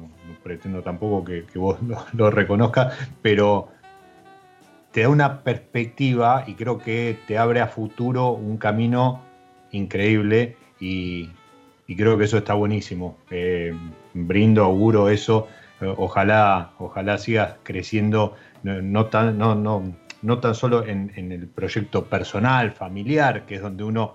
pretendo 0.43 0.83
tampoco 0.83 1.25
que, 1.25 1.45
vos 1.57 1.83
lo, 1.87 2.05
lo 2.13 2.31
reconozcas, 2.31 2.97
pero 3.23 3.69
te 4.93 5.03
da 5.03 5.09
una 5.09 5.43
perspectiva 5.43 6.45
y 6.47 6.55
creo 6.55 6.78
que 6.78 7.18
te 7.26 7.38
abre 7.38 7.61
a 7.61 7.66
futuro 7.66 8.32
un 8.32 8.59
camino 8.59 9.22
increíble 9.72 10.57
y, 10.78 11.30
creo 11.97 12.16
que 12.16 12.24
eso 12.24 12.38
está 12.38 12.55
buenísimo. 12.55 13.18
Eh, 13.30 13.74
brindo, 14.14 14.64
auguro 14.64 15.11
eso. 15.11 15.49
Eh, 15.80 15.93
ojalá, 15.97 16.72
ojalá 16.78 17.18
sigas 17.18 17.57
creciendo, 17.62 18.34
no, 18.62 19.07
tan, 19.07 19.36
no, 19.36 19.55
no, 19.55 19.95
no 20.22 20.38
tan 20.38 20.55
solo 20.55 20.86
en, 20.86 21.11
el 21.16 21.49
proyecto 21.49 22.07
personal, 22.07 22.72
familiar, 22.72 23.45
que 23.45 23.57
es 23.57 23.62
donde 23.62 23.84
uno 23.84 24.14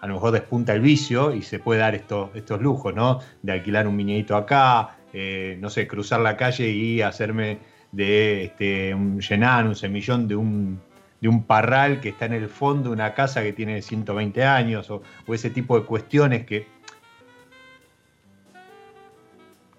a 0.00 0.06
lo 0.06 0.14
mejor 0.14 0.30
despunta 0.30 0.74
el 0.74 0.80
vicio 0.80 1.34
y 1.34 1.42
se 1.42 1.58
puede 1.58 1.80
dar 1.80 1.96
estos, 1.96 2.30
estos 2.34 2.60
lujos, 2.60 2.94
¿no? 2.94 3.18
De 3.42 3.52
alquilar 3.52 3.88
un 3.88 3.96
viñedito 3.96 4.36
acá, 4.36 4.98
eh, 5.12 5.56
no 5.60 5.70
sé, 5.70 5.88
cruzar 5.88 6.20
la 6.20 6.36
calle 6.36 6.68
y 6.68 7.02
hacerme 7.02 7.58
de 7.92 8.44
este, 8.44 8.94
un 8.94 9.20
llenar, 9.20 9.66
un 9.66 9.74
semillón 9.74 10.28
de 10.28 10.36
un, 10.36 10.80
de 11.20 11.28
un 11.28 11.42
parral 11.44 12.00
que 12.00 12.10
está 12.10 12.26
en 12.26 12.34
el 12.34 12.48
fondo 12.48 12.90
de 12.90 12.94
una 12.94 13.14
casa 13.14 13.42
que 13.42 13.52
tiene 13.52 13.82
120 13.82 14.44
años 14.44 14.90
o, 14.90 15.02
ese 15.28 15.50
tipo 15.50 15.78
de 15.78 15.84
cuestiones 15.84 16.46
que, 16.46 16.66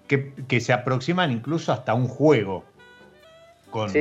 que, 0.06 0.60
se 0.60 0.72
aproximan 0.72 1.30
incluso 1.30 1.72
hasta 1.72 1.94
un 1.94 2.08
juego. 2.08 2.64
Con, 3.70 3.92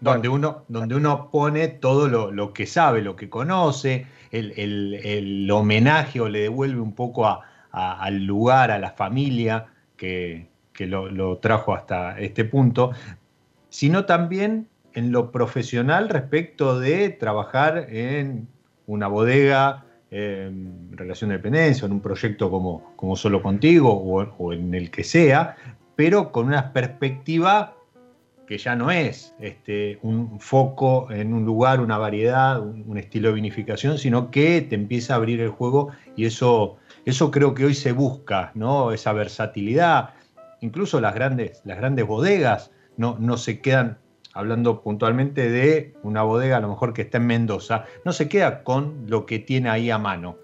donde, 0.00 0.28
uno, 0.28 0.64
donde 0.66 0.96
uno 0.96 1.30
pone 1.30 1.68
todo 1.68 2.08
lo, 2.08 2.52
que 2.52 2.66
sabe, 2.66 3.00
lo 3.00 3.14
que 3.14 3.30
conoce, 3.30 4.08
el, 4.32 5.48
homenaje 5.52 6.20
o 6.20 6.28
le 6.28 6.40
devuelve 6.40 6.80
un 6.80 6.96
poco 6.96 7.24
al 7.70 8.24
lugar, 8.24 8.72
a 8.72 8.80
la 8.80 8.90
familia 8.90 9.66
que, 9.96 10.48
lo, 10.80 11.08
lo, 11.08 11.38
trajo 11.38 11.74
hasta 11.74 12.18
este 12.18 12.44
punto, 12.44 12.90
sino 13.74 14.04
también 14.04 14.68
en 14.92 15.10
lo 15.10 15.32
profesional 15.32 16.08
respecto 16.08 16.78
de 16.78 17.08
trabajar 17.08 17.88
en 17.90 18.46
una 18.86 19.08
bodega 19.08 19.84
en 20.12 20.92
relación 20.92 21.30
de 21.30 21.38
dependencia, 21.38 21.84
en 21.84 21.90
un 21.90 22.00
proyecto 22.00 22.52
como, 22.52 22.94
como 22.94 23.16
Solo 23.16 23.42
Contigo 23.42 23.90
o, 23.92 24.52
en 24.52 24.74
el 24.74 24.92
que 24.92 25.02
sea, 25.02 25.56
pero 25.96 26.30
con 26.30 26.46
una 26.46 26.72
perspectiva 26.72 27.74
que 28.46 28.58
ya 28.58 28.76
no 28.76 28.92
es 28.92 29.34
este, 29.40 29.98
un 30.02 30.38
foco 30.38 31.10
en 31.10 31.34
un 31.34 31.44
lugar, 31.44 31.80
una 31.80 31.98
variedad, 31.98 32.60
un, 32.60 32.96
estilo 32.96 33.30
de 33.30 33.34
vinificación, 33.34 33.98
sino 33.98 34.30
que 34.30 34.60
te 34.60 34.76
empieza 34.76 35.14
a 35.14 35.16
abrir 35.16 35.40
el 35.40 35.48
juego 35.48 35.90
y 36.14 36.26
eso, 36.26 36.76
eso 37.06 37.32
creo 37.32 37.54
que 37.54 37.64
hoy 37.64 37.74
se 37.74 37.90
busca, 37.90 38.52
¿no? 38.54 38.92
Esa 38.92 39.12
versatilidad. 39.12 40.10
Incluso 40.60 41.00
las 41.00 41.16
grandes, 41.16 41.60
las 41.64 41.76
grandes 41.76 42.06
bodegas 42.06 42.70
no, 42.96 43.16
no 43.18 43.36
se 43.36 43.60
quedan, 43.60 43.98
hablando 44.32 44.82
puntualmente 44.82 45.50
de 45.50 45.94
una 46.02 46.22
bodega 46.22 46.58
a 46.58 46.60
lo 46.60 46.68
mejor 46.68 46.92
que 46.92 47.02
está 47.02 47.18
en 47.18 47.26
Mendoza, 47.26 47.84
no 48.04 48.12
se 48.12 48.28
queda 48.28 48.62
con 48.64 49.06
lo 49.08 49.26
que 49.26 49.38
tiene 49.38 49.70
ahí 49.70 49.90
a 49.90 49.98
mano. 49.98 50.36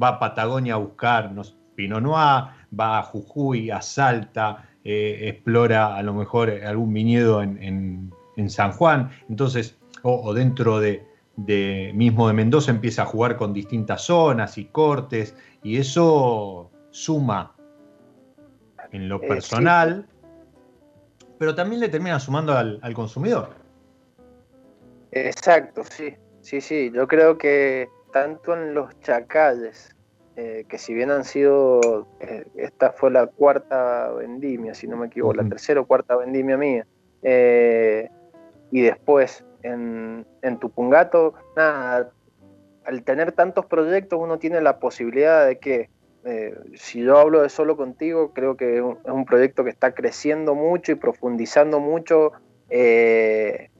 Va 0.00 0.08
a 0.08 0.18
Patagonia 0.18 0.74
a 0.74 0.78
buscar 0.78 1.32
Pinot 1.74 2.02
Noir, 2.02 2.44
va 2.78 2.98
a 2.98 3.02
Jujuy, 3.02 3.70
a 3.70 3.80
Salta, 3.80 4.68
eh, 4.84 5.28
explora 5.28 5.96
a 5.96 6.02
lo 6.02 6.14
mejor 6.14 6.50
algún 6.50 6.92
viñedo 6.92 7.42
en, 7.42 8.12
San 8.48 8.72
Juan. 8.72 9.10
Entonces, 9.30 9.76
o, 10.02 10.34
dentro 10.34 10.78
de, 10.78 11.02
mismo 11.94 12.28
de 12.28 12.34
Mendoza 12.34 12.70
empieza 12.70 13.02
a 13.02 13.06
jugar 13.06 13.36
con 13.36 13.52
distintas 13.52 14.02
zonas 14.02 14.58
y 14.58 14.66
cortes, 14.66 15.34
y 15.62 15.78
eso 15.78 16.70
suma 16.90 17.54
en 18.92 19.08
lo 19.08 19.16
eh, 19.22 19.28
personal 19.28 20.06
pero 21.38 21.54
también 21.54 21.80
le 21.80 21.88
termina 21.88 22.18
sumando 22.18 22.52
al, 22.56 22.94
consumidor. 22.94 23.50
Exacto, 25.12 25.82
sí, 25.84 26.14
sí, 26.40 26.60
sí. 26.60 26.90
Yo 26.94 27.06
creo 27.06 27.38
que 27.38 27.88
tanto 28.12 28.54
en 28.54 28.74
los 28.74 28.98
chacalles, 29.00 29.94
eh, 30.36 30.64
que 30.68 30.78
si 30.78 30.94
bien 30.94 31.10
han 31.10 31.24
sido, 31.24 32.06
eh, 32.20 32.46
esta 32.56 32.92
fue 32.92 33.10
la 33.10 33.26
cuarta 33.26 34.10
vendimia, 34.12 34.74
si 34.74 34.86
no 34.86 34.96
me 34.96 35.06
equivoco, 35.06 35.34
la 35.34 35.48
tercera 35.48 35.80
o 35.80 35.86
cuarta 35.86 36.16
vendimia 36.16 36.56
mía, 36.56 36.86
eh, 37.22 38.10
y 38.70 38.82
después 38.82 39.44
en, 39.62 40.26
en 40.42 40.58
Tupungato, 40.58 41.34
nada, 41.56 42.10
al 42.84 43.02
tener 43.02 43.32
tantos 43.32 43.66
proyectos 43.66 44.18
uno 44.20 44.38
tiene 44.38 44.60
la 44.60 44.78
posibilidad 44.78 45.46
de 45.46 45.58
que 45.58 45.90
eh, 46.28 46.58
si 46.74 47.02
yo 47.02 47.18
hablo 47.18 47.42
de 47.42 47.48
solo 47.48 47.76
contigo, 47.76 48.32
creo 48.32 48.56
que 48.56 48.78
es 48.78 48.82
un, 48.82 49.24
proyecto 49.24 49.62
que 49.62 49.70
está 49.70 49.94
creciendo 49.94 50.56
mucho 50.56 50.90
y 50.90 50.96
profundizando 50.96 51.78
mucho 51.78 52.32
eh, 52.68 53.70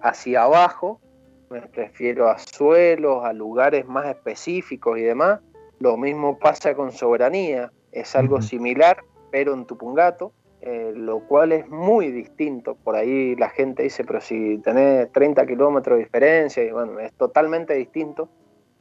hacia 0.00 0.42
abajo. 0.42 1.00
Me 1.48 1.60
refiero 1.60 2.28
a 2.28 2.38
suelos, 2.38 3.24
a 3.24 3.32
lugares 3.32 3.86
más 3.86 4.06
específicos 4.06 4.98
y 4.98 5.02
demás. 5.02 5.40
Lo 5.78 5.96
mismo 5.96 6.38
pasa 6.40 6.74
con 6.74 6.90
soberanía. 6.90 7.70
Es 7.92 8.16
algo 8.16 8.42
similar, 8.42 9.04
pero 9.30 9.54
en 9.54 9.64
Tupungato. 9.66 10.32
Eh, 10.64 10.92
lo 10.94 11.20
cual 11.20 11.52
es 11.52 11.68
muy 11.68 12.10
distinto. 12.10 12.76
Por 12.76 12.96
ahí 12.96 13.36
la 13.36 13.50
gente 13.50 13.82
dice, 13.82 14.04
pero 14.04 14.20
si 14.20 14.58
tenés 14.58 15.10
30 15.12 15.44
kilómetros 15.46 15.98
de 15.98 16.04
diferencia, 16.04 16.62
y 16.64 16.70
bueno, 16.70 16.98
es 17.00 17.12
totalmente 17.14 17.74
distinto. 17.74 18.28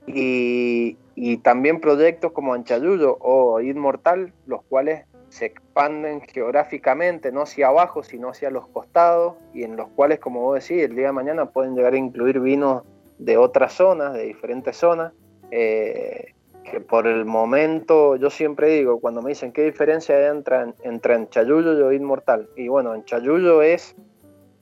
Y, 0.07 0.97
también 1.43 1.79
proyectos 1.79 2.31
como 2.31 2.53
Anchayuyo 2.53 3.17
o 3.19 3.61
Inmortal, 3.61 4.33
los 4.47 4.63
cuales 4.63 5.05
se 5.29 5.45
expanden 5.45 6.21
geográficamente, 6.21 7.31
no 7.31 7.43
hacia 7.43 7.67
abajo, 7.67 8.03
sino 8.03 8.29
hacia 8.29 8.49
los 8.49 8.67
costados, 8.67 9.35
y 9.53 9.63
en 9.63 9.77
los 9.77 9.87
cuales, 9.89 10.19
como 10.19 10.41
vos 10.41 10.55
decís, 10.55 10.83
el 10.83 10.95
día 10.95 11.07
de 11.07 11.11
mañana 11.13 11.45
pueden 11.45 11.75
llegar 11.75 11.93
a 11.93 11.97
incluir 11.97 12.39
vinos 12.39 12.83
de 13.17 13.37
otras 13.37 13.73
zonas, 13.73 14.13
de 14.13 14.23
diferentes 14.23 14.75
zonas, 14.75 15.13
eh, 15.51 16.33
que 16.63 16.81
por 16.81 17.07
el 17.07 17.25
momento, 17.25 18.15
yo 18.17 18.29
siempre 18.29 18.69
digo, 18.69 18.99
cuando 18.99 19.21
me 19.21 19.29
dicen 19.29 19.51
qué 19.51 19.63
diferencia 19.63 20.15
hay 20.15 20.25
entre, 20.25 20.73
entre 20.83 21.15
Anchayuyo 21.15 21.91
y 21.91 21.95
Inmortal, 21.95 22.49
y 22.55 22.67
bueno, 22.67 22.91
Anchayuyo 22.91 23.61
es 23.61 23.95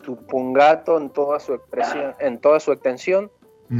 Tupungato 0.03 0.97
en 0.97 1.09
toda 1.09 1.39
su 1.39 1.53
expresión, 1.53 2.15
en 2.19 2.39
toda 2.39 2.59
su 2.59 2.71
extensión, 2.71 3.31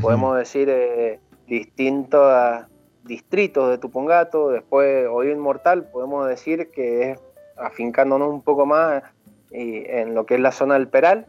podemos 0.02 0.38
decir... 0.38 0.70
Eh, 0.70 1.20
distintos 1.50 2.66
distritos 3.04 3.70
de 3.70 3.78
Tupungato, 3.80 4.50
después 4.50 5.08
hoy 5.12 5.32
Inmortal, 5.32 5.90
podemos 5.90 6.28
decir 6.28 6.70
que 6.72 7.12
es 7.12 7.20
afincándonos 7.58 8.30
un 8.30 8.42
poco 8.42 8.66
más 8.66 9.04
en 9.52 10.14
lo 10.14 10.26
que 10.26 10.36
es 10.36 10.40
la 10.40 10.52
zona 10.52 10.76
del 10.76 10.88
Peral. 10.88 11.26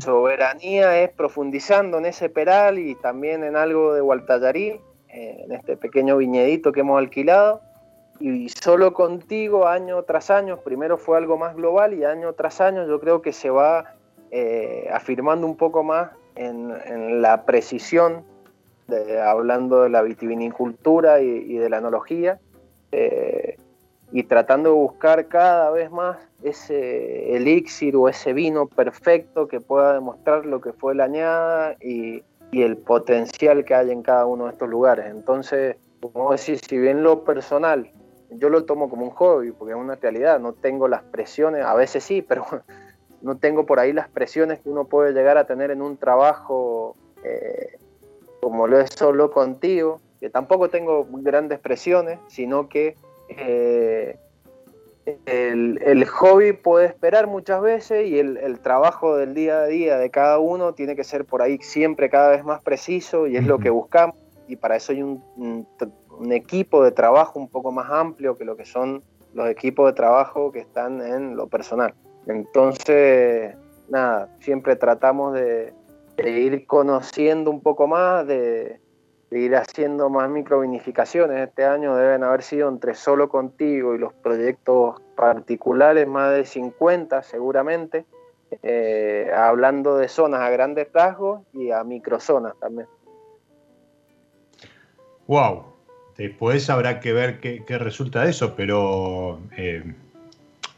Soberanía 0.00 1.00
es 1.00 1.10
profundizando 1.10 1.98
en 1.98 2.06
ese 2.06 2.28
Peral 2.28 2.78
y 2.78 2.94
también 2.96 3.44
en 3.44 3.56
algo 3.56 3.94
de 3.94 4.00
Gualtallarí, 4.00 4.80
en 5.08 5.52
este 5.52 5.76
pequeño 5.76 6.18
viñedito 6.18 6.72
que 6.72 6.80
hemos 6.80 6.98
alquilado. 6.98 7.62
Y 8.18 8.48
solo 8.48 8.92
contigo, 8.92 9.66
año 9.66 10.02
tras 10.02 10.30
año, 10.30 10.58
primero 10.60 10.98
fue 10.98 11.18
algo 11.18 11.36
más 11.36 11.54
global 11.54 11.94
y 11.94 12.04
año 12.04 12.32
tras 12.32 12.60
año 12.60 12.86
yo 12.86 12.98
creo 12.98 13.22
que 13.22 13.32
se 13.32 13.50
va 13.50 13.94
eh, 14.30 14.88
afirmando 14.92 15.46
un 15.46 15.56
poco 15.56 15.82
más 15.82 16.10
en, 16.34 16.72
en 16.86 17.22
la 17.22 17.44
precisión 17.44 18.24
hablando 19.22 19.82
de 19.82 19.90
la 19.90 20.02
vitivinicultura 20.02 21.20
y, 21.20 21.56
de 21.56 21.68
la 21.68 21.78
enología, 21.78 22.38
eh, 22.92 23.56
y 24.12 24.22
tratando 24.24 24.70
de 24.70 24.76
buscar 24.76 25.26
cada 25.26 25.70
vez 25.70 25.90
más 25.90 26.16
ese 26.42 27.36
elixir 27.36 27.96
o 27.96 28.08
ese 28.08 28.32
vino 28.32 28.66
perfecto 28.66 29.48
que 29.48 29.60
pueda 29.60 29.94
demostrar 29.94 30.46
lo 30.46 30.60
que 30.60 30.72
fue 30.72 30.94
la 30.94 31.04
añada 31.04 31.76
y, 31.80 32.22
el 32.52 32.78
potencial 32.78 33.66
que 33.66 33.74
hay 33.74 33.90
en 33.90 34.02
cada 34.02 34.24
uno 34.24 34.46
de 34.46 34.52
estos 34.52 34.70
lugares. 34.70 35.06
Entonces, 35.10 35.76
como 36.00 36.32
decir, 36.32 36.58
si 36.58 36.78
bien 36.78 37.02
lo 37.02 37.22
personal 37.22 37.90
yo 38.30 38.48
lo 38.48 38.64
tomo 38.64 38.88
como 38.88 39.04
un 39.04 39.10
hobby, 39.10 39.52
porque 39.52 39.72
es 39.72 39.78
una 39.78 39.96
realidad, 39.96 40.40
no 40.40 40.52
tengo 40.52 40.88
las 40.88 41.02
presiones, 41.02 41.64
a 41.64 41.74
veces 41.74 42.04
sí, 42.04 42.22
pero 42.22 42.46
no 43.22 43.36
tengo 43.36 43.66
por 43.66 43.80
ahí 43.80 43.92
las 43.92 44.08
presiones 44.08 44.60
que 44.60 44.70
uno 44.70 44.84
puede 44.84 45.12
llegar 45.12 45.38
a 45.38 45.46
tener 45.46 45.70
en 45.70 45.82
un 45.82 45.96
trabajo 45.96 46.96
eh, 47.24 47.78
como 48.40 48.66
lo 48.66 48.80
es 48.80 48.90
solo 48.90 49.30
contigo, 49.30 50.00
que 50.20 50.30
tampoco 50.30 50.68
tengo 50.68 51.06
grandes 51.10 51.58
presiones, 51.58 52.18
sino 52.28 52.68
que 52.68 52.96
eh, 53.28 54.18
el, 55.26 56.04
hobby 56.06 56.52
puede 56.52 56.86
esperar 56.86 57.26
muchas 57.26 57.60
veces 57.60 58.08
y 58.08 58.18
el, 58.18 58.58
trabajo 58.60 59.16
del 59.16 59.34
día 59.34 59.60
a 59.60 59.66
día 59.66 59.98
de 59.98 60.10
cada 60.10 60.38
uno 60.38 60.74
tiene 60.74 60.96
que 60.96 61.04
ser 61.04 61.24
por 61.24 61.42
ahí 61.42 61.58
siempre 61.58 62.10
cada 62.10 62.30
vez 62.30 62.44
más 62.44 62.60
preciso 62.62 63.26
y 63.26 63.36
es 63.36 63.46
lo 63.46 63.58
que 63.58 63.70
buscamos 63.70 64.16
y 64.48 64.56
para 64.56 64.76
eso 64.76 64.92
hay 64.92 65.02
un, 65.02 65.66
equipo 66.30 66.82
de 66.82 66.92
trabajo 66.92 67.38
un 67.38 67.48
poco 67.48 67.70
más 67.70 67.90
amplio 67.90 68.36
que 68.36 68.44
lo 68.44 68.56
que 68.56 68.64
son 68.64 69.02
los 69.34 69.48
equipos 69.48 69.86
de 69.86 69.92
trabajo 69.92 70.50
que 70.50 70.60
están 70.60 71.02
en 71.02 71.36
lo 71.36 71.46
personal. 71.46 71.94
Entonces, 72.26 73.54
nada, 73.90 74.30
siempre 74.40 74.76
tratamos 74.76 75.34
de 75.34 75.74
ir 76.24 76.66
conociendo 76.66 77.50
un 77.50 77.60
poco 77.60 77.86
más, 77.86 78.26
de, 78.26 78.80
ir 79.30 79.56
haciendo 79.56 80.08
más 80.08 80.30
microvinificaciones. 80.30 81.48
Este 81.48 81.64
año 81.64 81.96
deben 81.96 82.24
haber 82.24 82.42
sido 82.42 82.68
entre 82.68 82.94
solo 82.94 83.28
contigo 83.28 83.94
y 83.94 83.98
los 83.98 84.12
proyectos 84.14 85.00
particulares 85.16 86.06
más 86.06 86.32
de 86.32 86.44
50 86.44 87.22
seguramente, 87.22 88.04
eh, 88.62 89.30
hablando 89.34 89.96
de 89.96 90.08
zonas 90.08 90.40
a 90.40 90.50
grandes 90.50 90.88
rasgos 90.92 91.42
y 91.52 91.70
a 91.70 91.82
microzonas 91.84 92.54
también. 92.60 92.88
Wow, 95.26 95.64
después 96.16 96.70
habrá 96.70 97.00
que 97.00 97.12
ver 97.12 97.40
qué, 97.40 97.78
resulta 97.78 98.22
de 98.22 98.30
eso, 98.30 98.54
pero 98.54 99.40
eh, 99.56 99.82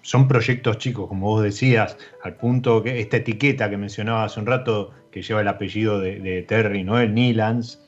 son 0.08 0.26
proyectos 0.26 0.78
chicos, 0.78 1.06
como 1.06 1.26
vos 1.26 1.42
decías, 1.42 1.98
al 2.22 2.34
punto 2.36 2.82
que 2.82 2.98
esta 2.98 3.18
etiqueta 3.18 3.68
que 3.68 3.76
mencionaba 3.76 4.24
hace 4.24 4.40
un 4.40 4.46
rato, 4.46 4.90
que 5.18 5.26
lleva 5.26 5.40
el 5.40 5.48
apellido 5.48 6.00
de, 6.00 6.20
de 6.20 6.42
Terry 6.42 6.84
Noel 6.84 7.12
Nilans, 7.12 7.80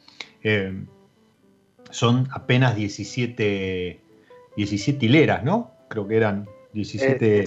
eh, 0.42 0.72
son 1.90 2.28
apenas 2.32 2.74
17, 2.74 4.00
17 4.56 5.06
hileras, 5.06 5.44
¿no? 5.44 5.70
Creo 5.88 6.08
que 6.08 6.16
eran 6.16 6.48
17, 6.72 7.44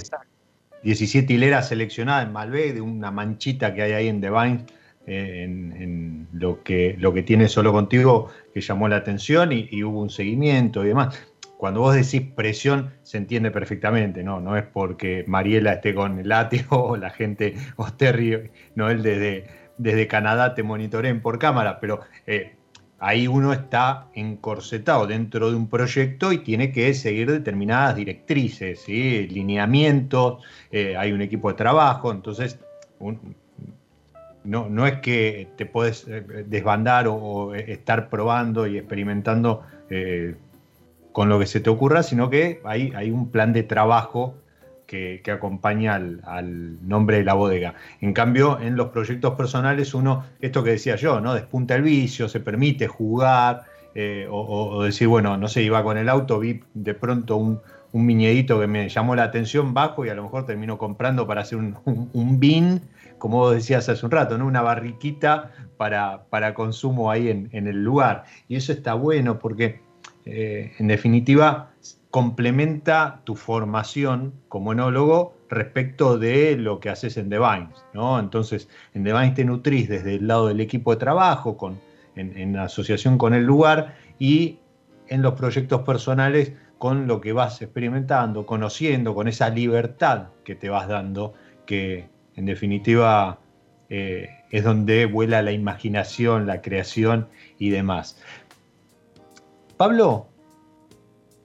17 0.83 1.33
hileras 1.33 1.67
seleccionadas 1.67 2.27
en 2.27 2.33
Malbec, 2.33 2.73
de 2.75 2.81
una 2.81 3.11
manchita 3.11 3.73
que 3.73 3.83
hay 3.83 3.91
ahí 3.91 4.07
en 4.07 4.21
The 4.21 4.29
Vine, 4.29 4.65
eh, 5.05 5.43
en, 5.43 6.27
lo, 6.31 6.63
que, 6.63 6.95
lo 6.97 7.13
que 7.13 7.23
tiene 7.23 7.49
solo 7.49 7.73
contigo, 7.73 8.29
que 8.53 8.61
llamó 8.61 8.87
la 8.87 8.97
atención 8.97 9.51
y, 9.51 9.83
hubo 9.83 10.01
un 10.01 10.09
seguimiento 10.09 10.83
y 10.85 10.89
demás. 10.89 11.21
Cuando 11.57 11.79
vos 11.79 11.95
decís 11.95 12.21
presión, 12.35 12.91
se 13.03 13.17
entiende 13.17 13.49
perfectamente, 13.49 14.23
¿no? 14.23 14.41
No 14.41 14.57
es 14.57 14.63
porque 14.63 15.23
Mariela 15.27 15.73
esté 15.73 15.93
con 15.93 16.19
el 16.19 16.27
látigo 16.27 16.83
o 16.83 16.97
la 16.97 17.09
gente, 17.09 17.55
o 17.75 17.91
Terry, 17.91 18.51
no 18.75 18.89
él 18.89 19.01
desde, 19.01 19.62
desde 19.77 20.07
Canadá 20.07 20.55
te 20.55 20.63
monitoreen 20.63 21.21
por 21.21 21.39
cámara, 21.39 21.79
pero 21.79 22.01
eh, 22.27 22.55
ahí 22.99 23.27
uno 23.27 23.53
está 23.53 24.07
encorsetado 24.13 25.07
dentro 25.07 25.49
de 25.49 25.55
un 25.55 25.67
proyecto 25.67 26.31
y 26.31 26.39
tiene 26.39 26.71
que 26.71 26.93
seguir 26.93 27.31
determinadas 27.31 27.95
directrices, 27.95 28.87
lineamientos, 28.87 30.43
eh, 30.71 30.95
hay 30.97 31.11
un 31.11 31.21
equipo 31.21 31.49
de 31.49 31.55
trabajo, 31.55 32.11
entonces 32.11 32.59
no, 34.43 34.87
es 34.87 34.99
que 34.99 35.49
te 35.57 35.65
puedes 35.65 36.07
eh, 36.07 36.45
desbandar 36.47 37.07
o, 37.07 37.53
estar 37.55 38.09
probando 38.09 38.67
y 38.67 38.77
experimentando 38.77 39.63
con 41.11 41.29
lo 41.29 41.37
que 41.37 41.45
se 41.45 41.59
te 41.59 41.69
ocurra, 41.69 42.01
sino 42.01 42.31
que 42.31 42.59
hay 42.63 43.11
un 43.11 43.29
plan 43.29 43.53
de 43.53 43.61
trabajo 43.61 44.35
que, 45.23 45.31
acompaña 45.31 45.95
al, 45.95 46.77
nombre 46.87 47.17
de 47.17 47.23
la 47.23 47.33
bodega. 47.33 47.73
En 48.01 48.13
cambio, 48.13 48.59
en 48.59 48.75
los 48.75 48.89
proyectos 48.89 49.33
personales, 49.35 49.93
uno, 49.93 50.25
esto 50.39 50.63
que 50.63 50.71
decía 50.71 50.95
yo, 50.95 51.19
¿no? 51.19 51.33
Despunta 51.33 51.75
el 51.75 51.81
vicio, 51.81 52.29
se 52.29 52.39
permite 52.39 52.87
jugar, 52.87 53.63
eh, 53.95 54.27
o, 54.29 54.83
decir, 54.83 55.07
bueno, 55.07 55.37
no 55.37 55.47
sé, 55.47 55.63
iba 55.63 55.83
con 55.83 55.97
el 55.97 56.09
auto, 56.09 56.39
vi 56.39 56.61
de 56.73 56.93
pronto 56.93 57.37
un, 57.37 57.59
un 57.91 58.05
miñedito 58.05 58.59
que 58.59 58.67
me 58.67 58.89
llamó 58.89 59.15
la 59.15 59.23
atención 59.23 59.73
bajo 59.73 60.05
y 60.05 60.09
a 60.09 60.15
lo 60.15 60.23
mejor 60.23 60.45
termino 60.45 60.77
comprando 60.77 61.25
para 61.27 61.41
hacer 61.41 61.57
un, 61.57 61.77
un, 62.13 62.39
bin, 62.39 62.81
como 63.17 63.37
vos 63.37 63.55
decías 63.55 63.89
hace 63.89 64.05
un 64.05 64.11
rato, 64.11 64.37
¿no? 64.37 64.45
Una 64.45 64.61
barriquita 64.61 65.51
para, 65.77 66.25
para 66.29 66.53
consumo 66.53 67.09
ahí 67.09 67.29
en, 67.29 67.67
el 67.67 67.83
lugar. 67.83 68.25
Y 68.47 68.55
eso 68.55 68.71
está 68.73 68.93
bueno 68.93 69.39
porque, 69.39 69.81
eh, 70.25 70.73
en 70.77 70.87
definitiva, 70.87 71.71
complementa 72.13 73.21
tu 73.23 73.35
formación 73.35 74.35
como 74.47 74.71
enólogo 74.71 75.35
respecto 75.49 76.19
de 76.19 76.55
lo 76.55 76.79
que 76.79 76.91
haces 76.91 77.17
en 77.17 77.27
The 77.27 77.39
Vines, 77.39 77.83
¿no? 77.95 78.19
Entonces, 78.19 78.69
en 78.93 79.03
The 79.03 79.31
te 79.31 79.43
nutrís 79.43 79.89
desde 79.89 80.17
el 80.17 80.27
lado 80.27 80.47
del 80.47 80.61
equipo 80.61 80.91
de 80.91 80.97
trabajo, 80.97 81.57
con, 81.57 81.79
en, 82.15 82.55
asociación 82.55 83.17
con 83.17 83.33
el 83.33 83.45
lugar, 83.45 83.95
y 84.19 84.59
en 85.07 85.23
los 85.23 85.33
proyectos 85.33 85.81
personales 85.81 86.53
con 86.77 87.07
lo 87.07 87.19
que 87.19 87.33
vas 87.33 87.59
experimentando, 87.63 88.45
conociendo, 88.45 89.15
con 89.15 89.27
esa 89.27 89.49
libertad 89.49 90.27
que 90.43 90.53
te 90.53 90.69
vas 90.69 90.87
dando, 90.87 91.33
que 91.65 92.09
en 92.35 92.45
definitiva 92.45 93.39
eh, 93.89 94.29
es 94.51 94.63
donde 94.63 95.07
vuela 95.07 95.41
la 95.41 95.51
imaginación, 95.51 96.45
la 96.45 96.61
creación 96.61 97.27
y 97.57 97.71
demás. 97.71 98.21
Pablo, 99.77 100.27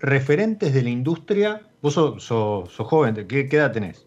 referentes 0.01 0.75
de 0.75 0.83
la 0.83 0.91
industria. 0.91 1.63
Vos 1.81 1.95
sos, 1.95 2.77
joven, 2.77 3.27
¿qué, 3.27 3.49
edad 3.51 3.73
tenés? 3.73 4.07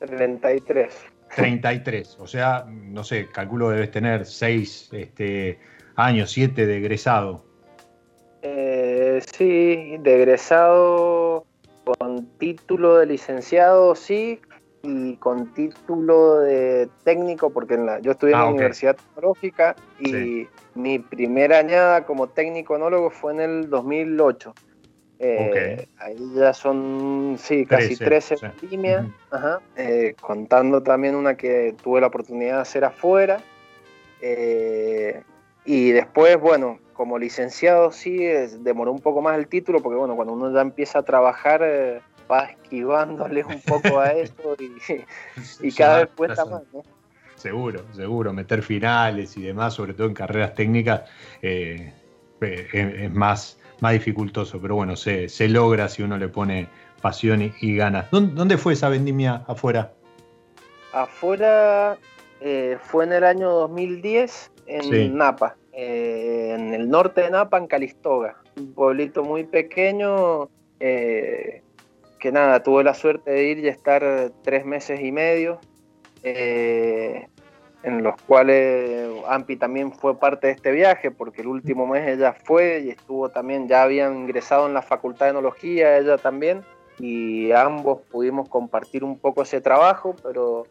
33. 0.00 0.94
33, 1.36 2.16
o 2.18 2.26
sea, 2.26 2.66
no 2.68 3.04
sé, 3.04 3.28
calculo 3.32 3.68
que 3.68 3.74
debes 3.74 3.90
tener 3.92 4.26
6 4.26 4.90
este, 4.92 5.60
años, 5.94 6.32
7 6.32 6.66
de 6.66 6.76
egresado. 6.78 7.44
Eh, 8.42 9.20
sí, 9.32 9.96
de 10.00 10.16
egresado 10.16 11.44
con 11.84 12.26
título 12.38 12.96
de 12.96 13.06
licenciado, 13.06 13.94
sí, 13.94 14.40
y 14.82 15.16
con 15.16 15.52
título 15.52 16.40
de 16.40 16.88
técnico, 17.04 17.50
porque 17.50 17.78
yo 18.02 18.12
estudié 18.12 18.32
en 18.34 18.40
la 18.40 18.46
ah, 18.46 18.50
Universidad 18.50 18.96
Tecnológica 18.96 19.76
y 19.98 20.46
mi 20.74 20.98
primera 20.98 21.58
añada 21.58 22.06
como 22.06 22.28
técnico 22.28 22.76
enólogo 22.76 23.10
fue 23.10 23.32
en 23.34 23.40
el 23.40 23.70
2008. 23.70 24.54
Eh, 25.22 25.86
ahí 25.98 26.16
ya 26.34 26.54
son, 26.54 27.36
sí, 27.38 27.66
casi 27.66 27.94
13, 27.94 28.36
líneas, 28.70 29.06
eh, 29.76 30.14
contando 30.18 30.82
también 30.82 31.14
una 31.14 31.36
que 31.36 31.74
tuve 31.82 32.00
la 32.00 32.06
oportunidad 32.06 32.56
de 32.56 32.62
hacer 32.62 32.84
afuera. 32.84 33.42
Eh, 34.22 35.22
y 35.66 35.90
después, 35.90 36.40
bueno, 36.40 36.78
como 36.94 37.18
licenciado 37.18 37.92
sí, 37.92 38.16
demoró 38.60 38.92
un 38.92 39.00
poco 39.00 39.20
más 39.20 39.36
el 39.36 39.46
título, 39.46 39.82
porque 39.82 39.98
bueno, 39.98 40.16
cuando 40.16 40.32
uno 40.32 40.54
ya 40.54 40.62
empieza 40.62 41.00
a 41.00 41.02
trabajar 41.02 42.02
va 42.30 42.44
esquivándole 42.44 43.44
un 43.44 43.60
poco 43.60 43.98
a 43.98 44.12
eso 44.12 44.56
y, 45.60 45.72
cada 45.76 46.00
vez 46.00 46.08
cuesta 46.16 46.44
más, 46.44 46.62
¿no? 46.72 46.82
Seguro, 47.40 47.84
seguro, 47.92 48.34
meter 48.34 48.62
finales 48.62 49.34
y 49.38 49.42
demás, 49.42 49.72
sobre 49.72 49.94
todo 49.94 50.06
en 50.06 50.14
carreras 50.14 50.54
técnicas, 50.54 51.08
eh, 51.40 51.90
eh, 52.42 52.68
es 53.04 53.10
más, 53.10 53.58
más 53.80 53.94
dificultoso, 53.94 54.60
pero 54.60 54.74
bueno, 54.74 54.94
se, 54.94 55.30
se, 55.30 55.48
logra 55.48 55.88
si 55.88 56.02
uno 56.02 56.18
le 56.18 56.28
pone 56.28 56.68
pasión 57.00 57.54
y, 57.58 57.76
ganas. 57.76 58.10
¿Dónde, 58.10 58.58
fue 58.58 58.74
esa 58.74 58.90
vendimia 58.90 59.42
afuera? 59.48 59.90
Afuera 60.92 61.96
eh, 62.42 62.76
fue 62.82 63.04
en 63.04 63.14
el 63.14 63.24
año 63.24 63.48
2010 63.52 64.50
en 64.66 65.16
Napa, 65.16 65.56
en 65.72 66.74
el 66.74 66.90
norte 66.90 67.22
de 67.22 67.30
Napa, 67.30 67.56
en 67.56 67.68
Calistoga, 67.68 68.36
un 68.58 68.74
pueblito 68.74 69.24
muy 69.24 69.44
pequeño 69.44 70.50
que 72.20 72.30
nada, 72.30 72.62
tuve 72.62 72.84
la 72.84 72.94
suerte 72.94 73.30
de 73.30 73.44
ir 73.44 73.58
y 73.58 73.68
estar 73.68 74.30
tres 74.42 74.64
meses 74.64 75.00
y 75.00 75.10
medio, 75.10 75.58
eh, 76.22 77.26
en 77.82 78.02
los 78.02 78.20
cuales 78.22 79.10
Ampi 79.26 79.56
también 79.56 79.90
fue 79.90 80.18
parte 80.18 80.48
de 80.48 80.52
este 80.52 80.70
viaje, 80.70 81.10
porque 81.10 81.40
el 81.40 81.48
último 81.48 81.86
mes 81.86 82.06
ella 82.06 82.34
fue 82.44 82.80
y 82.80 82.90
estuvo 82.90 83.30
también, 83.30 83.66
ya 83.66 83.82
habían 83.82 84.16
ingresado 84.16 84.66
en 84.66 84.74
la 84.74 84.82
Facultad 84.82 85.26
de 85.26 85.30
Enología, 85.30 85.96
ella 85.98 86.18
también, 86.18 86.62
y 86.98 87.50
ambos 87.52 88.02
pudimos 88.10 88.48
compartir 88.48 89.02
un 89.02 89.18
poco 89.18 89.42
ese 89.42 89.62
trabajo, 89.62 90.14
pero 90.22 90.66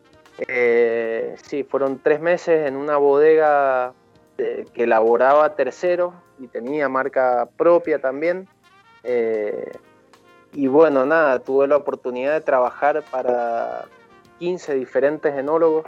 eh, 0.47 1.35
sí, 1.43 1.63
fueron 1.63 1.99
tres 1.99 2.21
meses 2.21 2.67
en 2.67 2.75
una 2.75 2.97
bodega 2.97 3.93
eh, 4.37 4.65
que 4.73 4.83
elaboraba 4.83 5.55
terceros 5.55 6.13
y 6.37 6.47
tenía 6.47 6.87
marca 6.87 7.49
propia 7.57 7.99
también. 7.99 8.47
Y 10.53 10.67
bueno, 10.67 11.05
nada, 11.05 11.39
tuve 11.39 11.67
la 11.67 11.77
oportunidad 11.77 12.33
de 12.33 12.41
trabajar 12.41 13.03
para 13.11 13.85
15 14.39 14.75
diferentes 14.75 15.33
enólogos. 15.35 15.85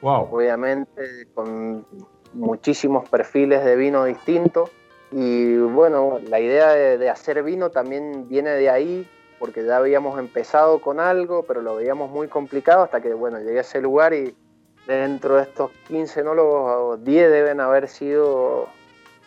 Wow. 0.00 0.28
Obviamente 0.30 1.26
con 1.34 1.84
muchísimos 2.32 3.08
perfiles 3.08 3.64
de 3.64 3.76
vino 3.76 4.04
distintos. 4.04 4.70
Y 5.10 5.56
bueno, 5.56 6.18
la 6.28 6.40
idea 6.40 6.68
de, 6.70 7.08
hacer 7.08 7.42
vino 7.42 7.70
también 7.70 8.28
viene 8.28 8.50
de 8.50 8.68
ahí, 8.68 9.08
porque 9.38 9.64
ya 9.64 9.78
habíamos 9.78 10.18
empezado 10.18 10.80
con 10.80 11.00
algo, 11.00 11.44
pero 11.44 11.62
lo 11.62 11.76
veíamos 11.76 12.10
muy 12.10 12.28
complicado 12.28 12.82
hasta 12.82 13.00
que, 13.00 13.14
bueno, 13.14 13.38
llegué 13.38 13.58
a 13.58 13.62
ese 13.62 13.80
lugar 13.80 14.12
y 14.12 14.34
dentro 14.86 15.36
de 15.36 15.42
estos 15.42 15.70
15 15.88 16.20
enólogos, 16.20 17.04
10 17.04 17.30
deben 17.30 17.60
haber 17.60 17.88
sido 17.88 18.68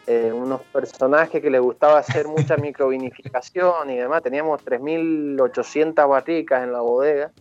eh, 0.07 0.31
unos 0.33 0.61
personajes 0.61 1.41
que 1.41 1.49
les 1.49 1.61
gustaba 1.61 1.99
hacer 1.99 2.27
mucha 2.27 2.57
microvinificación 2.57 3.89
y 3.89 3.97
demás. 3.97 4.23
Teníamos 4.23 4.63
3.800 4.65 6.09
barricas 6.09 6.63
en 6.63 6.73
la 6.73 6.81
bodega, 6.81 7.31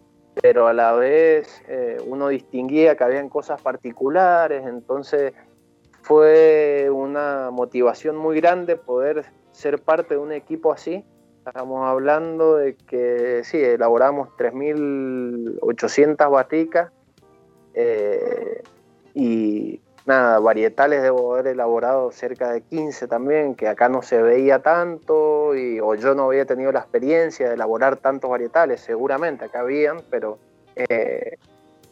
pero 0.40 0.66
a 0.66 0.72
la 0.72 0.92
vez 0.92 1.62
eh, 1.68 1.98
uno 2.06 2.28
distinguía 2.28 2.96
que 2.96 3.04
habían 3.04 3.28
cosas 3.28 3.60
particulares, 3.62 4.66
entonces 4.66 5.32
fue 6.02 6.88
una 6.92 7.50
motivación 7.50 8.16
muy 8.16 8.40
grande 8.40 8.76
poder 8.76 9.24
ser 9.52 9.80
parte 9.80 10.14
de 10.14 10.20
un 10.20 10.32
equipo 10.32 10.72
así. 10.72 11.04
Estamos 11.46 11.86
hablando 11.86 12.56
de 12.56 12.76
que 12.76 13.42
sí, 13.44 13.58
elaboramos 13.58 14.28
3.800 14.36 16.30
barricas 16.30 16.92
eh, 17.74 18.62
y 19.14 19.80
nada, 20.06 20.38
varietales 20.38 21.02
debo 21.02 21.34
haber 21.34 21.48
elaborado 21.48 22.10
cerca 22.12 22.52
de 22.52 22.62
15 22.62 23.08
también, 23.08 23.54
que 23.54 23.68
acá 23.68 23.88
no 23.88 24.02
se 24.02 24.22
veía 24.22 24.60
tanto, 24.60 25.54
y, 25.54 25.80
o 25.80 25.94
yo 25.94 26.14
no 26.14 26.24
había 26.24 26.44
tenido 26.44 26.72
la 26.72 26.80
experiencia 26.80 27.48
de 27.48 27.54
elaborar 27.54 27.96
tantos 27.96 28.30
varietales, 28.30 28.80
seguramente 28.80 29.44
acá 29.44 29.60
habían, 29.60 30.02
pero... 30.10 30.38
Eh, 30.76 31.36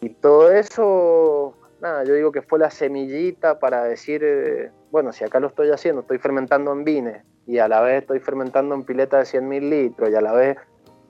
y 0.00 0.10
todo 0.10 0.52
eso, 0.52 1.54
nada, 1.80 2.04
yo 2.04 2.14
digo 2.14 2.30
que 2.30 2.42
fue 2.42 2.58
la 2.58 2.70
semillita 2.70 3.58
para 3.58 3.82
decir, 3.84 4.22
eh, 4.24 4.70
bueno, 4.90 5.12
si 5.12 5.24
acá 5.24 5.40
lo 5.40 5.48
estoy 5.48 5.70
haciendo, 5.70 6.02
estoy 6.02 6.18
fermentando 6.18 6.72
en 6.72 6.84
vines, 6.84 7.24
y 7.46 7.58
a 7.58 7.66
la 7.66 7.80
vez 7.80 8.02
estoy 8.02 8.20
fermentando 8.20 8.74
en 8.74 8.84
pileta 8.84 9.18
de 9.18 9.24
100.000 9.24 9.68
litros, 9.68 10.10
y 10.10 10.14
a 10.14 10.20
la 10.20 10.32
vez 10.32 10.56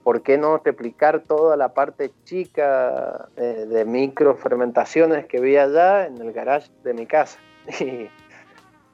¿por 0.03 0.21
qué 0.21 0.37
no 0.37 0.57
replicar 0.57 1.21
toda 1.21 1.57
la 1.57 1.73
parte 1.73 2.11
chica 2.23 3.29
eh, 3.37 3.65
de 3.69 3.85
micro 3.85 4.35
fermentaciones 4.35 5.25
que 5.25 5.39
vi 5.39 5.57
allá 5.57 6.07
en 6.07 6.17
el 6.21 6.31
garage 6.31 6.69
de 6.83 6.93
mi 6.93 7.05
casa? 7.05 7.39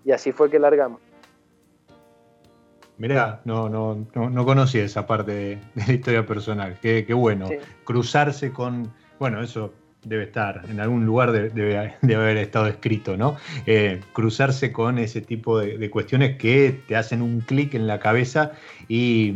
Y, 0.08 0.12
así 0.12 0.32
fue 0.32 0.52
que 0.52 0.60
largamos. 0.60 1.02
Mirá, 3.00 3.42
no, 3.44 3.68
no, 3.70 4.06
no, 4.14 4.46
conocía 4.46 4.84
esa 4.84 5.08
parte 5.08 5.32
de, 5.32 5.60
la 5.74 5.92
historia 5.92 6.24
personal. 6.28 6.78
Qué, 6.80 7.12
bueno. 7.12 7.50
Cruzarse 7.86 8.54
con, 8.54 8.94
bueno, 9.18 9.42
eso 9.42 9.74
debe 10.06 10.24
estar, 10.24 10.62
en 10.70 10.80
algún 10.80 11.06
lugar 11.06 11.32
debe, 11.54 11.78
haber 12.16 12.38
estado 12.38 12.68
escrito, 12.68 13.18
¿no? 13.18 13.36
Eh, 13.66 14.00
cruzarse 14.14 14.72
con 14.72 14.98
ese 14.98 15.22
tipo 15.22 15.60
de, 15.60 15.90
cuestiones 15.90 16.38
que 16.38 16.82
te 16.88 16.96
hacen 16.96 17.22
un 17.22 17.42
clic 17.42 17.74
en 17.74 17.88
la 17.88 18.00
cabeza 18.00 18.54
y, 18.88 19.34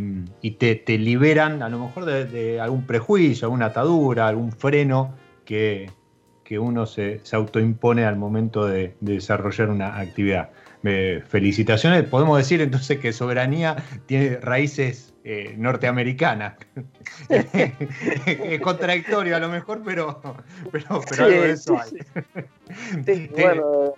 te, 0.57 0.97
liberan 0.97 1.61
a 1.63 1.69
lo 1.69 1.79
mejor 1.79 2.05
de, 2.05 2.59
algún 2.59 2.85
prejuicio, 2.85 3.45
alguna 3.45 3.67
atadura, 3.67 4.27
algún 4.27 4.51
freno 4.51 5.15
que, 5.45 5.89
uno 6.51 6.87
se, 6.87 7.19
se, 7.21 7.35
autoimpone 7.35 8.05
al 8.05 8.15
momento 8.15 8.65
de 8.65 8.95
desarrollar 9.01 9.69
una 9.69 9.99
actividad. 9.99 10.49
felicitaciones, 11.27 12.03
podemos 12.05 12.37
decir 12.37 12.61
entonces 12.61 12.97
que 12.99 13.13
soberanía 13.13 13.75
tiene 14.07 14.37
raíces 14.37 15.08
eh, 15.23 15.55
norteamericana. 15.57 16.57
es 17.29 18.61
contradictorio 18.61 19.35
a 19.35 19.39
lo 19.39 19.49
mejor, 19.49 19.81
pero, 19.83 20.21
pero, 20.71 21.01
algo 21.17 21.41
de 21.41 21.51
eso 21.51 21.77
hay. 21.77 23.29
bueno, 23.31 23.93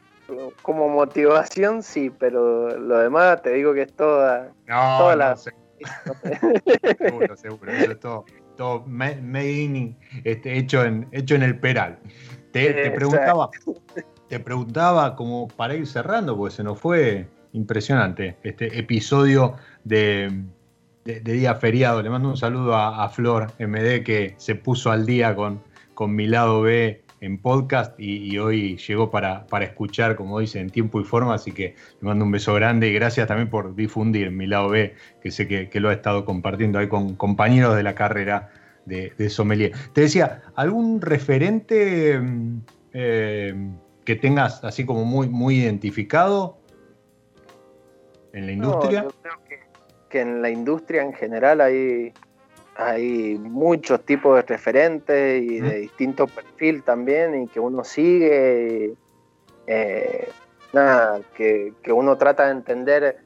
como 0.61 0.89
motivación 0.89 1.84
sí, 1.84 2.09
pero 2.09 2.78
lo 2.78 2.97
demás 2.97 3.41
te 3.41 3.53
digo 3.53 3.74
que 3.74 3.84
es 3.84 3.93
toda, 3.93 4.51
no, 4.67 5.15
no, 5.15 5.38
seguro, 6.97 7.36
seguro, 7.36 7.72
eso 7.72 7.91
es 7.91 7.99
todo, 7.99 8.26
todo 8.57 8.86
made 8.88 9.51
in, 9.51 9.97
este, 10.24 10.57
hecho, 10.57 10.84
en, 10.84 11.07
hecho 11.11 11.36
en 11.36 11.43
el 11.43 11.59
peral. 11.59 11.99
Te, 12.51 12.74
te 12.74 12.91
preguntaba, 12.91 13.49
te 14.28 14.39
preguntaba 14.39 15.15
como 15.15 15.47
para 15.47 15.76
ir 15.76 15.88
cerrando, 15.88 16.36
porque 16.38 16.55
se 16.55 16.63
nos 16.63 16.80
fue 16.80 17.28
impresionante 17.53 18.38
este 18.43 18.78
episodio 18.78 19.55
de 19.84 20.45
de, 21.05 21.19
día 21.19 21.55
feriado. 21.55 22.01
Le 22.01 22.09
mando 22.09 22.29
un 22.29 22.37
saludo 22.37 22.75
a, 22.75 23.07
Flor 23.09 23.51
MD 23.59 24.03
que 24.03 24.35
se 24.37 24.55
puso 24.55 24.91
al 24.91 25.05
día 25.05 25.35
con, 25.35 25.61
con 25.93 26.15
mi 26.15 26.27
lado 26.27 26.61
B 26.61 27.01
en 27.21 27.37
podcast 27.37 27.99
y, 27.99 28.37
hoy 28.39 28.77
llegó 28.77 29.11
para, 29.11 29.45
para, 29.45 29.65
escuchar, 29.65 30.15
como 30.15 30.39
dice, 30.39 30.59
en 30.59 30.71
tiempo 30.71 30.99
y 30.99 31.03
forma, 31.03 31.35
así 31.35 31.51
que 31.51 31.75
le 32.01 32.07
mando 32.07 32.25
un 32.25 32.31
beso 32.31 32.53
grande 32.55 32.87
y 32.87 32.93
gracias 32.93 33.27
también 33.27 33.49
por 33.49 33.75
difundir 33.75 34.31
mi 34.31 34.47
lado 34.47 34.69
B, 34.69 34.95
que 35.21 35.29
sé 35.29 35.47
que, 35.47 35.79
lo 35.79 35.89
ha 35.89 35.93
estado 35.93 36.25
compartiendo 36.25 36.79
ahí 36.79 36.87
con 36.87 37.15
compañeros 37.15 37.75
de 37.75 37.83
la 37.83 37.93
carrera 37.93 38.49
de, 38.85 39.13
de 39.15 39.29
sommelier. 39.29 39.71
Te 39.93 40.01
decía, 40.01 40.41
¿algún 40.55 40.99
referente 40.99 42.19
mm, 42.19 42.61
eh, 42.93 43.53
que 44.03 44.15
tengas 44.15 44.63
así 44.63 44.83
como 44.83 45.05
muy, 45.05 45.29
muy 45.29 45.57
identificado 45.57 46.57
en 48.33 48.47
la 48.47 48.51
industria? 48.53 49.05
que 49.47 49.70
en 50.20 50.41
la 50.41 50.49
industria 50.49 51.01
en 51.03 51.14
general 51.14 51.62
hay, 51.62 52.14
hay 52.76 53.38
muchos 53.39 54.01
tipos 54.05 54.36
de 54.36 54.41
referentes 54.41 55.41
y 55.41 55.59
de 55.59 55.76
distintos 55.82 56.32
perfil 56.32 56.84
también 56.84 57.43
y 57.43 57.47
que 57.47 57.59
uno 57.59 57.84
sigue. 57.84 58.93
Eh, 59.68 60.30
nada, 60.74 61.22
que, 61.36 61.74
uno 61.88 62.18
trata 62.18 62.45
de 62.45 62.51
entender 62.51 63.18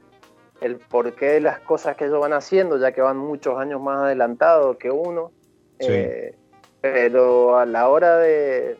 el 0.61 0.77
porqué 0.77 1.25
de 1.25 1.41
las 1.41 1.59
cosas 1.59 1.95
que 1.95 2.05
ellos 2.05 2.19
van 2.19 2.33
haciendo, 2.33 2.77
ya 2.77 2.91
que 2.91 3.01
van 3.01 3.17
muchos 3.17 3.57
años 3.57 3.81
más 3.81 4.03
adelantados 4.03 4.77
que 4.77 4.91
uno. 4.91 5.31
Eh, 5.79 6.35
pero 6.81 7.57
a 7.57 7.65
la 7.65 7.89
hora 7.89 8.17
de, 8.17 8.77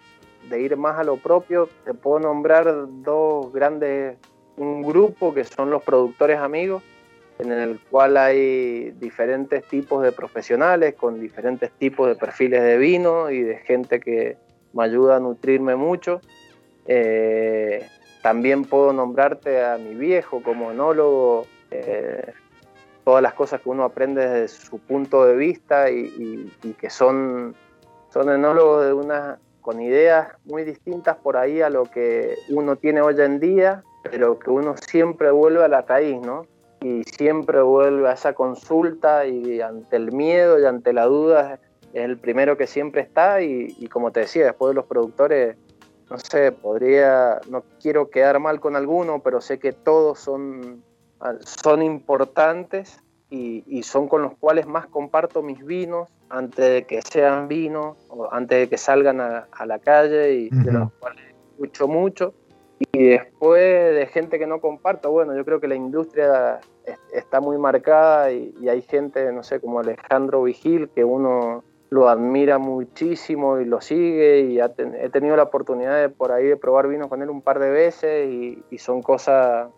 de, 0.50 0.62
ir 0.62 0.78
más 0.78 1.00
a 1.00 1.04
lo 1.04 1.18
propio, 1.18 1.70
te 1.84 1.94
puedo 1.94 2.20
nombrar 2.20 2.72
dos 3.02 3.52
grandes, 3.52 4.18
un 4.58 4.84
grupo 4.84 5.34
que 5.34 5.44
son 5.44 5.70
los 5.70 5.84
productores 5.84 6.40
amigos, 6.40 6.84
en 7.40 7.52
el 7.52 7.80
cual 7.80 8.18
hay 8.18 8.92
diferentes 8.92 9.64
tipos 9.66 10.04
de 10.04 10.12
profesionales 10.12 10.96
con 10.96 11.20
diferentes 11.20 11.72
tipos 11.72 12.08
de 12.08 12.16
perfiles 12.16 12.62
de 12.62 12.78
vino 12.78 13.30
y 13.30 13.42
de 13.42 13.58
gente 13.58 14.00
que 14.00 14.38
me 14.74 14.84
ayuda 14.84 15.18
a 15.18 15.20
nutrirme 15.20 15.76
mucho. 15.76 16.22
Eh, 16.86 17.88
también 18.22 18.64
puedo 18.64 18.94
nombrarte 18.94 19.64
a 19.64 19.78
mi 19.78 19.96
viejo 19.96 20.42
como 20.42 20.72
enólogo, 20.72 21.46
eh, 21.72 22.34
todas 23.04 23.22
las 23.22 23.34
cosas 23.34 23.62
que 23.62 23.70
uno 23.70 23.84
aprende 23.84 24.28
desde 24.28 24.48
su 24.48 24.80
punto 24.80 25.26
de 25.26 25.36
vista 25.36 25.92
y, 25.92 26.52
que 26.80 26.90
son, 26.90 27.56
son 28.12 28.30
enólogos 28.32 28.86
de 28.86 28.94
una, 28.94 29.40
con 29.62 29.82
ideas 29.82 30.30
muy 30.46 30.64
distintas 30.64 31.18
por 31.18 31.38
ahí 31.38 31.62
a 31.62 31.70
lo 31.70 31.86
que 31.86 32.36
uno 32.50 32.78
tiene 32.78 33.02
hoy 33.02 33.16
en 33.20 33.40
día, 33.40 33.84
pero 34.04 34.40
que 34.40 34.50
uno 34.50 34.76
siempre 34.78 35.30
vuelve 35.32 35.64
a 35.64 35.68
la 35.68 35.82
raíz, 35.82 36.20
¿no? 36.20 36.48
Y 36.86 37.04
siempre 37.04 37.64
vuelve 37.64 38.08
a 38.10 38.14
esa 38.14 38.34
consulta 38.34 39.26
y 39.26 39.60
ante 39.60 39.96
el 39.96 40.12
miedo 40.12 40.60
y 40.60 40.66
ante 40.66 40.94
la 40.94 41.06
duda 41.06 41.60
es 41.94 42.04
el 42.04 42.18
primero 42.20 42.58
que 42.58 42.68
siempre 42.68 43.02
está 43.02 43.42
y, 43.42 43.88
como 43.88 44.12
te 44.12 44.20
decía, 44.20 44.46
después 44.46 44.70
de 44.70 44.76
los 44.76 44.86
productores, 44.86 45.58
no 46.12 46.20
sé, 46.20 46.52
podría, 46.52 47.42
no 47.50 47.64
quiero 47.82 48.12
quedar 48.12 48.40
mal 48.40 48.60
con 48.60 48.76
alguno, 48.76 49.20
pero 49.24 49.42
sé 49.42 49.58
que 49.58 49.72
todos 49.72 50.20
son, 50.20 50.84
son 51.40 51.82
importantes 51.82 53.02
y, 53.32 53.82
son 53.82 54.08
con 54.08 54.22
los 54.22 54.38
cuales 54.38 54.68
más 54.68 54.86
comparto 54.86 55.42
mis 55.42 55.66
vinos 55.66 56.08
antes 56.30 56.70
de 56.70 56.84
que 56.86 57.02
sean 57.02 57.48
vinos 57.48 57.98
o 58.10 58.32
antes 58.32 58.60
de 58.60 58.70
que 58.70 58.78
salgan 58.78 59.22
a, 59.22 59.48
la 59.66 59.80
calle 59.80 60.34
y 60.34 60.50
de 60.50 60.72
los 60.72 60.92
cuales 61.00 61.24
escucho 61.52 61.88
mucho. 61.88 62.36
Y 62.92 63.06
después 63.06 63.96
de 63.96 64.06
gente 64.06 64.38
que 64.38 64.46
no 64.46 64.60
comparto, 64.60 65.10
bueno, 65.10 65.36
yo 65.36 65.44
creo 65.46 65.60
que 65.60 65.68
la 65.68 65.76
industria 65.76 66.60
está 67.12 67.40
muy 67.40 67.58
marcada 67.58 68.32
y, 68.32 68.68
hay 68.70 68.82
gente, 68.82 69.32
no 69.32 69.44
sé, 69.44 69.60
como 69.60 69.80
Alejandro 69.80 70.44
Vigil, 70.44 70.90
que 70.90 71.04
uno 71.04 71.64
lo 71.90 72.10
admira 72.10 72.58
muchísimo 72.58 73.60
y 73.60 73.66
lo 73.66 73.80
sigue 73.80 74.42
y 74.42 74.60
he 74.60 75.10
tenido 75.10 75.36
la 75.36 75.44
oportunidad 75.44 76.02
de 76.02 76.10
por 76.10 76.32
ahí 76.32 76.46
de 76.46 76.58
probar 76.58 76.88
vinos 76.88 77.08
con 77.08 77.22
él 77.22 77.30
un 77.30 77.42
par 77.42 77.60
de 77.60 77.70
veces 77.70 78.30
y, 78.30 78.78
son 78.78 79.02
cosas 79.02 79.70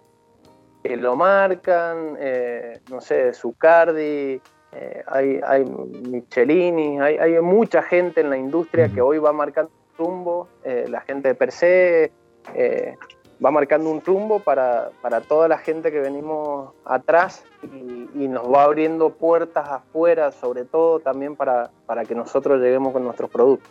que 0.83 0.95
lo 0.95 1.15
marcan, 1.15 2.17
eh, 2.19 2.79
no 2.89 3.01
sé, 3.01 3.33
Zucardi, 3.33 4.41
eh, 4.73 5.03
hay, 5.07 5.39
hay 5.45 5.65
Michelini, 5.65 6.99
hay, 6.99 7.17
hay, 7.17 7.39
mucha 7.41 7.81
gente 7.81 8.21
en 8.21 8.29
la 8.29 8.37
industria 8.37 8.89
que 8.89 9.01
hoy 9.01 9.17
va 9.17 9.31
marcando 9.31 9.71
rumbo, 9.97 10.47
eh, 10.63 10.85
la 10.89 11.01
gente 11.01 11.29
de 11.29 11.35
per 11.35 11.51
se, 11.51 12.11
eh, 12.53 12.95
va 13.43 13.51
marcando 13.51 13.89
un 13.89 14.01
rumbo 14.01 14.39
para, 14.39 14.91
toda 15.27 15.47
la 15.47 15.57
gente 15.57 15.91
que 15.91 15.99
venimos 15.99 16.73
atrás 16.85 17.43
y, 17.63 18.27
nos 18.27 18.51
va 18.51 18.63
abriendo 18.63 19.11
puertas 19.11 19.69
afuera, 19.69 20.31
sobre 20.31 20.65
todo 20.65 20.99
también 20.99 21.35
para, 21.35 21.69
para, 21.85 22.03
que 22.03 22.13
nosotros 22.13 22.59
lleguemos 22.59 22.91
con 22.91 23.03
nuestros 23.03 23.29
productos. 23.29 23.69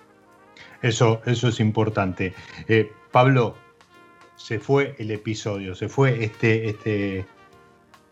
Eso, 0.81 1.21
eso 1.27 1.49
es 1.49 1.61
importante. 1.61 2.33
Eh, 2.69 2.91
Pablo, 3.11 3.55
se 4.37 4.59
fue 4.59 4.95
el 4.99 5.11
episodio, 5.11 5.75
se 5.75 5.89
fue 5.89 6.25
este, 6.25 6.71
este, 6.71 7.27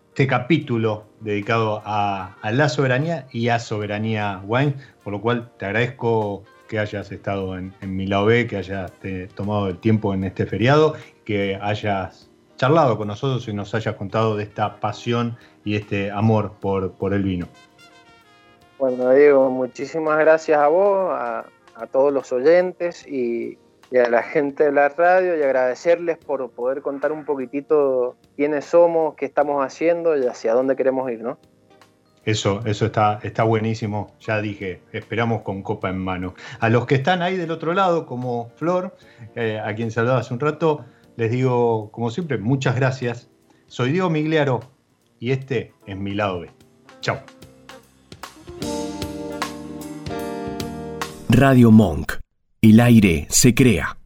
este 0.08 0.26
capítulo 0.26 1.04
dedicado 1.20 1.82
a, 1.84 2.36
a 2.42 2.52
la 2.52 2.68
soberanía 2.68 3.26
y 3.32 3.48
a 3.48 3.58
soberanía 3.58 4.42
wine, 4.44 4.74
por 5.02 5.12
lo 5.12 5.20
cual 5.20 5.50
te 5.56 5.66
agradezco 5.66 6.44
que 6.68 6.78
hayas 6.78 7.10
estado 7.12 7.56
en, 7.56 7.72
lado 8.08 8.26
B, 8.26 8.46
que 8.46 8.56
hayas 8.56 8.92
tomado 9.34 9.68
el 9.68 9.78
tiempo 9.78 10.14
en 10.14 10.24
este 10.24 10.46
feriado, 10.46 10.94
que 11.24 11.58
hayas 11.60 12.30
charlado 12.56 12.96
con 12.96 13.08
nosotros 13.08 13.46
y 13.48 13.52
nos 13.52 13.74
hayas 13.74 13.96
contado 13.96 14.36
de 14.36 14.44
esta 14.44 14.80
pasión 14.80 15.36
y 15.64 15.76
este 15.76 16.10
amor 16.10 16.52
por, 16.60 16.92
por 16.92 17.12
el 17.12 17.22
vino. 17.22 17.48
Bueno, 18.78 19.10
Diego, 19.10 19.50
muchísimas 19.50 20.18
gracias 20.18 20.58
a 20.58 20.68
vos, 20.68 21.10
a, 21.12 21.46
todos 21.90 22.12
los 22.12 22.32
oyentes 22.32 23.06
y, 23.06 23.58
a 23.96 24.08
la 24.08 24.22
gente 24.22 24.64
de 24.64 24.72
la 24.72 24.88
radio 24.88 25.36
y 25.38 25.42
agradecerles 25.42 26.18
por 26.18 26.50
poder 26.50 26.82
contar 26.82 27.12
un 27.12 27.24
poquitito 27.24 28.16
quiénes 28.36 28.64
somos, 28.64 29.14
qué 29.14 29.24
estamos 29.24 29.64
haciendo 29.64 30.16
y 30.16 30.26
hacia 30.26 30.52
dónde 30.54 30.74
queremos 30.74 31.10
ir, 31.10 31.22
¿no? 31.22 31.38
Eso, 32.24 32.60
eso 32.64 32.86
está, 32.86 33.20
está 33.22 33.44
buenísimo. 33.44 34.14
Ya 34.20 34.40
dije, 34.40 34.80
esperamos 34.92 35.42
con 35.42 35.62
copa 35.62 35.90
en 35.90 35.98
mano. 35.98 36.34
A 36.60 36.68
los 36.68 36.86
que 36.86 36.94
están 36.94 37.22
ahí 37.22 37.36
del 37.36 37.50
otro 37.50 37.74
lado, 37.74 38.06
como 38.06 38.50
Flor, 38.56 38.96
eh, 39.34 39.60
a 39.62 39.74
quien 39.74 39.90
saludaba 39.90 40.20
hace 40.20 40.32
un 40.32 40.40
rato, 40.40 40.84
les 41.16 41.30
digo, 41.30 41.90
como 41.92 42.10
siempre, 42.10 42.38
muchas 42.38 42.76
gracias. 42.76 43.28
Soy 43.66 43.92
Diego 43.92 44.10
Migliaro 44.10 44.60
y 45.20 45.30
este 45.32 45.72
es 45.86 45.96
mi 45.96 46.14
lado 46.14 46.40
B. 46.40 46.50
Chao. 47.00 47.20
Radio 51.28 51.70
Monk. 51.70 52.12
El 52.62 52.80
aire 52.80 53.26
se 53.28 53.54
crea. 53.54 53.98